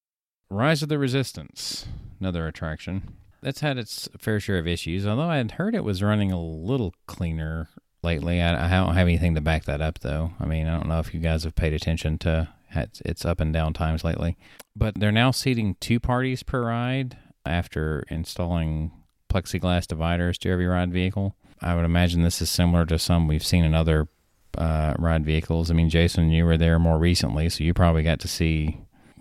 Rise 0.51 0.83
of 0.83 0.89
the 0.91 0.99
resistance 0.99 1.87
another 2.21 2.47
attraction. 2.47 3.15
That's 3.43 3.61
had 3.61 3.77
its 3.79 4.09
fair 4.19 4.39
share 4.41 4.59
of 4.59 4.67
issues 4.69 5.07
although 5.07 5.29
i 5.29 5.37
had 5.39 5.53
heard 5.53 5.75
it 5.75 5.85
was 5.85 6.03
running 6.03 6.31
a 6.33 6.41
little 6.41 6.95
cleaner 7.07 7.69
lately. 8.03 8.41
I, 8.43 8.67
I 8.67 8.69
don't 8.85 8.95
have 8.95 9.07
anything 9.09 9.35
to 9.37 9.41
back 9.41 9.65
that 9.65 9.81
up 9.81 10.01
though. 10.01 10.33
I 10.41 10.45
mean 10.47 10.67
i 10.67 10.77
don't 10.77 10.89
know 10.89 10.99
if 11.01 11.13
you 11.15 11.21
guys 11.21 11.45
have 11.45 11.55
paid 11.55 11.73
attention 11.73 12.19
to 12.19 12.49
its 12.75 13.01
its 13.05 13.25
up 13.25 13.41
and 13.41 13.53
down 13.53 13.73
times 13.73 14.05
lately 14.05 14.37
but 14.75 14.99
they're 14.99 15.13
now 15.13 15.31
seating 15.31 15.77
two 15.81 16.01
parties 16.01 16.43
per 16.43 16.65
ride 16.65 17.17
after 17.45 18.05
installing 18.09 18.91
plexiglass 19.29 19.87
dividers 19.87 20.39
to 20.39 20.51
every 20.51 20.67
ride 20.67 20.93
vehicle. 20.93 21.37
I 21.61 21.75
would 21.75 21.85
imagine 21.85 22.23
this 22.23 22.43
is 22.43 22.51
similar 22.51 22.87
to 22.87 22.99
some 22.99 23.29
we've 23.29 23.45
seen 23.45 23.65
in 23.65 23.75
other 23.75 24.09
uh, 24.57 24.95
ride 24.99 25.25
vehicles. 25.25 25.71
I 25.71 25.75
mean, 25.75 25.89
Jason, 25.89 26.31
you 26.31 26.45
were 26.45 26.59
there 26.59 26.79
more 26.79 26.99
recently, 26.99 27.49
so 27.49 27.65
you 27.65 27.73
probably 27.73 28.03
got 28.03 28.21
to 28.21 28.29
see 28.29 28.81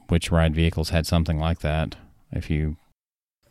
which 0.09 0.31
ride 0.31 0.55
vehicles 0.55 0.89
had 0.89 1.05
something 1.05 1.39
like 1.39 1.59
that. 1.59 1.95
If 2.31 2.49
you, 2.49 2.77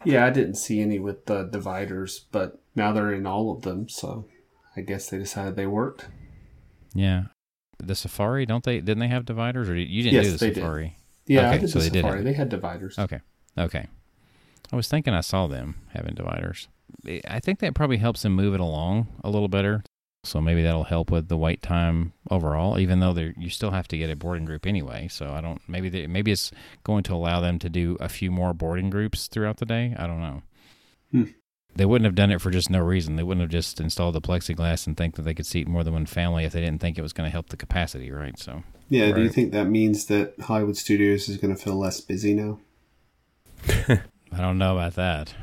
Yeah, 0.05 0.27
I 0.27 0.31
didn't 0.31 0.57
see 0.57 0.81
any 0.81 0.99
with 0.99 1.27
the 1.27 1.45
dividers, 1.45 2.27
but 2.33 2.61
now 2.75 2.93
they're 2.93 3.13
in 3.13 3.27
all 3.27 3.53
of 3.53 3.63
them, 3.63 3.89
so 3.89 4.27
I 4.77 4.81
guess 4.81 5.09
they 5.09 5.19
decided 5.19 5.57
they 5.57 5.67
worked. 5.67 6.09
yeah, 6.95 7.25
the 7.87 7.95
Safari, 7.95 8.47
don't 8.47 8.65
they? 8.65 8.77
Didn't 8.81 8.99
they 9.01 9.09
have 9.09 9.25
dividers, 9.25 9.69
or 9.69 9.75
you 9.77 10.03
didn't 10.03 10.15
Yes, 10.15 10.25
do 10.27 10.31
the 10.33 10.39
they 10.39 10.47
did. 10.49 10.55
Safari? 10.57 10.97
Yeah, 11.27 11.51
I 11.51 11.59
did 11.59 11.71
so 11.71 11.79
the 11.79 11.85
they 11.85 11.91
did 11.91 12.01
safari. 12.03 12.17
have- 12.19 12.25
they 12.25 12.33
had 12.33 12.49
dividers. 12.49 12.99
Okay. 12.99 13.21
Okay. 13.59 13.87
I 14.73 14.77
was 14.77 14.89
thinking 14.89 15.15
I 15.15 15.21
saw 15.21 15.47
them 15.47 15.77
having 15.95 16.15
dividers. 16.15 16.69
I 17.29 17.41
think 17.41 17.61
that 17.61 17.75
probably 17.75 17.97
helps 17.99 18.23
them 18.23 18.35
move 18.35 18.55
it 18.55 18.61
along 18.61 19.09
a 19.25 19.31
little 19.31 19.49
better. 19.49 19.83
So 20.23 20.41
maybe 20.41 20.63
that'll 20.63 20.85
help 20.85 21.11
with 21.11 21.29
the 21.29 21.37
wait 21.37 21.63
time 21.63 22.13
overall, 22.31 22.79
even 22.79 23.01
though 23.01 23.15
you 23.39 23.49
still 23.49 23.71
have 23.71 23.89
to 23.89 23.97
get 23.97 24.11
a 24.11 24.17
boarding 24.17 24.45
group 24.45 24.67
anyway. 24.67 25.09
So 25.09 25.33
I 25.33 25.41
don't 25.41 25.61
maybe 25.67 25.89
they, 25.89 26.07
maybe 26.07 26.31
it's 26.31 26.53
going 26.85 27.05
to 27.05 27.15
allow 27.15 27.41
them 27.41 27.59
to 27.61 27.71
do 27.71 27.97
a 28.01 28.09
few 28.09 28.31
more 28.31 28.53
boarding 28.53 28.91
groups 28.91 29.29
throughout 29.29 29.57
the 29.57 29.65
day. 29.67 29.95
I 29.99 30.07
don't 30.07 30.21
know. 30.21 30.43
Hmm. 31.11 31.25
They 31.77 31.85
wouldn't 31.85 32.05
have 32.05 32.15
done 32.15 32.31
it 32.31 32.41
for 32.41 32.51
just 32.51 32.69
no 32.69 32.81
reason. 32.81 33.17
They 33.17 33.23
wouldn't 33.23 33.43
have 33.43 33.51
just 33.51 33.81
installed 33.81 34.15
the 34.15 34.21
plexiglass 34.21 34.87
and 34.87 34.97
think 34.97 35.15
that 35.17 35.23
they 35.23 35.35
could 35.35 35.47
seat 35.47 35.69
more 35.69 35.85
than 35.85 35.95
one 35.95 36.07
family 36.07 36.45
if 36.45 36.53
they 36.53 36.61
didn't 36.61 36.81
think 36.81 36.99
it 36.99 37.03
was 37.03 37.13
going 37.13 37.27
to 37.27 37.33
help 37.33 37.49
the 37.49 37.57
capacity, 37.57 38.11
right? 38.11 38.39
So 38.39 38.63
Yeah, 38.89 39.13
do 39.13 39.23
you 39.23 39.29
think 39.29 39.53
that 39.53 39.67
means 39.67 40.07
that 40.07 40.35
Hollywood 40.41 40.77
Studios 40.77 41.29
is 41.29 41.37
going 41.37 41.55
to 41.55 41.63
feel 41.63 41.77
less 41.77 42.01
busy 42.01 42.35
now? 42.35 42.59
I 43.69 44.39
don't 44.39 44.59
know 44.59 44.77
about 44.77 44.95
that. 44.95 45.35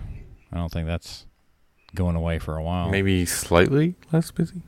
I 0.52 0.58
don't 0.58 0.72
think 0.72 0.88
that's 0.88 1.26
going 1.96 2.16
away 2.16 2.40
for 2.40 2.58
a 2.58 2.64
while. 2.64 2.90
Maybe 2.90 3.26
slightly 3.26 3.96
less 4.12 4.32
busy. 4.32 4.62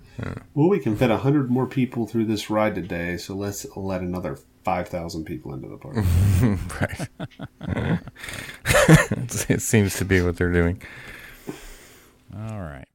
Well, 0.53 0.69
we 0.69 0.79
can 0.79 0.95
fit 0.97 1.09
100 1.09 1.49
more 1.49 1.65
people 1.65 2.05
through 2.05 2.25
this 2.25 2.49
ride 2.49 2.75
today, 2.75 3.17
so 3.17 3.35
let's 3.35 3.65
let 3.75 4.01
another 4.01 4.37
5,000 4.63 5.23
people 5.23 5.53
into 5.53 5.69
the 5.69 5.77
park. 5.77 5.95
right. 7.61 7.99
it 9.49 9.61
seems 9.61 9.95
to 9.97 10.05
be 10.05 10.21
what 10.21 10.35
they're 10.35 10.51
doing. 10.51 10.81
All 12.35 12.59
right. 12.61 12.87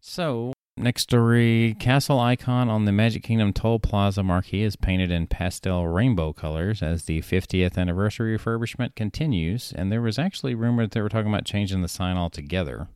So, 0.00 0.52
next 0.76 1.02
story 1.02 1.76
Castle 1.78 2.18
icon 2.18 2.68
on 2.70 2.84
the 2.86 2.92
Magic 2.92 3.22
Kingdom 3.22 3.52
Toll 3.52 3.78
Plaza 3.78 4.22
marquee 4.22 4.62
is 4.62 4.76
painted 4.76 5.10
in 5.10 5.26
pastel 5.26 5.86
rainbow 5.86 6.32
colors 6.32 6.82
as 6.82 7.04
the 7.04 7.20
50th 7.20 7.76
anniversary 7.76 8.36
refurbishment 8.36 8.94
continues. 8.94 9.72
And 9.76 9.92
there 9.92 10.00
was 10.02 10.18
actually 10.18 10.54
rumor 10.54 10.84
that 10.84 10.92
they 10.92 11.02
were 11.02 11.08
talking 11.10 11.28
about 11.32 11.44
changing 11.44 11.82
the 11.82 11.88
sign 11.88 12.16
altogether. 12.16 12.88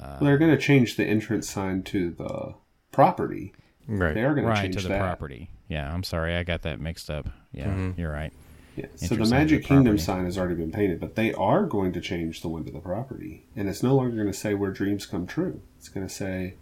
Uh, 0.00 0.18
Well, 0.20 0.28
they're 0.28 0.38
going 0.38 0.52
to 0.52 0.56
change 0.62 0.96
the 0.96 1.04
entrance 1.04 1.48
sign 1.48 1.82
to 1.84 2.10
the 2.10 2.54
property. 2.92 3.52
Right. 3.88 4.14
They 4.14 4.22
are 4.22 4.34
going 4.34 4.44
to 4.46 4.50
right 4.52 4.62
change 4.62 4.76
to 4.76 4.82
the 4.82 4.88
that. 4.90 5.00
property. 5.00 5.50
Yeah, 5.68 5.92
I'm 5.92 6.04
sorry. 6.04 6.36
I 6.36 6.44
got 6.44 6.62
that 6.62 6.78
mixed 6.80 7.10
up. 7.10 7.28
Yeah, 7.52 7.66
Mhm. 7.66 7.98
you're 7.98 8.12
right. 8.12 8.32
Yeah. 8.76 8.86
So 8.96 9.08
the 9.08 9.22
Entrance 9.22 9.28
sign 9.30 9.38
to 9.38 9.44
Magic 9.44 9.62
the 9.62 9.68
Kingdom 9.68 9.84
property. 9.84 10.02
sign 10.02 10.24
has 10.24 10.38
already 10.38 10.54
been 10.54 10.72
painted, 10.72 11.00
but 11.00 11.14
they 11.14 11.32
are 11.34 11.64
going 11.66 11.92
to 11.92 12.00
change 12.00 12.40
the 12.40 12.48
one 12.48 12.64
to 12.64 12.72
the 12.72 12.80
property. 12.80 13.44
And 13.54 13.68
it's 13.68 13.82
no 13.82 13.94
longer 13.94 14.16
going 14.16 14.32
to 14.32 14.38
say 14.38 14.54
where 14.54 14.70
dreams 14.70 15.04
come 15.06 15.26
true. 15.26 15.60
It's 15.78 15.88
going 15.88 16.06
to 16.06 16.12
say 16.12 16.54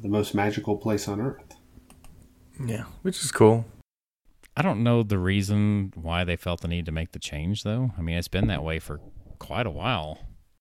the 0.00 0.08
most 0.08 0.34
magical 0.34 0.76
place 0.76 1.08
on 1.08 1.20
earth. 1.20 1.56
Yeah, 2.64 2.84
which 3.02 3.22
is 3.22 3.30
cool. 3.30 3.66
I 4.56 4.62
don't 4.62 4.82
know 4.82 5.02
the 5.02 5.18
reason 5.18 5.92
why 5.94 6.24
they 6.24 6.36
felt 6.36 6.62
the 6.62 6.68
need 6.68 6.86
to 6.86 6.92
make 6.92 7.12
the 7.12 7.18
change, 7.20 7.62
though. 7.62 7.92
I 7.96 8.00
mean, 8.00 8.16
it's 8.16 8.28
been 8.28 8.48
that 8.48 8.64
way 8.64 8.78
for 8.80 9.00
quite 9.38 9.66
a 9.66 9.70
while. 9.70 10.18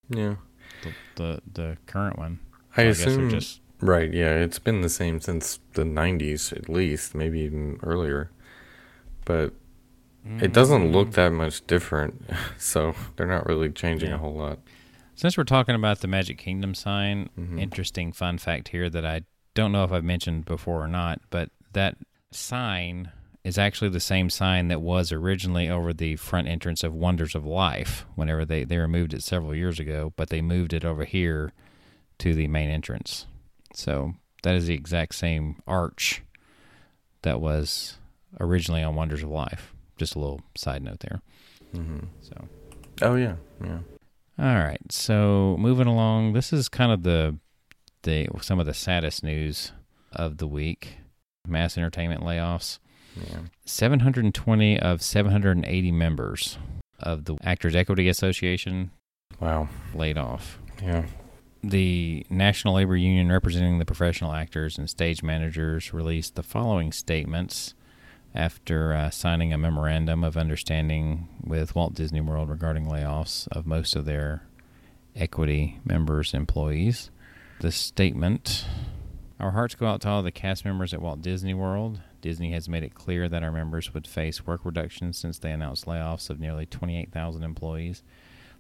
Yeah. 0.10 0.36
The 0.84 0.92
the, 1.16 1.42
the 1.52 1.78
current 1.88 2.18
one. 2.20 2.40
I 2.76 2.84
So 2.84 2.84
guess 2.90 3.00
assume 3.00 3.30
just 3.30 3.62
right. 3.80 4.14
Yeah, 4.14 4.36
it's 4.36 4.60
been 4.60 4.82
the 4.82 4.90
same 4.90 5.20
since 5.20 5.60
the 5.74 5.84
'90s, 5.84 6.56
at 6.56 6.70
least, 6.70 7.16
maybe 7.16 7.40
even 7.40 7.80
earlier. 7.82 8.30
But 9.26 9.54
it 10.42 10.54
doesn't 10.54 10.92
look 10.92 11.12
that 11.14 11.30
much 11.32 11.66
different, 11.68 12.22
so 12.58 12.96
they're 13.16 13.28
not 13.28 13.46
really 13.46 13.70
changing 13.72 14.10
Yeah. 14.10 14.16
a 14.16 14.20
whole 14.20 14.36
lot. 14.36 14.60
Since 15.16 15.38
we're 15.38 15.44
talking 15.46 15.76
about 15.76 16.02
the 16.02 16.08
Magic 16.08 16.38
Kingdom 16.38 16.76
sign, 16.76 17.30
Mhm. 17.38 17.60
interesting 17.60 18.12
fun 18.12 18.38
fact 18.38 18.68
here 18.70 18.90
that 18.90 19.06
I 19.06 19.22
don't 19.56 19.72
know 19.72 19.84
if 19.84 19.92
I've 19.92 20.04
mentioned 20.04 20.46
before 20.46 20.84
or 20.84 20.88
not, 20.88 21.20
but 21.32 21.50
that 21.74 21.96
sign 22.32 23.12
is 23.44 23.58
actually 23.58 23.90
the 23.90 24.00
same 24.00 24.30
sign 24.30 24.68
that 24.68 24.82
was 24.82 25.12
originally 25.12 25.70
over 25.70 25.94
the 25.94 26.16
front 26.18 26.48
entrance 26.48 26.84
of 26.84 26.94
Wonders 26.94 27.34
of 27.34 27.46
Life 27.46 28.06
whenever 28.16 28.44
they, 28.46 28.64
they 28.66 28.78
removed 28.78 29.14
it 29.14 29.24
several 29.24 29.56
years 29.56 29.80
ago, 29.80 30.14
but 30.18 30.30
they 30.30 30.42
moved 30.42 30.74
it 30.74 30.84
over 30.86 31.06
here 31.06 31.54
to 32.20 32.34
the 32.36 32.48
main 32.48 32.70
entrance. 32.70 33.26
So 33.74 34.14
that 34.44 34.54
is 34.56 34.68
the 34.68 34.74
exact 34.76 35.16
same 35.16 35.62
arch 35.66 36.22
that 37.22 37.40
was 37.42 37.98
originally 38.40 38.84
on 38.84 38.96
Wonders 38.96 39.24
of 39.24 39.30
Life. 39.30 39.74
Just 39.98 40.16
a 40.16 40.20
little 40.20 40.42
side 40.56 40.84
note 40.84 41.00
there. 41.00 41.22
hmm 41.74 42.00
So 42.22 42.48
Oh 43.02 43.16
yeah, 43.16 43.36
yeah. 43.64 43.80
all 44.40 44.56
right. 44.56 44.80
So 44.92 45.56
moving 45.60 45.88
along, 45.88 46.34
this 46.34 46.52
is 46.54 46.70
kind 46.70 46.92
of 46.92 47.04
the 47.04 47.38
the 48.04 48.28
some 48.42 48.60
of 48.60 48.66
the 48.66 48.74
saddest 48.74 49.24
news 49.24 49.72
of 50.12 50.38
the 50.38 50.48
week. 50.48 50.98
Mass 51.48 51.78
entertainment 51.78 52.22
layoffs. 52.22 52.80
Yeah. 53.16 53.40
720 53.66 54.80
of 54.80 55.02
780 55.02 55.92
members 55.92 56.58
of 57.00 57.26
the 57.26 57.38
Actors 57.44 57.76
Equity 57.76 58.08
Association 58.10 58.92
Wow. 59.40 59.70
laid 59.96 60.18
off. 60.18 60.60
Yeah. 60.82 61.06
The 61.64 62.26
National 62.30 62.76
Labor 62.76 62.96
Union 62.96 63.32
representing 63.32 63.80
the 63.80 63.86
professional 63.86 64.34
actors 64.34 64.78
and 64.78 64.90
stage 64.90 65.24
managers 65.24 65.94
released 65.94 66.36
the 66.36 66.44
following 66.44 66.92
statements 66.92 67.74
after 68.36 68.94
uh, 68.94 69.10
signing 69.10 69.54
a 69.54 69.58
memorandum 69.58 70.24
of 70.24 70.38
understanding 70.38 71.28
with 71.44 71.76
Walt 71.76 71.94
Disney 71.94 72.22
World 72.22 72.50
regarding 72.50 72.86
layoffs 72.86 73.48
of 73.50 73.66
most 73.66 73.96
of 73.96 74.06
their 74.06 74.44
equity 75.16 75.80
members' 75.84 76.34
employees. 76.34 77.10
The 77.60 77.72
statement 77.72 78.66
Our 79.40 79.52
hearts 79.52 79.76
go 79.76 79.88
out 79.88 80.02
to 80.02 80.10
all 80.10 80.24
the 80.24 80.32
cast 80.32 80.66
members 80.66 80.94
at 80.94 81.02
Walt 81.02 81.22
Disney 81.22 81.54
World. 81.54 82.02
Disney 82.22 82.52
has 82.52 82.68
made 82.68 82.84
it 82.84 82.96
clear 82.96 83.30
that 83.30 83.44
our 83.44 83.52
members 83.52 83.94
would 83.94 84.08
face 84.08 84.46
work 84.46 84.66
reductions 84.66 85.18
since 85.18 85.38
they 85.38 85.52
announced 85.52 85.86
layoffs 85.86 86.30
of 86.30 86.40
nearly 86.40 86.66
28,000 86.66 87.44
employees. 87.44 88.04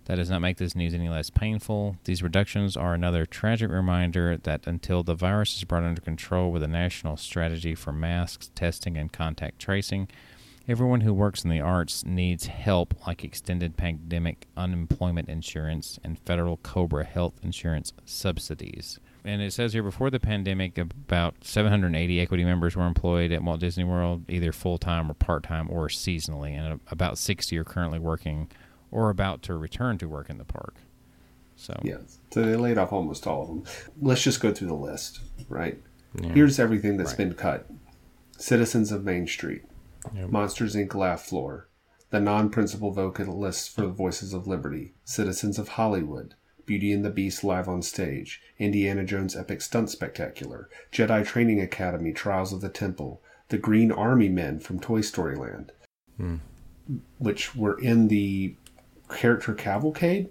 That 0.07 0.15
does 0.15 0.29
not 0.29 0.39
make 0.39 0.55
this 0.55 0.73
news 0.73 0.93
any 0.93 1.09
less 1.09 1.29
painful. 1.29 1.97
These 2.05 2.23
reductions 2.23 2.77
are 2.77 2.93
another 2.93 3.25
tragic 3.25 3.69
reminder 3.69 4.37
that 4.37 4.65
until 4.65 5.03
the 5.03 5.13
virus 5.13 5.57
is 5.57 5.65
brought 5.65 5.83
under 5.83 5.99
control 5.99 6.49
with 6.49 6.63
a 6.63 6.67
national 6.67 7.17
strategy 7.17 7.75
for 7.75 7.91
masks, 7.91 8.49
testing, 8.55 8.95
and 8.95 9.11
contact 9.11 9.59
tracing, 9.59 10.07
everyone 10.65 11.01
who 11.01 11.13
works 11.13 11.43
in 11.43 11.49
the 11.49 11.59
arts 11.59 12.05
needs 12.05 12.45
help 12.45 12.93
like 13.05 13.25
extended 13.25 13.75
pandemic 13.75 14.47
unemployment 14.55 15.27
insurance 15.27 15.99
and 16.05 16.17
federal 16.19 16.55
COBRA 16.55 17.03
health 17.03 17.33
insurance 17.43 17.91
subsidies. 18.05 19.01
And 19.25 19.41
it 19.41 19.51
says 19.51 19.73
here 19.73 19.83
before 19.83 20.09
the 20.09 20.21
pandemic, 20.21 20.77
about 20.77 21.35
780 21.41 22.21
equity 22.21 22.45
members 22.45 22.77
were 22.77 22.87
employed 22.87 23.33
at 23.33 23.43
Walt 23.43 23.59
Disney 23.59 23.83
World, 23.83 24.23
either 24.29 24.53
full 24.53 24.77
time 24.77 25.11
or 25.11 25.15
part 25.15 25.43
time 25.43 25.67
or 25.69 25.89
seasonally, 25.89 26.51
and 26.51 26.79
about 26.87 27.17
60 27.17 27.57
are 27.57 27.65
currently 27.65 27.99
working 27.99 28.47
or 28.91 29.09
about 29.09 29.41
to 29.43 29.55
return 29.55 29.97
to 29.99 30.07
work 30.07 30.29
in 30.29 30.37
the 30.37 30.45
park. 30.45 30.75
So 31.55 31.79
Yeah. 31.83 31.97
So 32.31 32.43
they 32.43 32.55
laid 32.55 32.77
off 32.77 32.93
almost 32.93 33.25
all 33.27 33.41
of 33.43 33.47
them. 33.47 33.63
Let's 34.01 34.21
just 34.23 34.39
go 34.41 34.53
through 34.53 34.67
the 34.67 34.75
list, 34.75 35.21
right? 35.49 35.81
Yeah. 36.19 36.29
Here's 36.33 36.59
everything 36.59 36.97
that's 36.97 37.11
Right. 37.11 37.17
been 37.29 37.33
cut 37.33 37.69
Citizens 38.37 38.91
of 38.91 39.03
Main 39.03 39.25
Street, 39.25 39.63
Yep. 40.13 40.29
Monsters 40.29 40.75
Inc. 40.75 40.93
Laugh 40.93 41.21
Floor, 41.21 41.67
the 42.11 42.19
non 42.19 42.49
principal 42.49 42.91
vocalists 42.91 43.67
for 43.67 43.81
the 43.81 43.87
Voices 43.87 44.31
of 44.33 44.45
Liberty, 44.47 44.93
Citizens 45.03 45.57
of 45.57 45.69
Hollywood, 45.69 46.35
Beauty 46.67 46.91
and 46.93 47.03
the 47.03 47.09
Beast 47.09 47.43
Live 47.43 47.67
on 47.67 47.81
Stage, 47.81 48.39
Indiana 48.59 49.03
Jones 49.03 49.35
Epic 49.35 49.61
Stunt 49.61 49.89
Spectacular, 49.89 50.69
Jedi 50.91 51.25
Training 51.25 51.59
Academy 51.61 52.13
Trials 52.13 52.53
of 52.53 52.61
the 52.61 52.69
Temple, 52.69 53.21
the 53.49 53.57
Green 53.57 53.91
Army 53.91 54.29
Men 54.29 54.59
from 54.59 54.79
Toy 54.79 55.01
Story 55.01 55.35
Land, 55.35 55.71
Hmm. 56.17 56.35
which 57.17 57.55
were 57.55 57.79
in 57.79 58.07
the 58.09 58.55
character 59.09 59.53
cavalcade 59.53 60.29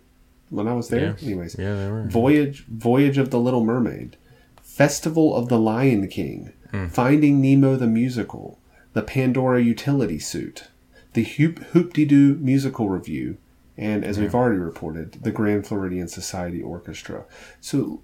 when 0.50 0.68
I 0.68 0.74
was 0.74 0.88
there. 0.88 1.16
Yeah. 1.18 1.26
Anyways, 1.26 1.56
Yeah, 1.58 1.74
they 1.74 1.90
were. 1.90 2.04
Voyage 2.04 2.64
Voyage 2.66 3.18
of 3.18 3.30
the 3.30 3.40
Little 3.40 3.64
Mermaid, 3.64 4.16
Festival 4.62 5.34
of 5.34 5.48
the 5.48 5.58
Lion 5.58 6.08
King, 6.08 6.52
Hmm. 6.70 6.86
Finding 6.86 7.40
Nemo 7.40 7.76
the 7.76 7.86
Musical, 7.86 8.58
the 8.92 9.02
Pandora 9.02 9.62
Utility 9.62 10.18
Suit, 10.18 10.64
the 11.12 11.22
Hoop 11.22 11.58
Hoop-Dee-Doo 11.70 12.36
Musical 12.40 12.88
Revue, 12.88 13.36
and 13.78 14.04
as 14.04 14.18
we've 14.18 14.34
already 14.34 14.58
reported, 14.58 15.12
the 15.22 15.30
Grand 15.30 15.66
Floridian 15.66 16.08
Society 16.08 16.62
Orchestra. 16.62 17.24
So, 17.60 18.00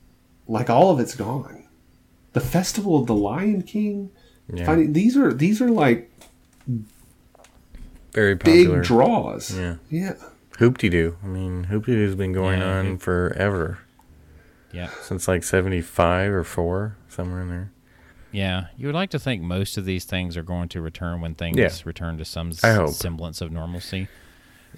like 0.47 0.71
all 0.71 0.91
of 0.91 1.01
it's 1.01 1.15
gone. 1.15 1.65
The 2.35 2.41
Festival 2.41 2.97
of 2.99 3.07
the 3.07 3.15
Lion 3.15 3.63
King, 3.63 4.11
yeah. 4.53 4.65
finding 4.65 4.93
these 4.93 5.17
are 5.17 5.33
these 5.33 5.61
are 5.61 5.71
like 5.71 6.11
Very 8.13 8.35
big 8.35 8.83
draws. 8.83 9.57
Yeah. 9.57 9.77
Yeah. 9.91 10.15
Hoopty 10.63 10.91
doo. 10.91 11.17
I 11.23 11.27
mean, 11.27 11.67
Hoopty 11.71 11.87
doo's 11.87 12.15
been 12.15 12.33
going 12.33 12.61
Yeah, 12.61 12.79
on 12.79 12.87
Hoop- 12.87 13.03
forever. 13.03 13.79
yeah, 14.73 14.91
Since 15.03 15.27
like 15.27 15.43
75 15.43 16.31
or 16.33 16.45
4, 16.45 16.97
somewhere 17.09 17.41
in 17.43 17.49
there. 17.49 17.71
yeah. 18.31 18.67
You 18.77 18.87
would 18.87 18.95
like 18.95 19.11
to 19.11 19.19
think 19.19 19.43
most 19.43 19.77
of 19.77 19.85
these 19.85 20.05
things 20.05 20.37
are 20.37 20.43
going 20.45 20.69
to 20.69 20.81
return 20.81 21.21
when 21.21 21.35
things 21.35 21.57
Yeah. 21.59 21.71
return 21.85 22.17
to 22.19 22.25
some 22.25 22.53
I 22.63 22.73
hope. 22.75 22.91
semblance 22.91 23.41
of 23.41 23.51
normalcy. 23.51 24.07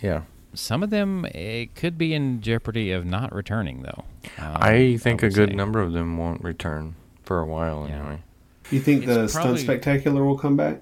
Yeah. 0.01 0.22
Some 0.55 0.82
of 0.82 0.89
them 0.91 1.26
it 1.26 1.74
could 1.74 1.99
be 1.99 2.14
in 2.14 2.41
jeopardy 2.41 2.91
of 2.91 3.05
not 3.05 3.35
returning, 3.35 3.82
though. 3.82 4.05
Um, 4.39 4.57
I 4.61 4.97
think 4.99 5.22
a 5.22 5.28
good 5.28 5.51
say. 5.51 5.55
number 5.55 5.80
of 5.80 5.93
them 5.93 6.16
won't 6.16 6.43
return 6.43 6.95
for 7.24 7.41
a 7.41 7.47
while 7.47 7.87
Yeah. 7.89 7.97
anyway. 7.99 8.22
You 8.70 8.80
think 8.80 9.03
It's 9.05 9.12
the 9.14 9.28
Stunt 9.28 9.59
Spectacular 9.59 10.24
will 10.24 10.39
come 10.39 10.57
back? 10.57 10.80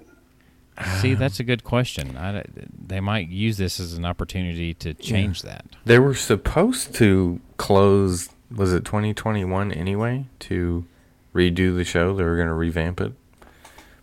See, 1.01 1.13
um, 1.13 1.19
that's 1.19 1.39
a 1.39 1.43
good 1.43 1.63
question. 1.63 2.17
I, 2.17 2.43
they 2.87 2.99
might 2.99 3.29
use 3.29 3.57
this 3.57 3.79
as 3.79 3.93
an 3.93 4.05
opportunity 4.05 4.73
to 4.75 4.93
change 4.93 5.43
that. 5.43 5.65
They 5.85 5.99
were 5.99 6.15
supposed 6.15 6.95
to 6.95 7.39
close, 7.57 8.29
was 8.49 8.73
it 8.73 8.83
2021 8.83 9.71
anyway, 9.71 10.25
to 10.39 10.85
redo 11.33 11.75
the 11.75 11.83
show? 11.83 12.15
They 12.15 12.23
were 12.23 12.35
going 12.35 12.47
to 12.47 12.53
revamp 12.53 13.01
it. 13.01 13.13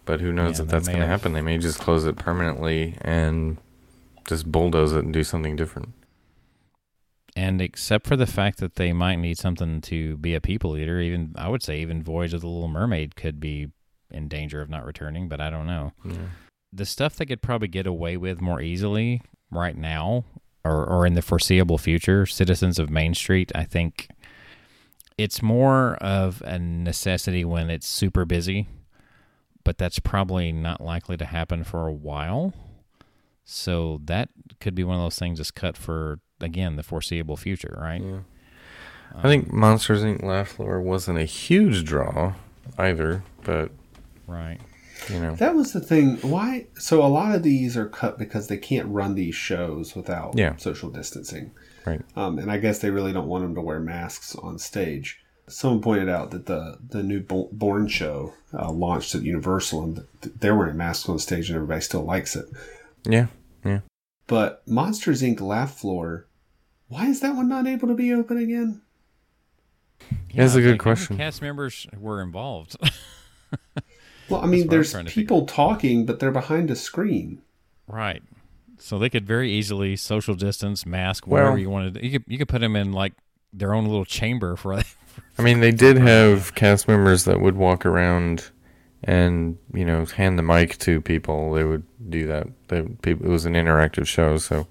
But 0.04 0.20
who 0.20 0.32
knows 0.32 0.58
Yeah, 0.58 0.64
if 0.64 0.70
that's 0.70 0.88
going 0.88 1.00
to 1.00 1.06
happen. 1.06 1.32
They 1.32 1.42
may 1.42 1.58
just 1.58 1.80
close 1.80 2.04
it 2.04 2.16
permanently 2.16 2.96
and 3.00 3.58
just 4.26 4.50
bulldoze 4.50 4.92
it 4.92 5.04
and 5.04 5.12
do 5.12 5.24
something 5.24 5.56
different. 5.56 5.90
And 7.36 7.60
except 7.60 8.06
for 8.06 8.16
the 8.16 8.26
fact 8.26 8.58
that 8.58 8.74
they 8.74 8.92
might 8.92 9.16
need 9.16 9.38
something 9.38 9.80
to 9.82 10.16
be 10.16 10.34
a 10.34 10.40
people 10.40 10.76
eater, 10.76 11.00
even 11.00 11.34
I 11.36 11.48
would 11.48 11.62
say 11.62 11.80
even 11.80 12.02
Voyage 12.02 12.34
of 12.34 12.40
the 12.40 12.48
Little 12.48 12.68
Mermaid 12.68 13.14
could 13.16 13.40
be 13.40 13.70
in 14.10 14.28
danger 14.28 14.60
of 14.60 14.68
not 14.68 14.84
returning, 14.84 15.28
but 15.28 15.40
I 15.40 15.50
don't 15.50 15.66
know. 15.66 15.92
Yeah. 16.04 16.14
The 16.72 16.86
stuff 16.86 17.16
they 17.16 17.26
could 17.26 17.42
probably 17.42 17.68
get 17.68 17.86
away 17.86 18.16
with 18.16 18.40
more 18.40 18.60
easily 18.60 19.22
right 19.50 19.76
now 19.76 20.24
or, 20.64 20.84
or 20.84 21.06
in 21.06 21.14
the 21.14 21.22
foreseeable 21.22 21.78
future, 21.78 22.26
citizens 22.26 22.78
of 22.78 22.90
Main 22.90 23.14
Street, 23.14 23.50
I 23.54 23.64
think 23.64 24.08
it's 25.16 25.42
more 25.42 25.96
of 25.96 26.42
a 26.42 26.58
necessity 26.58 27.44
when 27.44 27.70
it's 27.70 27.86
super 27.86 28.24
busy, 28.24 28.68
but 29.64 29.78
that's 29.78 29.98
probably 29.98 30.52
not 30.52 30.80
likely 30.80 31.16
to 31.16 31.24
happen 31.24 31.64
for 31.64 31.86
a 31.86 31.92
while. 31.92 32.54
So 33.44 34.00
that 34.04 34.28
could 34.60 34.74
be 34.74 34.84
one 34.84 34.96
of 34.96 35.02
those 35.02 35.18
things 35.18 35.38
that's 35.38 35.50
cut 35.50 35.76
for 35.76 36.20
again 36.40 36.76
the 36.76 36.82
foreseeable 36.82 37.36
future, 37.36 37.76
right? 37.80 38.02
Yeah. 38.02 38.20
I 39.16 39.22
think 39.22 39.52
Monsters 39.52 40.02
Inc. 40.02 40.22
Laugh 40.22 40.48
Floor 40.48 40.80
wasn't 40.80 41.18
a 41.18 41.24
huge 41.24 41.84
draw 41.84 42.34
either, 42.78 43.24
but 43.42 43.72
right. 44.26 44.60
You 45.08 45.20
know, 45.20 45.34
That 45.36 45.54
was 45.54 45.72
the 45.72 45.80
thing. 45.80 46.16
Why? 46.18 46.66
So 46.78 47.04
a 47.04 47.08
lot 47.08 47.34
of 47.34 47.42
these 47.42 47.76
are 47.76 47.88
cut 47.88 48.18
because 48.18 48.48
they 48.48 48.58
can't 48.58 48.88
run 48.88 49.14
these 49.14 49.34
shows 49.34 49.94
without 49.96 50.36
Yeah. 50.36 50.56
social 50.56 50.90
distancing. 50.90 51.52
right? 51.86 52.02
Um, 52.14 52.38
and 52.38 52.52
I 52.52 52.58
guess 52.58 52.78
they 52.80 52.90
really 52.90 53.12
don't 53.12 53.26
want 53.28 53.42
them 53.42 53.54
to 53.54 53.60
wear 53.62 53.80
masks 53.80 54.34
on 54.36 54.58
stage. 54.58 55.18
Someone 55.48 55.80
pointed 55.80 56.08
out 56.10 56.30
that 56.30 56.46
the 56.46 56.78
the 56.90 57.02
new 57.02 57.20
Bourne 57.22 57.88
show 57.88 58.34
uh, 58.52 58.70
launched 58.70 59.14
at 59.14 59.22
Universal, 59.22 59.82
and 59.84 60.04
th- 60.20 60.34
they're 60.38 60.54
wearing 60.54 60.76
masks 60.76 61.08
on 61.08 61.18
stage, 61.18 61.48
and 61.48 61.56
everybody 61.56 61.80
still 61.80 62.02
likes 62.04 62.36
it. 62.36 62.46
Yeah, 63.08 63.26
yeah. 63.64 63.80
But 64.26 64.62
Monsters 64.68 65.22
Inc. 65.22 65.40
Laugh 65.40 65.74
Floor, 65.76 66.26
why 66.88 67.06
is 67.06 67.20
that 67.20 67.34
one 67.34 67.48
not 67.48 67.66
able 67.66 67.88
to 67.88 67.94
be 67.94 68.12
open 68.12 68.36
again? 68.38 68.82
That's 70.34 70.54
a 70.54 70.60
good 70.60 70.62
think 70.62 70.64
how 70.64 70.68
many 70.70 70.78
question. 70.78 71.16
Cast 71.16 71.42
members 71.42 71.86
were 71.98 72.22
involved. 72.22 72.76
Well, 74.30 74.42
I 74.42 74.46
mean, 74.46 74.68
there's 74.68 74.92
trying 74.92 75.04
to 75.06 75.10
figure 75.10 75.22
people 75.22 75.46
talking, 75.46 76.06
but 76.06 76.20
they're 76.20 76.30
behind 76.30 76.70
a 76.70 76.76
screen. 76.76 77.42
right. 77.86 78.22
So 78.82 78.98
they 78.98 79.10
could 79.10 79.26
very 79.26 79.50
easily 79.52 79.94
social 79.94 80.34
distance, 80.34 80.86
mask, 80.86 81.26
Well- 81.26 81.58
you 81.58 81.68
wanted. 81.68 82.02
You 82.02 82.12
could 82.12 82.24
you 82.26 82.38
could 82.38 82.48
put 82.48 82.62
them 82.62 82.76
in 82.76 82.92
like 82.92 83.12
their 83.52 83.74
own 83.74 83.84
little 83.84 84.06
chamber 84.06 84.56
for. 84.56 84.72
I 85.38 85.42
mean, 85.42 85.60
they 85.60 85.70
did 85.70 85.98
have 85.98 86.54
cast 86.54 86.88
members 86.88 87.24
that 87.24 87.40
would 87.42 87.56
walk 87.56 87.84
around 87.84 88.50
and 89.04 89.58
you 89.74 89.84
know 89.84 90.06
hand 90.06 90.38
the 90.38 90.42
mic 90.42 90.78
to 90.78 91.02
people. 91.02 91.52
They 91.52 91.64
would 91.64 91.82
do 92.08 92.26
that. 92.28 92.46
They, 92.68 92.80
people, 92.80 93.26
it 93.26 93.28
was 93.28 93.44
an 93.44 93.52
interactive 93.52 94.06
show, 94.06 94.38
so 94.38 94.66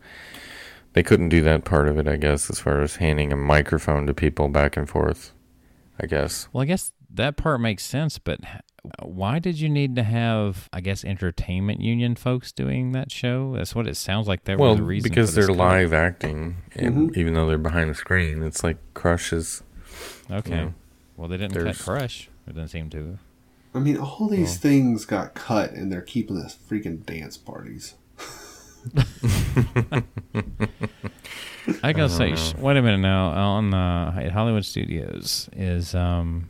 they 0.93 1.03
couldn't 1.03 1.29
do 1.29 1.41
that 1.41 1.63
part 1.63 1.87
of 1.87 1.99
it. 1.99 2.07
I 2.07 2.15
guess 2.15 2.49
as 2.49 2.59
far 2.59 2.81
as 2.81 2.95
handing 2.95 3.31
a 3.31 3.35
microphone 3.37 4.07
to 4.07 4.13
people 4.15 4.47
back 4.49 4.75
and 4.75 4.89
forth. 4.89 5.33
I 5.99 6.07
guess. 6.07 6.47
Well, 6.51 6.63
I 6.63 6.65
guess 6.65 6.93
that 7.11 7.37
part 7.37 7.59
makes 7.61 7.83
sense, 7.83 8.19
but 8.19 8.39
why 9.03 9.39
did 9.39 9.59
you 9.59 9.67
need 9.69 9.95
to 9.97 10.03
have, 10.03 10.69
I 10.71 10.79
guess, 10.81 11.03
entertainment 11.03 11.81
union 11.81 12.15
folks 12.15 12.51
doing 12.51 12.91
that 12.93 13.11
show? 13.11 13.55
That's 13.57 13.75
what 13.75 13.87
it 13.87 13.97
sounds 13.97 14.27
like. 14.27 14.45
That 14.45 14.57
well, 14.59 14.71
was 14.71 14.77
the 14.79 14.83
reason 14.83 15.09
because 15.09 15.35
they're 15.35 15.47
cut. 15.47 15.57
live 15.57 15.93
acting, 15.93 16.57
and 16.75 17.09
Mhm. 17.11 17.17
even 17.17 17.33
though 17.33 17.47
they're 17.47 17.57
behind 17.57 17.89
the 17.89 17.95
screen, 17.95 18.41
it's 18.43 18.63
like 18.63 18.77
Crush 18.93 19.33
is. 19.33 19.63
Okay. 20.31 20.51
Yeah. 20.51 20.69
Well, 21.17 21.27
they 21.27 21.37
didn't 21.37 21.61
cut 21.61 21.77
Crush. 21.77 22.29
It 22.47 22.53
doesn't 22.53 22.69
seem 22.69 22.89
to. 22.91 23.17
I 23.73 23.79
mean, 23.79 23.97
all 23.97 24.27
these 24.29 24.57
things 24.57 25.05
got 25.05 25.33
cut, 25.35 25.71
and 25.73 25.91
they're 25.91 26.01
keeping 26.01 26.37
us 26.37 26.55
freaking 26.69 27.05
dance 27.05 27.37
parties. 27.37 27.95
I 31.83 31.93
gotta 31.93 32.09
say, 32.09 32.35
sh- 32.35 32.55
wait 32.55 32.77
a 32.77 32.81
minute 32.81 32.99
now. 32.99 33.27
On 33.29 33.73
uh, 33.73 34.17
at 34.21 34.31
Hollywood 34.31 34.65
Studios 34.65 35.49
is 35.53 35.93
um, 35.93 36.49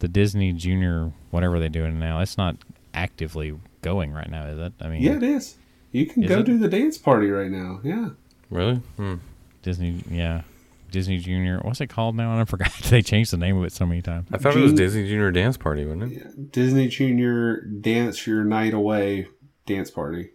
the 0.00 0.08
Disney 0.08 0.52
Junior 0.52 1.12
whatever 1.30 1.58
they're 1.60 1.68
doing 1.68 1.98
now. 1.98 2.20
It's 2.20 2.36
not 2.36 2.56
actively 2.92 3.58
going 3.82 4.12
right 4.12 4.28
now, 4.30 4.46
is 4.46 4.58
it? 4.58 4.72
I 4.80 4.88
mean, 4.88 5.02
Yeah, 5.02 5.12
it 5.16 5.22
is. 5.22 5.56
You 5.92 6.06
can 6.06 6.22
Is 6.24 6.28
go 6.28 6.38
it? 6.40 6.46
do 6.46 6.58
the 6.58 6.68
dance 6.68 6.98
party 6.98 7.30
right 7.30 7.50
now. 7.50 7.80
Yeah. 7.82 8.10
Really? 8.50 8.76
Hmm. 8.96 9.14
Disney, 9.62 10.02
yeah, 10.10 10.42
Disney 10.90 11.18
Junior. 11.18 11.58
What's 11.62 11.80
it 11.80 11.88
called 11.88 12.16
now? 12.16 12.32
And 12.32 12.40
I 12.40 12.44
forgot. 12.44 12.72
they 12.84 13.02
changed 13.02 13.32
the 13.32 13.36
name 13.36 13.56
of 13.56 13.64
it 13.64 13.72
so 13.72 13.86
many 13.86 14.00
times. 14.02 14.28
I 14.32 14.38
thought 14.38 14.56
it 14.56 14.60
was 14.60 14.72
Disney 14.72 15.06
Junior 15.06 15.30
Dance 15.30 15.56
Party, 15.56 15.84
wasn't 15.84 16.12
it? 16.12 16.18
Yeah, 16.18 16.30
Disney 16.50 16.88
Junior 16.88 17.60
Dance 17.62 18.26
Your 18.26 18.44
Night 18.44 18.72
Away 18.74 19.28
dance 19.66 19.90
party. 19.90 20.30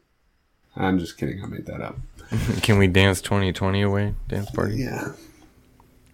I'm 0.76 0.99
just 0.99 1.18
kidding. 1.18 1.41
I 1.43 1.47
made 1.47 1.66
that 1.68 1.82
up. 1.82 1.97
Can 2.61 2.78
we 2.78 2.88
dance 2.88 3.22
2020 3.22 3.82
away? 3.82 4.13
Dance 4.28 4.49
party. 4.51 4.76
Yeah. 4.78 5.13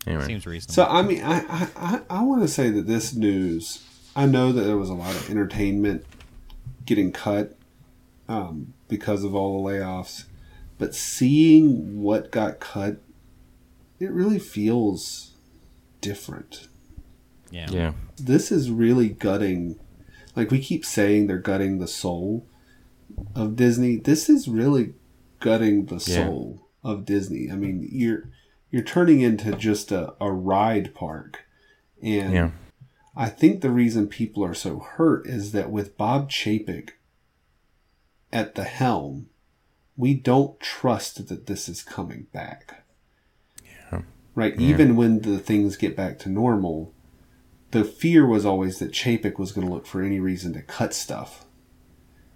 Anyway. 0.07 0.25
Seems 0.25 0.45
reasonable. 0.47 0.73
So 0.73 0.85
I 0.85 1.01
mean, 1.01 1.21
I 1.23 1.39
I, 1.47 1.67
I, 1.75 2.01
I 2.09 2.23
want 2.23 2.41
to 2.41 2.47
say 2.47 2.69
that 2.71 2.87
this 2.87 3.13
news. 3.13 3.85
I 4.15 4.25
know 4.25 4.51
that 4.51 4.61
there 4.63 4.77
was 4.77 4.89
a 4.89 4.93
lot 4.93 5.15
of 5.15 5.29
entertainment 5.29 6.05
getting 6.85 7.11
cut 7.11 7.55
um, 8.27 8.73
because 8.89 9.23
of 9.23 9.33
all 9.35 9.63
the 9.63 9.69
layoffs, 9.69 10.25
but 10.77 10.93
seeing 10.95 12.01
what 12.01 12.31
got 12.31 12.59
cut, 12.59 12.97
it 13.99 14.11
really 14.11 14.39
feels 14.39 15.31
different. 16.01 16.67
yeah. 17.51 17.67
yeah. 17.69 17.93
this 18.17 18.51
is 18.51 18.71
really 18.71 19.09
gutting 19.09 19.79
like 20.35 20.49
we 20.49 20.59
keep 20.59 20.83
saying 20.85 21.27
they're 21.27 21.37
gutting 21.37 21.77
the 21.77 21.87
soul 21.87 22.47
of 23.35 23.55
disney 23.55 23.97
this 23.97 24.29
is 24.29 24.47
really 24.47 24.93
gutting 25.39 25.85
the 25.85 25.95
Yeah. 26.07 26.25
soul 26.25 26.67
of 26.83 27.05
disney 27.05 27.51
i 27.51 27.55
mean 27.55 27.87
you're 27.91 28.29
you're 28.71 28.81
turning 28.83 29.21
into 29.21 29.51
just 29.53 29.91
a, 29.91 30.13
a 30.21 30.31
ride 30.31 30.93
park 30.95 31.45
and 32.01 32.33
Yeah. 32.33 32.51
i 33.15 33.27
think 33.29 33.61
the 33.61 33.69
reason 33.69 34.07
people 34.07 34.43
are 34.43 34.53
so 34.53 34.79
hurt 34.79 35.27
is 35.27 35.51
that 35.51 35.69
with 35.69 35.97
bob 35.97 36.29
chapek 36.29 36.91
at 38.33 38.55
the 38.55 38.63
helm 38.63 39.27
we 39.97 40.13
don't 40.13 40.59
trust 40.59 41.27
that 41.27 41.45
this 41.47 41.67
is 41.69 41.83
coming 41.83 42.27
back 42.31 42.83
Yeah. 43.63 44.01
right 44.35 44.57
Yeah. 44.59 44.69
even 44.69 44.95
when 44.95 45.21
the 45.21 45.37
things 45.39 45.75
get 45.77 45.95
back 45.95 46.17
to 46.19 46.29
normal 46.29 46.93
the 47.71 47.83
fear 47.85 48.25
was 48.27 48.45
always 48.45 48.79
that 48.79 48.91
Chapek 48.91 49.39
was 49.39 49.53
going 49.53 49.65
to 49.65 49.73
look 49.73 49.85
for 49.85 50.01
any 50.01 50.19
reason 50.19 50.51
to 50.51 50.61
cut 50.61 50.93
stuff. 50.93 51.45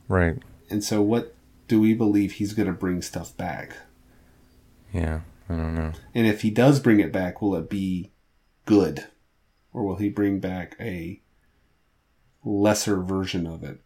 Right. 0.08 0.38
And 0.70 0.82
so, 0.82 1.02
what 1.02 1.36
do 1.68 1.82
we 1.82 1.94
believe 1.94 2.32
he's 2.32 2.54
going 2.54 2.68
to 2.68 2.72
bring 2.74 3.02
stuff 3.02 3.36
back? 3.36 3.76
Yeah. 4.94 5.20
I 5.50 5.54
don't 5.56 5.76
know. 5.76 5.91
And 6.14 6.26
if 6.28 6.41
he 6.41 6.50
does 6.50 6.80
bring 6.80 7.00
it 7.00 7.12
back, 7.12 7.41
will 7.41 7.56
it 7.56 7.70
be 7.70 8.12
good? 8.66 9.06
Or 9.74 9.84
will 9.84 9.98
he 9.98 10.10
bring 10.10 10.39
back 10.39 10.76
a 10.80 11.22
lesser 12.43 13.02
version 13.02 13.46
of 13.46 13.64
it? 13.64 13.82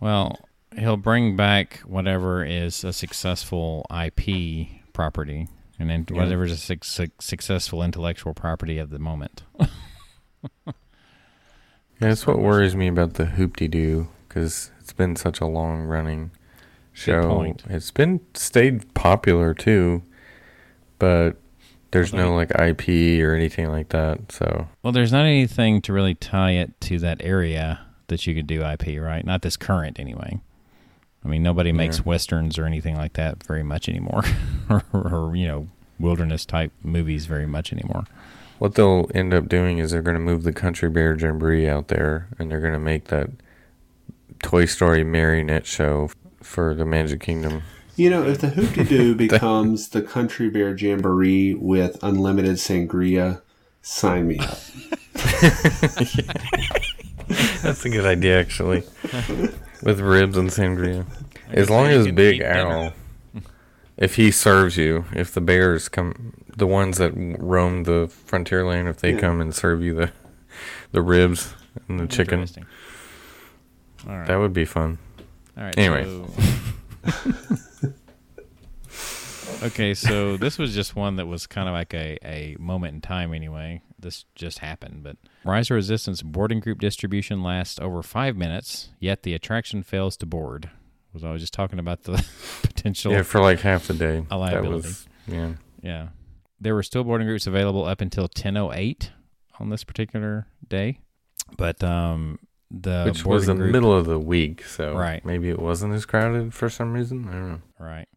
Well, 0.00 0.38
he'll 0.76 0.96
bring 0.96 1.36
back 1.36 1.78
whatever 1.86 2.44
is 2.44 2.82
a 2.84 2.92
successful 2.92 3.86
IP 3.90 4.68
property, 4.92 5.48
and 5.78 5.88
then 5.88 6.06
Yeah. 6.10 6.16
whatever 6.16 6.44
is 6.44 6.52
a 6.52 6.56
suc 6.56 6.84
suc- 6.84 7.22
successful 7.22 7.82
intellectual 7.82 8.34
property 8.34 8.78
of 8.78 8.90
the 8.90 8.98
moment. 8.98 9.42
Yeah, 12.00 12.08
that's 12.08 12.26
what 12.26 12.40
worries 12.40 12.74
me 12.74 12.88
about 12.88 13.14
the 13.14 13.26
hoopty 13.26 13.70
doo 13.70 14.08
because 14.26 14.72
it's 14.80 14.92
been 14.92 15.14
such 15.14 15.40
a 15.40 15.46
long 15.46 15.82
running 15.82 16.32
show. 16.92 17.54
It's 17.68 17.92
been 17.92 18.20
stayed 18.34 18.92
popular 18.94 19.54
too, 19.54 20.02
but 21.02 21.32
there's 21.90 22.12
no 22.12 22.32
like 22.36 22.52
IP 22.52 23.20
or 23.24 23.34
anything 23.34 23.68
like 23.68 23.88
that. 23.88 24.30
So 24.30 24.68
Well, 24.84 24.92
there's 24.92 25.10
not 25.10 25.24
anything 25.26 25.82
to 25.82 25.92
really 25.92 26.14
tie 26.14 26.52
it 26.52 26.80
to 26.82 26.98
that 27.00 27.20
area 27.24 27.80
that 28.06 28.24
you 28.24 28.34
could 28.36 28.46
do 28.46 28.62
IP, 28.62 29.00
right? 29.00 29.24
Not 29.26 29.42
this 29.42 29.56
current, 29.56 29.98
anyway. 29.98 30.40
I 31.24 31.28
mean, 31.28 31.42
nobody 31.42 31.72
makes 31.72 31.98
Yeah. 31.98 32.02
westerns 32.06 32.56
or 32.56 32.66
anything 32.66 32.94
like 32.96 33.14
that 33.14 33.42
very 33.44 33.64
much 33.64 33.88
anymore, 33.88 34.22
or, 34.70 34.84
or 34.94 35.34
you 35.36 35.48
know, 35.48 35.66
wilderness 35.98 36.46
type 36.46 36.70
movies 36.84 37.26
very 37.26 37.46
much 37.46 37.72
anymore. 37.72 38.04
what 38.58 38.76
they'll 38.76 39.10
end 39.12 39.34
up 39.34 39.48
doing 39.48 39.78
is 39.78 39.90
they're 39.90 40.02
going 40.02 40.14
to 40.14 40.20
move 40.22 40.44
the 40.44 40.52
Country 40.52 40.88
Bear 40.88 41.16
Jamboree 41.18 41.68
out 41.68 41.88
there, 41.88 42.28
and 42.38 42.48
they're 42.48 42.60
going 42.60 42.72
to 42.72 42.78
make 42.78 43.06
that 43.06 43.28
Toy 44.40 44.66
Story 44.66 45.02
marionette 45.02 45.66
show 45.66 46.10
for 46.40 46.72
the 46.74 46.84
Magic 46.84 47.20
Kingdom. 47.20 47.62
You 47.96 48.08
know, 48.10 48.24
if 48.26 48.38
the 48.40 48.48
Hoopty 48.48 48.88
Doo 48.88 49.14
becomes 49.28 49.88
the 49.90 50.00
Country 50.02 50.48
Bear 50.48 50.74
Jamboree 50.76 51.54
with 51.54 51.98
unlimited 52.02 52.56
sangria, 52.56 53.42
sign 53.82 54.28
me 54.28 54.38
up. 54.38 54.58
That's 57.62 57.84
a 57.84 57.88
good 57.90 58.06
idea, 58.06 58.38
actually. 58.40 58.82
With 59.82 60.00
ribs 60.00 60.36
and 60.36 60.48
sangria. 60.50 61.04
As 61.50 61.68
long 61.68 61.86
as 61.86 62.06
Big 62.06 62.36
eat 62.36 62.38
dinner. 62.38 62.54
Al, 62.54 62.92
if 63.96 64.14
he 64.16 64.30
serves 64.30 64.76
you, 64.76 65.04
if 65.12 65.32
the 65.34 65.40
bears 65.40 65.88
come, 65.88 66.34
the 66.56 66.66
ones 66.66 66.98
that 66.98 67.12
roam 67.14 67.82
the 67.84 68.08
frontier 68.26 68.64
land, 68.64 68.88
if 68.88 68.98
they 68.98 69.12
Yeah. 69.14 69.20
come 69.20 69.40
and 69.40 69.54
serve 69.54 69.82
you 69.82 69.94
the 69.94 70.12
the 70.92 71.02
ribs 71.02 71.54
and 71.88 71.98
the 72.00 72.06
chicken, 72.06 72.40
Interesting. 72.40 72.66
All 74.08 74.16
right. 74.18 74.26
that 74.26 74.36
would 74.36 74.52
be 74.52 74.64
fun. 74.64 74.98
All 75.56 75.64
right. 75.64 75.76
Anyway. 75.78 76.04
so- 76.04 77.56
okay, 79.62 79.94
so 79.94 80.36
this 80.36 80.58
was 80.58 80.74
just 80.74 80.94
one 80.96 81.16
that 81.16 81.26
was 81.26 81.46
kind 81.46 81.68
of 81.68 81.72
like 81.74 81.94
a, 81.94 82.18
a 82.24 82.56
moment 82.58 82.94
in 82.94 83.00
time 83.00 83.32
anyway. 83.34 83.82
This 83.98 84.24
just 84.34 84.58
happened, 84.60 85.02
but 85.02 85.16
Rise 85.44 85.70
of 85.70 85.76
Resistance 85.76 86.22
boarding 86.22 86.60
group 86.60 86.80
distribution 86.80 87.42
lasts 87.42 87.78
over 87.80 88.02
five 88.02 88.36
minutes, 88.36 88.90
yet 88.98 89.22
the 89.22 89.34
attraction 89.34 89.82
fails 89.82 90.16
to 90.18 90.26
board. 90.26 90.70
Was 91.12 91.24
I 91.24 91.30
was 91.32 91.42
just 91.42 91.52
talking 91.54 91.78
about 91.78 92.04
the 92.04 92.24
potential 92.62 93.12
Yeah, 93.12 93.22
for 93.22 93.40
like 93.40 93.60
half 93.60 93.86
the 93.86 93.94
day. 93.94 94.18
A 94.18 94.22
That 94.22 94.36
liability. 94.36 94.88
was 94.88 95.06
yeah. 95.26 95.52
Yeah. 95.82 96.08
There 96.60 96.74
were 96.74 96.82
still 96.82 97.04
boarding 97.04 97.26
groups 97.26 97.46
available 97.46 97.84
up 97.84 98.00
until 98.00 98.28
10:08 98.28 99.10
on 99.60 99.68
this 99.68 99.84
particular 99.84 100.46
day. 100.66 101.00
But 101.56 101.82
um 101.84 102.38
the 102.70 103.04
Which 103.04 103.26
was 103.26 103.44
the 103.46 103.54
group- 103.54 103.70
middle 103.72 103.92
of 103.94 104.06
the 104.06 104.18
week, 104.18 104.64
so 104.64 104.94
Right. 104.96 105.22
maybe 105.24 105.50
it 105.50 105.58
wasn't 105.58 105.92
as 105.92 106.06
crowded 106.06 106.54
for 106.54 106.70
some 106.70 106.94
reason. 106.94 107.28
I 107.28 107.32
don't 107.32 107.48
know. 107.50 107.60
Right. 107.78 108.08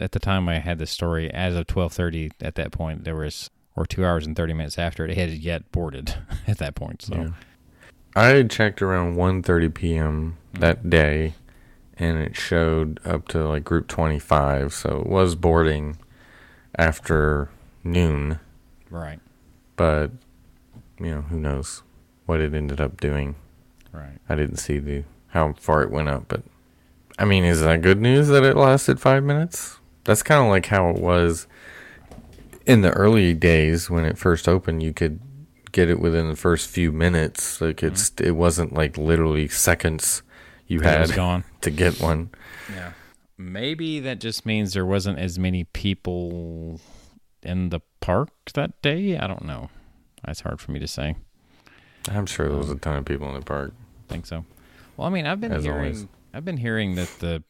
At 0.00 0.12
the 0.12 0.18
time 0.20 0.48
I 0.48 0.58
had 0.58 0.78
this 0.78 0.90
story, 0.90 1.30
as 1.32 1.54
of 1.54 1.66
12:30 1.66 2.32
at 2.40 2.54
that 2.56 2.72
point 2.72 3.04
there 3.04 3.16
was 3.16 3.50
or 3.74 3.86
2 3.86 4.04
hours 4.04 4.26
and 4.26 4.36
30 4.36 4.52
minutes 4.52 4.78
after 4.78 5.04
it, 5.04 5.10
it 5.12 5.16
had 5.16 5.30
yet 5.30 5.70
boarded 5.72 6.14
at 6.46 6.58
that 6.58 6.74
point. 6.74 7.02
So 7.02 7.14
Yeah. 7.14 7.28
I 8.14 8.42
checked 8.42 8.82
around 8.82 9.16
1:30 9.16 9.72
p.m. 9.74 10.36
Mm. 10.54 10.60
that 10.60 10.90
day, 10.90 11.34
and 11.96 12.18
it 12.18 12.36
showed 12.36 13.00
up 13.06 13.26
to 13.28 13.46
like 13.48 13.64
group 13.64 13.88
25, 13.88 14.74
so 14.74 15.00
it 15.00 15.06
was 15.06 15.34
boarding 15.34 15.96
after 16.76 17.48
noon. 17.84 18.38
right. 18.90 19.20
But 19.76 20.10
you 21.00 21.06
know, 21.10 21.22
who 21.22 21.38
knows 21.40 21.82
what 22.26 22.40
it 22.40 22.54
ended 22.54 22.80
up 22.80 23.00
doing? 23.00 23.34
Right. 23.92 24.18
I 24.28 24.34
didn't 24.36 24.56
see 24.56 24.78
the 24.78 25.04
how 25.28 25.54
far 25.54 25.82
it 25.82 25.90
went 25.90 26.08
up, 26.08 26.26
but 26.28 26.42
I 27.18 27.24
mean, 27.24 27.44
is 27.44 27.62
that 27.62 27.80
good 27.82 28.00
news 28.00 28.28
that 28.28 28.44
it 28.44 28.56
lasted 28.56 29.00
five 29.00 29.24
minutes? 29.24 29.78
That's 30.04 30.22
kind 30.22 30.42
of 30.42 30.48
like 30.48 30.66
how 30.66 30.90
it 30.90 30.96
was 30.96 31.46
in 32.66 32.82
the 32.82 32.90
early 32.92 33.34
days 33.34 33.88
when 33.88 34.04
it 34.04 34.18
first 34.18 34.48
opened. 34.48 34.82
You 34.82 34.92
could 34.92 35.20
get 35.72 35.88
it 35.88 36.00
within 36.00 36.28
the 36.28 36.36
first 36.36 36.68
few 36.68 36.92
minutes. 36.92 37.60
Like 37.60 37.78
mm-hmm. 37.78 37.86
it's 37.86 38.12
it 38.20 38.32
wasn't 38.32 38.72
like 38.74 38.96
literally 38.96 39.48
seconds 39.48 40.22
you 40.66 40.80
had 40.80 41.08
to 41.60 41.70
get 41.70 42.00
one. 42.00 42.30
Yeah. 42.70 42.92
Maybe 43.38 43.98
that 44.00 44.20
just 44.20 44.46
means 44.46 44.74
there 44.74 44.86
wasn't 44.86 45.18
as 45.18 45.38
many 45.38 45.64
people 45.64 46.80
in 47.42 47.70
the 47.70 47.80
park 48.00 48.30
that 48.54 48.80
day. 48.82 49.18
I 49.18 49.26
don't 49.26 49.44
know. 49.44 49.70
That's 50.24 50.40
hard 50.40 50.60
for 50.60 50.70
me 50.70 50.78
to 50.78 50.86
say. 50.86 51.16
I'm 52.08 52.26
sure 52.26 52.48
there 52.48 52.58
was 52.58 52.68
a 52.68 52.72
um, 52.72 52.78
ton 52.78 52.96
of 52.96 53.04
people 53.04 53.28
in 53.28 53.34
the 53.34 53.44
park. 53.44 53.72
I 54.08 54.12
think 54.12 54.26
so. 54.26 54.44
Well, 54.96 55.06
I 55.06 55.10
mean, 55.10 55.26
I've 55.26 55.40
been 55.40 55.52
As 55.52 55.64
hearing 55.64 55.78
always. 55.78 56.06
I've 56.34 56.44
been 56.44 56.56
hearing 56.56 56.94
that 56.96 57.08
the 57.18 57.42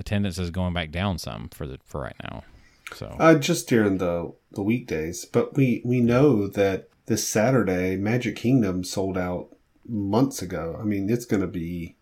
attendance 0.00 0.38
is 0.38 0.50
going 0.50 0.74
back 0.74 0.90
down 0.90 1.18
some 1.18 1.48
for 1.50 1.66
the 1.66 1.78
for 1.84 2.00
right 2.00 2.16
now. 2.24 2.42
So 2.94 3.14
Uh, 3.20 3.36
just 3.36 3.68
during 3.68 3.98
the 3.98 4.32
the 4.52 4.62
weekdays, 4.62 5.24
but 5.24 5.54
we 5.54 5.80
we 5.84 6.00
know 6.00 6.48
that 6.48 6.88
this 7.06 7.26
Saturday 7.28 7.96
Magic 7.96 8.34
Kingdom 8.36 8.82
sold 8.82 9.16
out 9.16 9.48
months 9.86 10.42
ago. 10.42 10.76
I 10.80 10.84
mean, 10.84 11.08
it's 11.08 11.24
going 11.24 11.42
to 11.42 11.46
be 11.48 11.96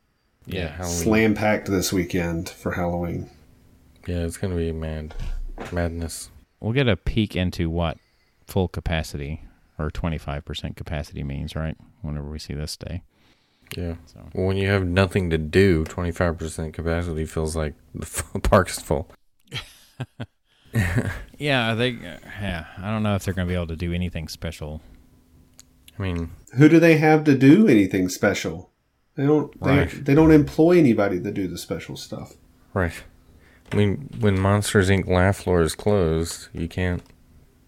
yeah, 0.46 0.68
Halloween. 0.68 0.96
slam 0.96 1.34
packed 1.34 1.68
this 1.68 1.92
weekend 1.92 2.48
for 2.48 2.72
Halloween. 2.72 3.28
Yeah, 4.06 4.24
it's 4.24 4.38
gonna 4.38 4.56
be 4.56 4.72
mad, 4.72 5.14
madness. 5.72 6.30
we'll 6.60 6.72
get 6.72 6.88
a 6.88 6.96
peek 6.96 7.36
into 7.36 7.68
what 7.68 7.98
full 8.46 8.66
capacity 8.68 9.42
or 9.78 9.90
twenty 9.90 10.16
five 10.16 10.46
percent 10.46 10.76
capacity 10.76 11.22
means, 11.22 11.54
right? 11.54 11.76
Whenever 12.00 12.30
we 12.30 12.38
see 12.38 12.54
this 12.54 12.76
day. 12.78 13.02
Yeah. 13.76 13.94
So 14.06 14.20
Well, 14.34 14.46
when 14.46 14.56
you 14.56 14.68
have 14.68 14.84
nothing 14.86 15.30
to 15.30 15.38
do, 15.38 15.84
twenty 15.84 16.10
five 16.12 16.38
percent 16.38 16.72
capacity 16.74 17.24
feels 17.26 17.54
like 17.56 17.74
the 17.94 18.02
f- 18.06 18.42
park's 18.42 18.78
full. 18.82 19.10
yeah, 21.38 21.74
they 21.74 21.90
uh, 21.94 22.18
yeah. 22.40 22.66
I 22.78 22.90
don't 22.90 23.02
know 23.02 23.14
if 23.14 23.24
they're 23.24 23.34
going 23.34 23.46
to 23.46 23.50
be 23.50 23.54
able 23.56 23.66
to 23.68 23.76
do 23.76 23.92
anything 23.92 24.28
special. 24.28 24.80
I 25.98 26.02
mean, 26.02 26.30
Who 26.56 26.68
do 26.68 26.78
they 26.78 26.98
have 26.98 27.24
to 27.24 27.36
do 27.36 27.66
anything 27.68 28.08
special? 28.08 28.70
They 29.16 29.26
don't. 29.26 29.58
They, 29.60 29.70
Right. 29.78 30.04
they 30.04 30.14
don't 30.14 30.30
employ 30.30 30.78
anybody 30.78 31.20
to 31.20 31.30
do 31.32 31.48
the 31.48 31.58
special 31.58 31.96
stuff. 31.96 32.34
right. 32.74 32.92
I 33.70 33.76
mean, 33.76 34.08
when 34.18 34.40
Monsters 34.40 34.88
Inc. 34.88 35.06
laugh 35.06 35.36
floor 35.38 35.60
is 35.60 35.74
closed, 35.74 36.48
you 36.54 36.68
can't 36.68 37.02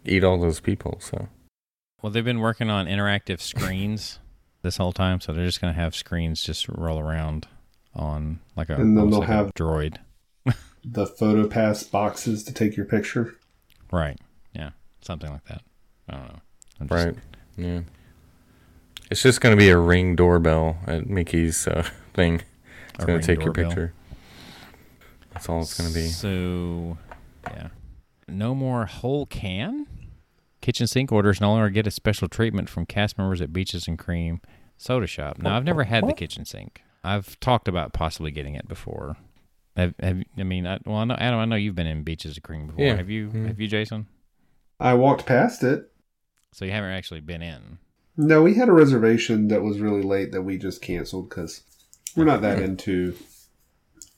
eat 0.06 0.24
all 0.24 0.38
those 0.40 0.58
people. 0.58 0.96
So 1.00 1.28
Well, 2.00 2.10
they've 2.10 2.24
been 2.24 2.40
working 2.40 2.70
on 2.70 2.86
interactive 2.86 3.40
screens 3.42 4.18
this 4.62 4.76
whole 4.76 4.92
time, 4.92 5.20
so 5.20 5.32
they're 5.32 5.46
just 5.46 5.60
going 5.60 5.72
to 5.74 5.80
have 5.80 5.94
screens 5.94 6.42
just 6.42 6.68
roll 6.68 6.98
around 6.98 7.46
on 7.94 8.40
like 8.56 8.68
a, 8.70 8.74
And 8.74 8.96
then 8.96 9.10
they'll 9.10 9.20
like 9.20 9.28
have- 9.28 9.54
droid. 9.54 9.96
The 10.82 11.06
photo 11.06 11.46
pass 11.46 11.82
boxes 11.82 12.42
to 12.44 12.54
take 12.54 12.74
your 12.74 12.86
picture. 12.86 13.36
Right. 13.92 14.18
Yeah. 14.54 14.70
Something 15.02 15.30
like 15.30 15.44
that. 15.44 15.60
I 16.08 16.12
don't 16.16 16.28
know. 16.28 16.40
I'm 16.80 16.88
just- 16.88 17.06
right, 17.06 17.16
yeah. 17.58 17.80
It's 19.10 19.22
just 19.22 19.40
gonna 19.42 19.56
be 19.56 19.68
a 19.70 19.76
ring 19.76 20.16
doorbell 20.16 20.78
at 20.86 21.06
Mickey's 21.08 21.66
uh, 21.68 21.82
thing. 22.14 22.40
It's 22.94 23.04
gonna 23.04 23.18
Ring 23.18 23.22
take 23.26 23.42
your 23.44 23.52
picture. 23.52 23.92
That's 25.32 25.48
all 25.48 25.60
it's 25.62 25.76
gonna 25.78 25.92
be. 25.92 26.06
So, 26.08 26.96
yeah. 27.48 27.68
No 28.28 28.54
more 28.54 28.86
whole 28.86 29.26
can? 29.26 29.86
Kitchen 30.60 30.86
sink 30.86 31.10
orders 31.10 31.40
no 31.40 31.52
longer 31.52 31.70
get 31.70 31.86
a 31.86 31.90
special 31.90 32.28
treatment 32.28 32.68
from 32.68 32.86
cast 32.86 33.16
members 33.16 33.40
at 33.40 33.52
Beaches 33.52 33.88
and 33.88 33.98
Cream 33.98 34.40
Soda 34.76 35.06
Shop. 35.06 35.38
Now, 35.38 35.56
I've 35.56 35.64
never 35.64 35.84
had 35.84 36.06
the 36.06 36.12
kitchen 36.12 36.44
sink. 36.44 36.82
I've 37.02 37.38
talked 37.40 37.66
about 37.66 37.92
possibly 37.92 38.30
getting 38.30 38.54
it 38.54 38.68
before. 38.68 39.16
Have, 39.76 39.94
have 40.00 40.22
I 40.36 40.42
mean, 40.42 40.66
I, 40.66 40.78
well, 40.84 40.96
I 40.96 41.04
know, 41.04 41.14
Adam, 41.14 41.38
I 41.40 41.44
know 41.46 41.56
you've 41.56 41.74
been 41.74 41.86
in 41.86 42.02
Beaches 42.02 42.36
and 42.36 42.42
Cream 42.42 42.66
before. 42.66 42.84
Yeah. 42.84 42.96
Have 42.96 43.08
you? 43.08 43.28
Mhm. 43.28 43.46
Have 43.46 43.60
you, 43.60 43.68
Jason? 43.68 44.06
I 44.78 44.94
walked 44.94 45.26
past 45.26 45.62
it. 45.62 45.90
So 46.52 46.64
you 46.64 46.72
haven't 46.72 46.90
actually 46.90 47.20
been 47.20 47.42
in. 47.42 47.78
No, 48.16 48.42
we 48.42 48.54
had 48.54 48.68
a 48.68 48.72
reservation 48.72 49.48
that 49.48 49.62
was 49.62 49.80
really 49.80 50.02
late 50.02 50.32
that 50.32 50.42
we 50.42 50.58
just 50.58 50.82
canceled 50.82 51.30
because 51.30 51.62
we're 52.16 52.24
not 52.24 52.42
that 52.42 52.58
into 52.58 53.14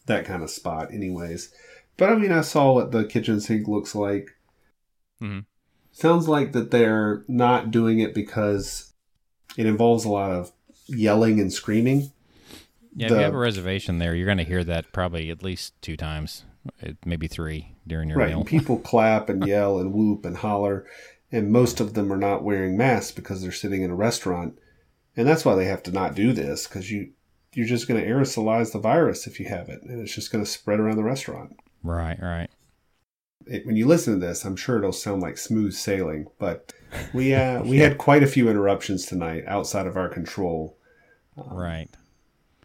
that 0.07 0.25
kind 0.25 0.43
of 0.43 0.51
spot, 0.51 0.93
anyways. 0.93 1.53
But 1.97 2.11
I 2.11 2.17
mean, 2.17 2.33
I 2.33 2.41
saw 2.41 2.73
what 2.73 2.91
the 2.91 3.05
kitchen 3.05 3.41
sink 3.41 3.69
looks 3.69 3.95
like. 3.95 4.31
Mm-hmm. 5.23 5.41
Sounds 5.93 6.27
like 6.27 6.53
that 6.53 6.71
they're 6.71 7.23
not 7.29 7.71
doing 7.71 8.01
it 8.01 8.15
because 8.15 8.93
it 9.57 9.67
involves 9.67 10.05
a 10.05 10.11
lot 10.11 10.31
of 10.31 10.53
yelling 10.87 11.39
and 11.39 11.53
screaming. 11.53 12.13
Yeah, 12.95 13.07
if 13.07 13.13
you 13.13 13.19
have 13.19 13.35
a 13.35 13.39
reservation 13.39 13.99
there, 13.99 14.15
you're 14.15 14.27
going 14.27 14.39
to 14.39 14.45
hear 14.45 14.65
that 14.65 14.93
probably 14.93 15.31
at 15.31 15.43
least 15.43 15.81
two 15.81 15.97
times, 15.97 16.45
uh, 16.83 16.93
maybe 17.05 17.27
three 17.27 17.75
during 17.87 18.09
your 18.09 18.19
right. 18.19 18.31
meal. 18.31 18.39
And 18.39 18.47
people 18.47 18.79
clap 18.85 19.29
and 19.29 19.47
yell 19.47 19.79
and 19.79 19.93
whoop 19.93 20.25
and 20.25 20.37
holler. 20.37 20.87
And 21.31 21.51
most 21.51 21.81
of 21.81 21.95
them 21.95 22.13
are 22.13 22.19
not 22.19 22.43
wearing 22.43 22.77
masks 22.77 23.13
because 23.13 23.41
they're 23.41 23.53
sitting 23.53 23.83
in 23.83 23.91
a 23.91 23.95
restaurant. 23.95 24.59
And 25.17 25.27
that's 25.27 25.45
why 25.45 25.55
they 25.55 25.65
have 25.67 25.83
to 25.85 25.93
not 25.93 26.15
do 26.15 26.33
this 26.33 26.67
because 26.67 26.91
you, 26.91 27.13
you're 27.55 27.67
just 27.67 27.89
going 27.89 28.03
to 28.03 28.07
aerosolize 28.07 28.73
the 28.73 28.79
virus 28.79 29.27
if 29.27 29.41
you 29.41 29.47
have 29.47 29.69
it. 29.69 29.83
And 29.83 30.01
it's 30.01 30.15
just 30.15 30.31
going 30.31 30.45
to 30.45 30.51
spread 30.51 30.81
around 30.81 30.97
the 30.97 31.05
restaurant. 31.05 31.57
Right, 31.83 32.19
right. 32.21 32.51
It, 33.47 33.67
when 33.67 33.77
you 33.77 33.87
listen 33.87 34.15
to 34.19 34.27
this, 34.27 34.45
I'm 34.45 34.57
sure 34.57 34.79
it'll 34.79 34.93
sound 34.93 35.23
like 35.23 35.39
smooth 35.39 35.73
sailing. 35.75 36.27
But 36.39 36.73
we, 37.15 37.35
uh, 37.35 37.63
we 37.63 37.79
had 37.79 37.99
quite 37.99 38.23
a 38.23 38.27
few 38.27 38.49
interruptions 38.49 39.07
tonight 39.07 39.45
outside 39.47 39.87
of 39.87 39.97
our 39.97 40.09
control. 40.09 40.77
Um, 41.37 41.49
Right. 41.57 41.91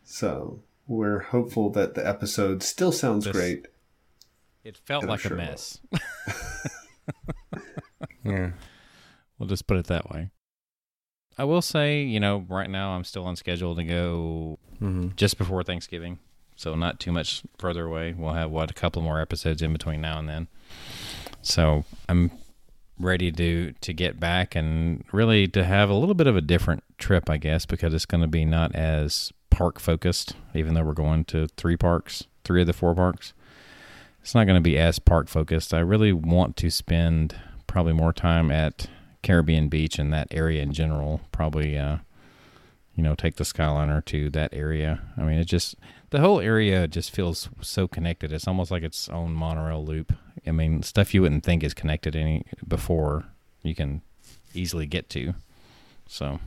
So 0.04 0.64
we're 0.88 1.20
hopeful 1.20 1.70
that 1.72 1.96
the 1.96 2.08
episode 2.08 2.64
still 2.64 2.92
sounds 2.92 3.26
This- 3.26 3.34
great. 3.36 3.68
It 4.64 4.78
felt 4.86 5.06
like 5.06 5.22
sure 5.22 5.34
a 5.34 5.38
mess. 5.38 5.80
Yeah. 8.24 8.52
We'll 9.40 9.48
just 9.48 9.68
put 9.68 9.78
it 9.78 9.88
that 9.88 10.10
way. 10.10 10.32
I 11.38 11.44
will 11.46 11.62
say, 11.62 12.02
you 12.02 12.20
know, 12.20 12.46
right 12.50 12.70
now 12.70 12.92
I'm 12.92 13.04
still 13.04 13.26
on 13.26 13.36
schedule 13.36 13.76
to 13.76 13.84
go 13.84 14.60
Mm-hmm. 14.82 15.10
just 15.16 15.38
before 15.40 15.64
Thanksgiving, 15.64 16.20
so 16.58 16.76
not 16.76 17.00
too 17.00 17.14
much 17.14 17.44
further 17.58 17.86
away. 17.86 18.14
We'll 18.18 18.34
have 18.34 18.52
what 18.52 18.70
a 18.70 18.74
couple 18.74 19.02
more 19.02 19.22
episodes 19.22 19.62
in 19.62 19.72
between 19.72 20.02
now 20.02 20.20
and 20.20 20.28
then. 20.28 20.48
So 21.42 21.86
I'm 22.10 22.32
ready 23.00 23.32
to 23.32 23.74
to 23.80 23.94
get 23.94 24.20
back 24.20 24.56
and 24.56 25.04
really 25.12 25.48
to 25.48 25.64
have 25.64 25.90
a 25.90 25.94
little 25.94 26.16
bit 26.16 26.28
of 26.28 26.36
a 26.36 26.42
different 26.42 26.84
trip, 26.98 27.30
I 27.30 27.38
guess, 27.38 27.66
because 27.66 27.94
it's 27.94 28.06
going 28.06 28.22
to 28.22 28.28
be 28.28 28.44
not 28.44 28.76
as 28.76 29.32
park 29.50 29.80
focused. 29.80 30.36
Even 30.54 30.74
though 30.74 30.84
we're 30.84 30.94
going 30.94 31.24
to 31.26 31.48
three 31.56 31.78
parks, 31.78 32.26
three 32.44 32.62
of 32.62 32.68
the 32.68 32.74
four 32.74 32.94
parks, 32.96 33.34
it's 34.22 34.36
not 34.36 34.46
going 34.46 34.58
to 34.58 34.62
be 34.62 34.78
as 34.78 35.00
park 35.00 35.30
focused. 35.30 35.74
I 35.74 35.80
really 35.80 36.12
want 36.12 36.58
to 36.58 36.70
spend 36.70 37.36
probably 37.68 37.94
more 37.94 38.14
time 38.14 38.52
at 38.52 38.88
Caribbean 39.24 39.70
Beach 39.70 40.00
and 40.00 40.12
that 40.12 40.28
area 40.32 40.62
in 40.64 40.74
general. 40.74 41.22
Probably, 41.32 41.78
uh, 41.78 41.98
you 42.96 43.04
know, 43.04 43.14
take 43.14 43.36
the 43.36 43.44
Skyliner 43.44 44.04
to 44.06 44.30
that 44.32 44.54
area. 44.54 45.02
I 45.18 45.22
mean, 45.22 45.38
it 45.38 45.46
just 45.46 45.76
the 46.10 46.20
whole 46.20 46.40
area 46.40 46.88
just 46.88 47.12
feels 47.12 47.50
so 47.62 47.88
connected. 47.88 48.32
It's 48.32 48.48
almost 48.48 48.72
like 48.72 48.84
its 48.84 49.10
own 49.10 49.34
monorail 49.34 49.84
loop. 49.86 50.14
I 50.46 50.52
mean, 50.52 50.82
stuff 50.84 51.14
you 51.14 51.22
wouldn't 51.22 51.44
think 51.44 51.64
is 51.64 51.74
connected 51.74 52.16
any 52.16 52.46
before 52.68 53.26
you 53.64 53.76
can 53.76 54.02
easily 54.54 54.86
get 54.86 55.10
to. 55.12 55.34
So, 56.08 56.40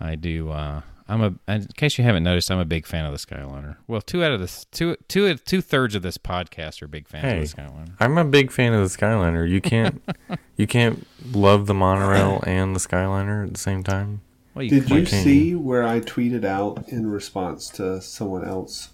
I 0.00 0.14
do. 0.14 0.50
Uh, 0.50 0.80
I'm 1.10 1.22
a. 1.22 1.34
In 1.52 1.66
case 1.76 1.98
you 1.98 2.04
haven't 2.04 2.22
noticed, 2.24 2.50
I'm 2.50 2.58
a 2.58 2.64
big 2.64 2.86
fan 2.86 3.04
of 3.04 3.12
the 3.12 3.18
Skyliner. 3.18 3.76
Well, 3.86 4.00
two 4.00 4.22
out 4.24 4.32
of 4.32 4.40
the 4.40 4.64
two 4.70 4.96
two 5.08 5.34
two 5.36 5.60
thirds 5.60 5.94
of 5.94 6.02
this 6.02 6.16
podcast 6.18 6.80
are 6.82 6.88
big 6.88 7.08
fans 7.08 7.24
Hey. 7.24 7.38
of 7.38 7.50
the 7.50 7.56
Skyliner. 7.62 7.92
I'm 8.00 8.16
a 8.18 8.24
big 8.24 8.50
fan 8.50 8.72
of 8.74 8.80
the 8.90 8.96
Skyliner. 8.96 9.48
You 9.48 9.60
can't, 9.60 10.02
you 10.56 10.66
can't 10.66 11.06
love 11.32 11.66
the 11.66 11.74
monorail 11.74 12.42
and 12.46 12.74
the 12.74 12.80
Skyliner 12.80 13.46
at 13.46 13.52
the 13.54 13.58
same 13.60 13.82
time. 13.82 14.20
Well, 14.58 14.64
you 14.64 14.70
Did 14.80 14.90
you 14.90 15.06
see 15.06 15.54
where 15.54 15.84
I 15.84 16.00
tweeted 16.00 16.44
out 16.44 16.88
in 16.88 17.06
response 17.06 17.68
to 17.70 18.02
someone 18.02 18.44
else? 18.44 18.88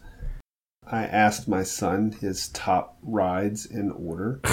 I 0.86 1.04
asked 1.04 1.48
my 1.48 1.62
son 1.62 2.12
his 2.20 2.48
top 2.48 2.98
rides 3.02 3.64
in 3.64 3.90
order. 3.90 4.42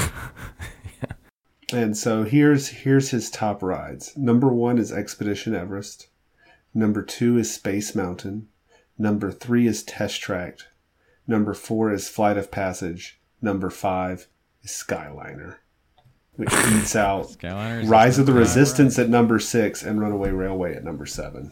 And 1.74 1.96
so 1.98 2.24
here's 2.24 2.68
here's 2.68 3.12
his 3.12 3.30
top 3.30 3.64
rides. 3.64 4.18
Number 4.18 4.50
1 4.50 4.78
is 4.78 4.92
Expedition 4.92 5.56
Everest. 5.56 6.10
Number 6.74 7.02
2 7.02 7.38
is 7.38 7.54
Space 7.54 7.96
Mountain. 7.96 8.50
Number 8.98 9.32
3 9.32 9.68
is 9.68 9.82
Test 9.82 10.20
Track. 10.20 10.60
Number 11.26 11.54
4 11.54 11.94
is 11.94 12.10
Flight 12.10 12.36
of 12.36 12.52
Passage. 12.52 13.22
Number 13.42 13.70
5 13.70 14.28
is 14.64 14.72
Skyliner. 14.72 15.60
Which 16.42 16.50
beats 16.50 16.96
out 16.96 17.28
Skyliner. 17.40 17.88
Rise 17.88 18.18
of 18.18 18.26
the 18.26 18.34
Resistance 18.34 18.98
at 18.98 19.10
number 19.10 19.38
6 19.38 19.84
and 19.84 20.02
Runaway 20.02 20.32
Railway 20.32 20.74
at 20.76 20.84
number 20.84 21.06
7. 21.06 21.52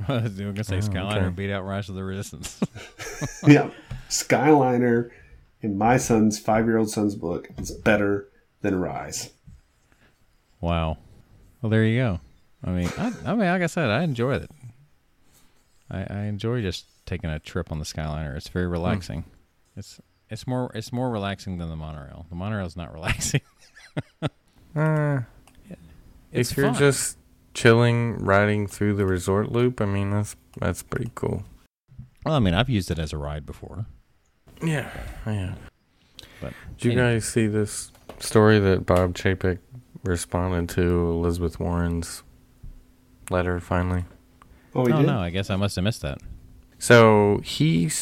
ride. 0.00 0.08
I 0.08 0.22
was 0.22 0.32
gonna 0.36 0.64
say 0.64 0.78
Oh, 0.78 0.80
Skyliner 0.80 1.26
okay. 1.26 1.28
beat 1.28 1.52
out 1.52 1.64
Rise 1.64 1.88
of 1.88 1.94
the 1.94 2.02
Resistance. 2.02 2.58
yeah, 3.46 3.70
Skyliner 4.08 5.10
in 5.62 5.78
my 5.78 5.96
son's 5.96 6.40
five-year-old 6.40 6.90
son's 6.90 7.14
book 7.14 7.50
is 7.56 7.70
better 7.70 8.26
than 8.62 8.80
Rise. 8.80 9.30
wow. 10.60 10.98
Well, 11.62 11.70
there 11.70 11.84
you 11.84 12.00
go. 12.00 12.20
I 12.64 12.70
mean, 12.70 12.90
I, 12.98 13.12
I 13.26 13.30
mean, 13.36 13.46
like 13.46 13.62
I 13.62 13.66
said, 13.66 13.90
I 13.90 14.02
enjoy 14.02 14.34
it. 14.34 14.50
I, 15.88 16.04
I 16.10 16.20
enjoy 16.24 16.62
just 16.62 16.86
taking 17.06 17.30
a 17.30 17.38
trip 17.38 17.70
on 17.70 17.78
the 17.78 17.84
Skyliner. 17.84 18.36
It's 18.36 18.48
very 18.48 18.66
hmm. 18.66 18.72
relaxing. 18.72 19.24
It's 19.76 20.00
it's 20.28 20.48
more 20.48 20.72
it's 20.74 20.92
more 20.92 21.10
relaxing 21.10 21.58
than 21.58 21.68
the 21.68 21.76
monorail. 21.76 22.26
The 22.28 22.34
monorail 22.34 22.66
is 22.66 22.76
not 22.76 22.92
relaxing. 22.92 23.42
Uh, 24.76 25.22
It's 26.32 26.50
if 26.50 26.56
you're 26.58 26.66
fun. 26.66 26.74
just 26.78 27.16
chilling, 27.54 28.18
riding 28.18 28.66
through 28.66 28.94
the 28.94 29.06
resort 29.06 29.50
loop, 29.50 29.80
I 29.80 29.86
mean 29.86 30.10
that's 30.10 30.36
that's 30.60 30.82
pretty 30.82 31.10
cool. 31.14 31.44
well, 32.26 32.34
I 32.34 32.40
mean, 32.40 32.52
I've 32.52 32.68
used 32.68 32.90
it 32.90 32.98
as 32.98 33.12
a 33.14 33.16
ride 33.16 33.46
before. 33.46 33.86
Yeah, 34.62 34.90
yeah. 35.26 35.54
But 36.42 36.52
Did 36.78 36.84
you 36.84 36.90
anyway. 36.92 37.14
guys 37.14 37.24
see 37.24 37.46
this 37.46 37.90
story 38.18 38.58
that 38.58 38.84
Bob 38.84 39.14
Chapek 39.14 39.58
responded 40.04 40.68
to 40.74 40.82
Elizabeth 40.82 41.58
Warren's 41.58 42.22
letter 43.30 43.60
finally? 43.60 44.04
Oh, 44.74 44.82
we 44.82 44.92
oh 44.92 45.00
no, 45.00 45.18
I 45.20 45.30
guess 45.30 45.48
I 45.48 45.56
must 45.56 45.76
have 45.76 45.84
missed 45.84 46.02
that. 46.02 46.18
So 46.78 47.40
he 47.42 47.86
s- 47.86 47.94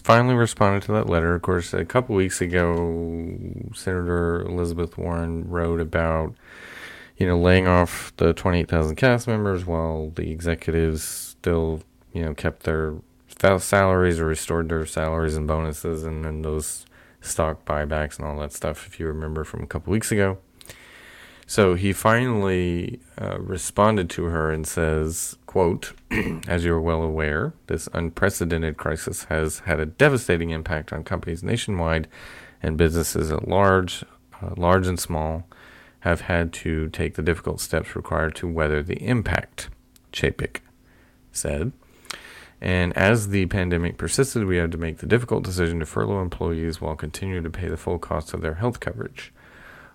finally 0.00 0.34
responded 0.34 0.82
to 0.84 0.92
that 0.92 1.08
letter. 1.08 1.34
Of 1.34 1.42
course, 1.42 1.72
a 1.72 1.84
couple 1.84 2.14
weeks 2.16 2.40
ago, 2.40 3.22
Senator 3.74 4.42
Elizabeth 4.42 4.98
Warren 4.98 5.48
wrote 5.48 5.80
about, 5.80 6.34
you 7.16 7.26
know, 7.26 7.38
laying 7.38 7.66
off 7.66 8.12
the 8.16 8.32
28,000 8.32 8.96
cast 8.96 9.26
members 9.26 9.64
while 9.64 10.10
the 10.14 10.30
executives 10.30 11.02
still, 11.02 11.82
you 12.12 12.24
know, 12.24 12.34
kept 12.34 12.64
their 12.64 12.94
salaries 13.58 14.20
or 14.20 14.26
restored 14.26 14.68
their 14.68 14.84
salaries 14.84 15.36
and 15.36 15.46
bonuses 15.46 16.04
and 16.04 16.24
then 16.24 16.42
those 16.42 16.84
stock 17.20 17.64
buybacks 17.64 18.18
and 18.18 18.26
all 18.26 18.38
that 18.38 18.52
stuff, 18.52 18.86
if 18.86 19.00
you 19.00 19.06
remember 19.06 19.44
from 19.44 19.62
a 19.62 19.66
couple 19.66 19.90
weeks 19.90 20.12
ago. 20.12 20.38
So 21.46 21.74
he 21.74 21.92
finally 21.92 23.00
uh, 23.20 23.40
responded 23.40 24.08
to 24.10 24.24
her 24.26 24.52
and 24.52 24.66
says, 24.66 25.36
quote, 25.50 25.94
as 26.46 26.64
you're 26.64 26.80
well 26.80 27.02
aware, 27.02 27.52
this 27.66 27.88
unprecedented 27.92 28.76
crisis 28.76 29.24
has 29.24 29.58
had 29.66 29.80
a 29.80 29.84
devastating 29.84 30.50
impact 30.50 30.92
on 30.92 31.02
companies 31.02 31.42
nationwide 31.42 32.06
and 32.62 32.76
businesses 32.76 33.32
at 33.32 33.48
large, 33.48 34.04
uh, 34.40 34.54
large 34.56 34.86
and 34.86 35.00
small, 35.00 35.42
have 36.00 36.20
had 36.20 36.52
to 36.52 36.88
take 36.90 37.16
the 37.16 37.22
difficult 37.22 37.60
steps 37.60 37.96
required 37.96 38.36
to 38.36 38.46
weather 38.46 38.80
the 38.80 39.02
impact, 39.04 39.70
Chapek 40.12 40.58
said. 41.32 41.72
And 42.60 42.96
as 42.96 43.30
the 43.30 43.46
pandemic 43.46 43.98
persisted, 43.98 44.44
we 44.44 44.58
had 44.58 44.70
to 44.70 44.78
make 44.78 44.98
the 44.98 45.06
difficult 45.06 45.42
decision 45.42 45.80
to 45.80 45.86
furlough 45.86 46.22
employees 46.22 46.80
while 46.80 46.94
continuing 46.94 47.42
to 47.42 47.50
pay 47.50 47.66
the 47.66 47.76
full 47.76 47.98
cost 47.98 48.32
of 48.32 48.40
their 48.40 48.54
health 48.54 48.78
coverage. 48.78 49.32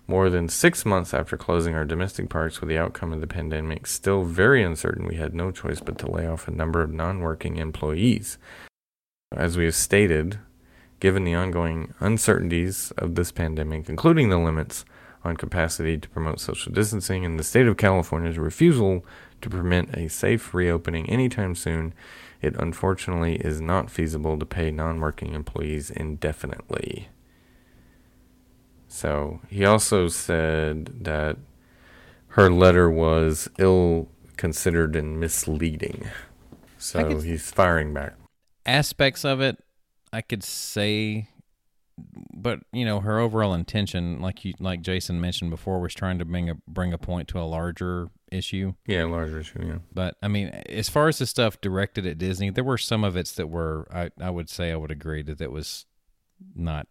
More 0.08 0.30
than 0.30 0.50
six 0.50 0.86
months 0.86 1.16
after 1.16 1.36
closing 1.36 1.74
our 1.74 1.86
domestic 1.86 2.30
parks 2.30 2.62
with 2.62 2.70
the 2.70 2.78
outcome 2.78 3.12
of 3.12 3.22
the 3.22 3.28
pandemic 3.28 3.88
still 3.88 4.24
very 4.24 4.62
uncertain, 4.62 5.08
we 5.08 5.16
had 5.16 5.34
no 5.34 5.50
choice 5.50 5.80
but 5.80 5.98
to 6.00 6.12
lay 6.12 6.28
off 6.28 6.48
a 6.48 6.52
number 6.52 6.82
of 6.82 6.94
non 6.94 7.20
working 7.22 7.58
employees. 7.58 8.38
As 9.36 9.58
we 9.58 9.66
have 9.66 9.74
stated, 9.74 10.38
given 11.00 11.24
the 11.24 11.34
ongoing 11.34 11.94
uncertainties 12.00 12.92
of 12.98 13.16
this 13.16 13.32
pandemic, 13.32 13.90
including 13.90 14.30
the 14.30 14.38
limits 14.38 14.86
on 15.24 15.38
capacity 15.38 15.98
to 15.98 16.10
promote 16.10 16.40
social 16.40 16.72
distancing 16.72 17.26
and 17.26 17.40
the 17.40 17.44
state 17.44 17.66
of 17.66 17.78
California's 17.78 18.38
refusal 18.38 19.04
to 19.42 19.50
permit 19.50 19.90
a 19.98 20.08
safe 20.08 20.54
reopening 20.54 21.10
anytime 21.10 21.56
soon, 21.56 21.96
it 22.44 22.56
unfortunately 22.58 23.38
is 23.38 23.60
not 23.60 23.90
feasible 23.90 24.38
to 24.38 24.46
pay 24.46 24.70
non 24.70 25.00
working 25.00 25.34
employees 25.34 25.90
indefinitely. 25.90 27.10
So 28.96 29.42
he 29.50 29.66
also 29.66 30.08
said 30.08 31.04
that 31.04 31.36
her 32.30 32.50
letter 32.50 32.90
was 32.90 33.50
ill 33.58 34.08
considered 34.38 34.96
and 34.96 35.20
misleading. 35.20 36.08
So 36.78 37.20
he's 37.20 37.52
firing 37.52 37.94
back. 37.94 38.14
aspects 38.66 39.26
of 39.26 39.42
it 39.42 39.58
I 40.14 40.22
could 40.22 40.44
say 40.44 41.28
but 42.34 42.60
you 42.72 42.86
know 42.86 43.02
her 43.02 43.20
overall 43.20 43.54
intention 43.54 44.22
like 44.22 44.46
you 44.46 44.54
like 44.60 44.82
Jason 44.82 45.20
mentioned 45.20 45.52
before 45.52 45.82
was 45.82 45.94
trying 45.94 46.18
to 46.20 46.26
bring 46.26 46.50
a 46.50 46.56
bring 46.68 46.94
a 46.94 46.98
point 46.98 47.28
to 47.30 47.40
a 47.40 47.44
larger 47.44 48.08
issue 48.32 48.74
Yeah, 48.88 49.04
larger 49.06 49.40
issue, 49.42 49.60
yeah. 49.66 49.78
but 49.94 50.16
I 50.22 50.30
mean 50.30 50.48
as 50.70 50.88
far 50.88 51.10
as 51.10 51.18
the 51.18 51.26
stuff 51.26 51.60
directed 51.60 52.06
at 52.08 52.18
Disney 52.18 52.50
there 52.50 52.64
were 52.64 52.78
some 52.78 53.04
of 53.04 53.18
its 53.18 53.34
that 53.34 53.48
were 53.48 53.88
I 53.94 54.10
I 54.22 54.30
would 54.30 54.50
say 54.50 54.72
I 54.72 54.78
would 54.78 54.92
agree 54.92 55.22
that 55.24 55.38
that 55.40 55.52
was 55.52 55.86
not 56.56 56.88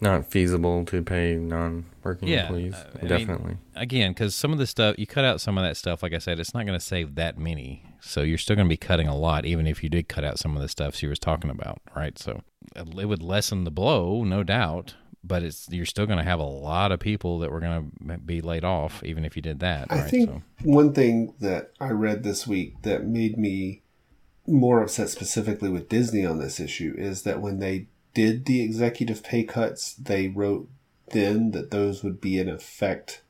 Not 0.00 0.26
feasible 0.30 0.84
to 0.86 1.02
pay 1.02 1.34
non 1.34 1.84
working 2.02 2.28
Yeah, 2.28 2.42
employees. 2.42 2.74
uh, 2.74 2.84
I 2.94 2.98
mean- 3.00 3.08
Definitely. 3.08 3.56
again 3.76 4.12
because 4.12 4.34
some 4.34 4.52
of 4.52 4.58
the 4.58 4.66
stuff 4.66 4.98
you 4.98 5.06
cut 5.06 5.24
out 5.24 5.40
some 5.40 5.58
of 5.58 5.64
that 5.64 5.76
stuff 5.76 6.02
like 6.02 6.14
I 6.14 6.18
said 6.18 6.40
it's 6.40 6.54
not 6.54 6.64
going 6.66 6.78
to 6.78 6.84
save 6.84 7.14
that 7.16 7.36
many 7.38 7.84
so 8.00 8.22
you're 8.22 8.38
still 8.38 8.56
going 8.56 8.66
to 8.66 8.72
be 8.72 8.76
cutting 8.78 9.06
a 9.08 9.16
lot 9.16 9.44
even 9.44 9.66
if 9.66 9.82
you 9.82 9.90
did 9.90 10.08
cut 10.08 10.24
out 10.24 10.38
some 10.38 10.56
of 10.56 10.62
the 10.62 10.68
stuff 10.68 10.94
she 10.94 11.06
was 11.06 11.18
talking 11.18 11.50
about 11.50 11.80
right 11.94 12.18
so 12.18 12.40
it 12.74 13.06
would 13.08 13.22
lessen 13.22 13.64
the 13.64 13.70
blow 13.70 14.24
no 14.24 14.42
doubt 14.42 14.94
but 15.22 15.42
it's 15.42 15.68
you're 15.70 15.84
still 15.84 16.06
going 16.06 16.18
to 16.18 16.24
have 16.24 16.40
a 16.40 16.44
lot 16.44 16.92
of 16.92 16.98
people 17.00 17.38
that 17.40 17.50
were 17.50 17.60
going 17.60 17.92
to 18.08 18.18
be 18.18 18.40
laid 18.40 18.64
off 18.64 19.02
even 19.04 19.24
if 19.26 19.36
you 19.36 19.42
did 19.42 19.60
that 19.60 19.86
I 19.90 19.96
right 20.00 20.10
think 20.10 20.30
so 20.30 20.42
one 20.62 20.94
thing 20.94 21.34
that 21.40 21.72
I 21.78 21.90
read 21.90 22.22
this 22.22 22.46
week 22.46 22.80
that 22.82 23.04
made 23.06 23.36
me 23.36 23.82
more 24.46 24.82
upset 24.82 25.10
specifically 25.10 25.68
with 25.68 25.90
Disney 25.90 26.24
on 26.24 26.38
this 26.38 26.58
issue 26.58 26.94
is 26.96 27.22
that 27.24 27.42
when 27.42 27.58
they 27.58 27.88
did 28.14 28.46
the 28.46 28.62
executive 28.62 29.22
pay 29.22 29.44
cuts, 29.44 29.94
they 29.94 30.28
wrote 30.28 30.68
then 31.12 31.50
that 31.52 31.70
those 31.70 32.02
would 32.04 32.20
be 32.20 32.38
in 32.38 32.48
effect 32.48 33.22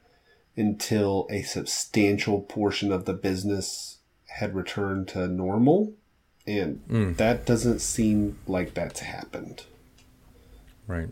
until 0.56 1.26
a 1.30 1.42
substantial 1.42 2.40
portion 2.42 2.92
of 2.92 3.04
the 3.06 3.14
business 3.14 3.98
had 4.26 4.54
returned 4.54 5.08
to 5.08 5.26
normal. 5.26 5.94
And 6.46 6.80
Mm. 6.88 7.16
that 7.16 7.46
doesn't 7.46 7.80
seem 7.80 8.38
like 8.46 8.74
that's 8.74 9.00
happened. 9.00 9.64
Right. 10.86 11.08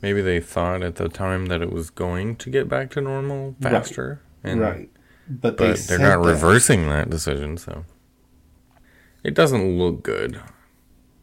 Maybe 0.00 0.22
they 0.22 0.40
thought 0.40 0.82
at 0.82 0.96
the 0.96 1.08
time 1.08 1.46
that 1.46 1.60
it 1.60 1.72
was 1.72 1.90
going 1.90 2.36
to 2.36 2.50
get 2.50 2.68
back 2.68 2.90
to 2.92 3.00
normal 3.00 3.56
Right. 3.60 3.72
faster. 3.72 4.20
And, 4.44 4.60
right. 4.60 4.90
But, 5.28 5.56
they 5.58 5.72
But 5.72 5.78
they're 5.88 5.98
not 5.98 6.22
that. 6.22 6.30
reversing 6.30 6.88
that 6.88 7.10
decision, 7.10 7.56
so 7.58 7.84
it 9.24 9.34
doesn't 9.34 9.76
look 9.78 10.02
good. 10.02 10.40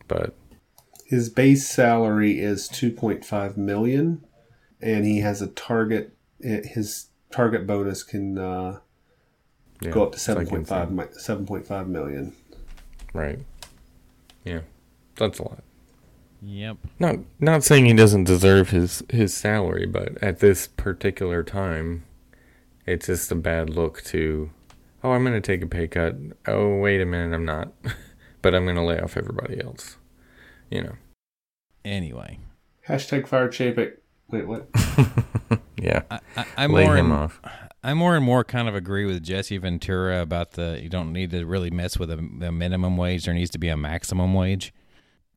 But 0.07 0.35
His 1.05 1.29
base 1.29 1.67
salary 1.67 2.39
is 2.39 2.67
2.5 2.67 3.57
million 3.57 4.25
and 4.81 5.05
he 5.05 5.19
has 5.19 5.41
a 5.41 5.47
target 5.47 6.11
his 6.39 7.07
target 7.31 7.65
bonus 7.65 8.03
can 8.03 8.37
uh, 8.37 8.79
yeah, 9.81 9.91
go 9.91 10.03
up 10.03 10.11
to 10.11 10.15
it's 10.15 10.27
like 10.27 10.47
7.5 10.47 11.25
7.5 11.25 11.87
million. 11.87 12.33
Right. 13.13 13.39
Yeah. 14.43 14.61
That's 15.15 15.39
a 15.39 15.43
lot. 15.43 15.63
yep 16.41 16.77
Not 16.99 17.17
not 17.39 17.63
saying 17.63 17.85
he 17.85 17.93
doesn't 17.93 18.25
deserve 18.25 18.69
his 18.69 19.03
his 19.09 19.33
salary, 19.33 19.85
but 19.85 20.21
at 20.23 20.39
this 20.39 20.67
particular 20.67 21.43
time, 21.43 22.05
it's 22.85 23.07
just 23.07 23.31
a 23.31 23.35
bad 23.35 23.69
look 23.69 24.01
to. 24.05 24.49
Oh, 25.03 25.11
I'm 25.11 25.23
going 25.23 25.39
to 25.39 25.41
take 25.41 25.61
a 25.61 25.67
pay 25.67 25.87
cut. 25.87 26.15
Oh, 26.47 26.77
wait 26.77 26.99
a 26.99 27.05
minute, 27.05 27.35
I'm 27.35 27.45
not. 27.45 27.71
but 28.41 28.55
I'm 28.55 28.63
going 28.63 28.75
to 28.75 28.81
lay 28.81 28.99
off 28.99 29.17
everybody 29.17 29.61
else. 29.61 29.97
You 30.69 30.83
know. 30.83 30.93
anyway 31.83 32.39
Hashtag 32.87 33.27
fire 33.27 33.49
Chapek. 33.49 33.93
Wait, 34.29 34.47
what? 34.47 34.67
Yeah. 35.77 36.03
I, 36.09 36.19
I, 36.37 36.45
I'm 36.57 36.71
lay 36.71 36.85
more 36.85 36.97
him 36.97 37.07
in, 37.07 37.11
off. 37.11 37.39
I 37.83 37.93
more 37.93 38.15
and 38.15 38.23
more 38.23 38.43
kind 38.43 38.67
of 38.69 38.75
agree 38.75 39.05
with 39.05 39.21
Jesse 39.23 39.57
Ventura 39.57 40.21
about 40.21 40.51
the 40.51 40.79
you 40.81 40.89
don't 40.89 41.11
need 41.13 41.31
to 41.31 41.45
really 41.45 41.69
mess 41.69 41.99
with 41.99 42.09
a, 42.09 42.15
the 42.15 42.51
minimum 42.51 42.95
wage. 42.97 43.25
There 43.25 43.33
needs 43.33 43.51
to 43.51 43.57
be 43.59 43.67
a 43.69 43.77
maximum 43.77 44.33
wage. 44.33 44.73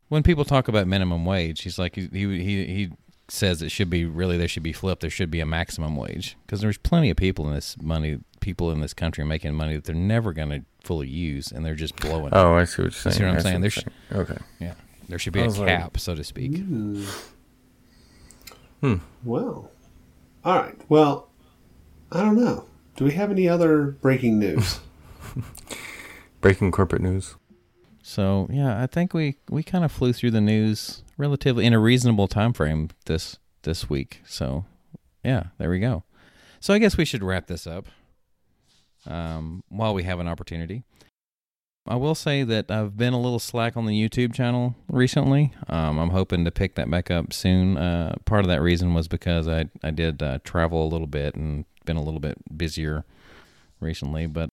When 0.09 0.23
people 0.23 0.45
talk 0.45 0.69
about 0.69 0.87
minimum 0.87 1.25
wage, 1.27 1.63
he's 1.63 1.79
like 1.79 1.97
he 1.97 2.09
he 2.13 2.43
he, 2.43 2.65
he 2.67 2.91
says 3.29 3.61
it 3.61 3.71
should 3.71 3.91
be 3.91 4.05
really 4.07 4.39
there 4.39 4.49
should 4.49 4.63
be 4.63 4.73
flipped. 4.73 5.01
There 5.03 5.11
should 5.11 5.31
be 5.31 5.41
a 5.41 5.47
maximum 5.47 5.97
wage 5.97 6.37
because 6.47 6.61
there's 6.61 6.79
plenty 6.79 7.11
of 7.11 7.17
people 7.17 7.47
in 7.49 7.55
this 7.55 7.77
money 7.83 8.21
people 8.41 8.71
in 8.71 8.81
this 8.81 8.95
country 8.95 9.25
making 9.25 9.55
money 9.55 9.75
that 9.75 9.85
they're 9.85 9.95
never 9.95 10.33
going 10.33 10.51
to 10.51 10.63
fully 10.83 11.09
use 11.09 11.51
and 11.53 11.67
they're 11.67 11.75
just 11.75 11.97
blowing. 11.97 12.27
it. 12.29 12.33
Oh, 12.35 12.55
I 12.55 12.65
see 12.65 12.83
what 12.83 12.85
you're 12.85 12.91
saying. 12.93 13.15
see 13.17 13.25
what 13.25 13.31
I'm 13.33 13.37
I 13.37 13.41
saying? 13.41 13.55
what 13.57 13.61
There's- 13.75 13.85
you're. 14.13 14.21
Okay. 14.23 14.39
Yeah, 14.61 14.75
there 15.09 15.19
should 15.19 15.33
be 15.33 15.41
I 15.41 15.45
a 15.45 15.47
was 15.47 15.59
like- 15.59 15.69
cap, 15.69 15.99
so 15.99 16.15
to 16.15 16.25
speak. 16.25 16.59
Hmm. 16.59 17.05
Hmm. 18.81 18.95
Well, 19.25 19.71
all 20.45 20.57
right. 20.57 20.77
Well, 20.89 21.29
I 22.13 22.21
don't 22.23 22.37
know. 22.37 22.65
Do 22.97 23.05
we 23.05 23.13
have 23.13 23.31
any 23.31 23.49
other 23.49 23.87
breaking 24.01 24.39
news? 24.39 24.81
Breaking 26.41 26.71
corporate 26.71 27.03
news. 27.03 27.35
So 28.03 28.47
yeah, 28.51 28.81
I 28.81 28.87
think 28.87 29.13
we 29.13 29.37
we 29.51 29.63
kind 29.63 29.85
of 29.85 29.91
flew 29.93 30.13
through 30.13 30.31
the 30.31 30.41
news 30.41 31.03
relatively 31.17 31.67
in 31.67 31.73
a 31.73 31.79
reasonable 31.81 32.29
time 32.29 32.53
frame 32.53 32.91
this 33.07 33.39
this 33.63 33.91
week. 33.91 34.23
So 34.25 34.65
yeah, 35.25 35.45
there 35.59 35.69
we 35.71 35.81
go. 35.81 36.05
So 36.61 36.73
I 36.73 36.79
guess 36.79 36.97
we 36.97 37.05
should 37.05 37.23
wrap 37.25 37.49
this 37.49 37.67
up 37.67 37.87
um, 39.07 39.63
while 39.69 39.95
we 39.95 40.05
have 40.05 40.21
an 40.21 40.29
opportunity. 40.29 40.85
I 41.89 41.97
will 41.97 42.15
say 42.15 42.43
that 42.43 42.71
I've 42.71 42.97
been 42.97 43.15
a 43.15 43.21
little 43.21 43.39
slack 43.39 43.77
on 43.77 43.87
the 43.87 43.93
YouTube 43.93 44.35
channel 44.35 44.77
recently. 44.89 45.55
Um, 45.69 45.99
I'm 45.99 46.11
hoping 46.11 46.45
to 46.45 46.51
pick 46.51 46.75
that 46.75 46.91
back 46.91 47.11
up 47.11 47.33
soon. 47.33 47.79
Uh, 47.79 48.17
part 48.27 48.45
of 48.45 48.49
that 48.49 48.61
reason 48.61 48.93
was 48.93 49.09
because 49.09 49.49
I 49.49 49.67
I 49.83 49.91
did 49.91 50.23
uh, 50.23 50.39
travel 50.45 50.87
a 50.87 50.89
little 50.89 51.07
bit 51.07 51.35
and 51.35 51.65
been 51.87 51.97
a 51.97 52.03
little 52.03 52.21
bit 52.21 52.37
busier 52.57 53.05
recently, 53.81 54.27
but 54.27 54.51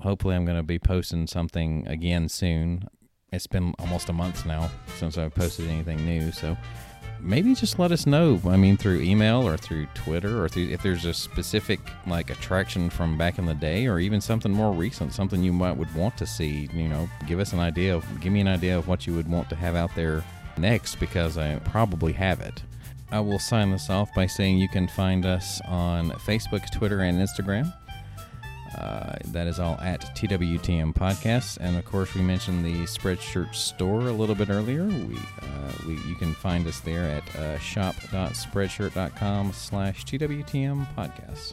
hopefully 0.00 0.34
I'm 0.34 0.46
going 0.46 0.56
to 0.56 0.62
be 0.62 0.78
posting 0.78 1.26
something 1.26 1.86
again 1.86 2.28
soon. 2.28 2.88
It's 3.32 3.46
been 3.46 3.74
almost 3.78 4.08
a 4.08 4.12
month 4.12 4.46
now 4.46 4.70
since 4.96 5.18
I've 5.18 5.34
posted 5.34 5.68
anything 5.68 6.04
new, 6.04 6.32
so 6.32 6.56
maybe 7.22 7.54
just 7.54 7.78
let 7.78 7.92
us 7.92 8.06
know. 8.06 8.40
I 8.46 8.56
mean, 8.56 8.76
through 8.76 9.00
email 9.00 9.46
or 9.46 9.56
through 9.56 9.86
Twitter, 9.94 10.42
or 10.42 10.48
through 10.48 10.68
if 10.68 10.82
there's 10.82 11.04
a 11.04 11.14
specific 11.14 11.80
like 12.06 12.30
attraction 12.30 12.90
from 12.90 13.16
back 13.18 13.38
in 13.38 13.46
the 13.46 13.54
day, 13.54 13.86
or 13.86 13.98
even 13.98 14.20
something 14.20 14.52
more 14.52 14.72
recent, 14.72 15.12
something 15.12 15.42
you 15.42 15.52
might 15.52 15.76
would 15.76 15.94
want 15.94 16.16
to 16.18 16.26
see. 16.26 16.68
You 16.72 16.88
know, 16.88 17.08
give 17.26 17.40
us 17.40 17.52
an 17.52 17.60
idea 17.60 17.94
of, 17.94 18.20
give 18.20 18.32
me 18.32 18.40
an 18.40 18.48
idea 18.48 18.76
of 18.76 18.88
what 18.88 19.06
you 19.06 19.14
would 19.14 19.28
want 19.28 19.48
to 19.50 19.56
have 19.56 19.76
out 19.76 19.94
there 19.94 20.24
next, 20.56 20.96
because 20.96 21.38
I 21.38 21.56
probably 21.60 22.12
have 22.12 22.40
it. 22.40 22.62
I 23.12 23.18
will 23.18 23.40
sign 23.40 23.72
this 23.72 23.90
off 23.90 24.14
by 24.14 24.26
saying 24.26 24.58
you 24.58 24.68
can 24.68 24.86
find 24.86 25.26
us 25.26 25.60
on 25.66 26.10
Facebook, 26.10 26.70
Twitter, 26.70 27.00
and 27.00 27.18
Instagram. 27.18 27.74
Uh, 28.78 29.16
that 29.26 29.46
is 29.46 29.58
all 29.58 29.78
at 29.80 30.00
TWTM 30.16 30.94
Podcasts, 30.94 31.58
and 31.60 31.76
of 31.76 31.84
course, 31.84 32.14
we 32.14 32.22
mentioned 32.22 32.64
the 32.64 32.84
Spreadshirt 32.84 33.54
store 33.54 34.08
a 34.08 34.12
little 34.12 34.36
bit 34.36 34.48
earlier. 34.48 34.84
We, 34.84 35.16
uh, 35.16 35.72
we 35.86 35.94
you 36.08 36.14
can 36.14 36.32
find 36.34 36.66
us 36.66 36.80
there 36.80 37.04
at 37.04 37.36
uh, 37.36 37.58
shop.spreadshirt.com/slash 37.58 40.04
TWTM 40.04 40.86
Podcasts. 40.94 41.52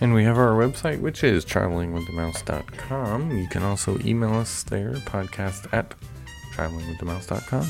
And 0.00 0.14
we 0.14 0.24
have 0.24 0.38
our 0.38 0.52
website, 0.52 1.00
which 1.00 1.22
is 1.24 1.44
travelingwiththemouse.com. 1.44 3.36
You 3.36 3.48
can 3.48 3.62
also 3.62 3.98
email 3.98 4.32
us 4.34 4.62
there, 4.62 4.92
podcast 4.92 5.70
at 5.74 5.94
travelingwiththemouse.com. 6.54 7.66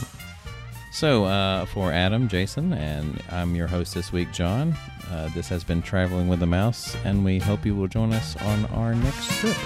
So, 0.92 1.24
uh, 1.24 1.66
for 1.66 1.92
Adam, 1.92 2.28
Jason, 2.28 2.72
and 2.72 3.22
I'm 3.30 3.54
your 3.54 3.68
host 3.68 3.94
this 3.94 4.12
week, 4.12 4.32
John. 4.32 4.76
Uh, 5.08 5.28
this 5.34 5.48
has 5.48 5.62
been 5.62 5.82
Traveling 5.82 6.26
with 6.26 6.42
a 6.42 6.46
Mouse, 6.46 6.96
and 7.04 7.24
we 7.24 7.38
hope 7.38 7.64
you 7.64 7.76
will 7.76 7.86
join 7.86 8.12
us 8.12 8.36
on 8.42 8.66
our 8.66 8.92
next 8.94 9.30
trip. 9.38 9.56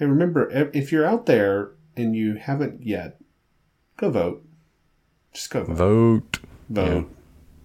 And 0.00 0.10
remember, 0.10 0.50
if 0.50 0.74
if 0.74 0.90
you're 0.90 1.06
out 1.06 1.26
there 1.26 1.70
and 1.96 2.16
you 2.16 2.34
haven't 2.34 2.84
yet, 2.84 3.20
go 3.96 4.10
vote. 4.10 4.44
Just 5.32 5.50
go 5.50 5.62
vote. 5.62 6.40
Vote. 6.68 6.88
Vote. 6.88 7.13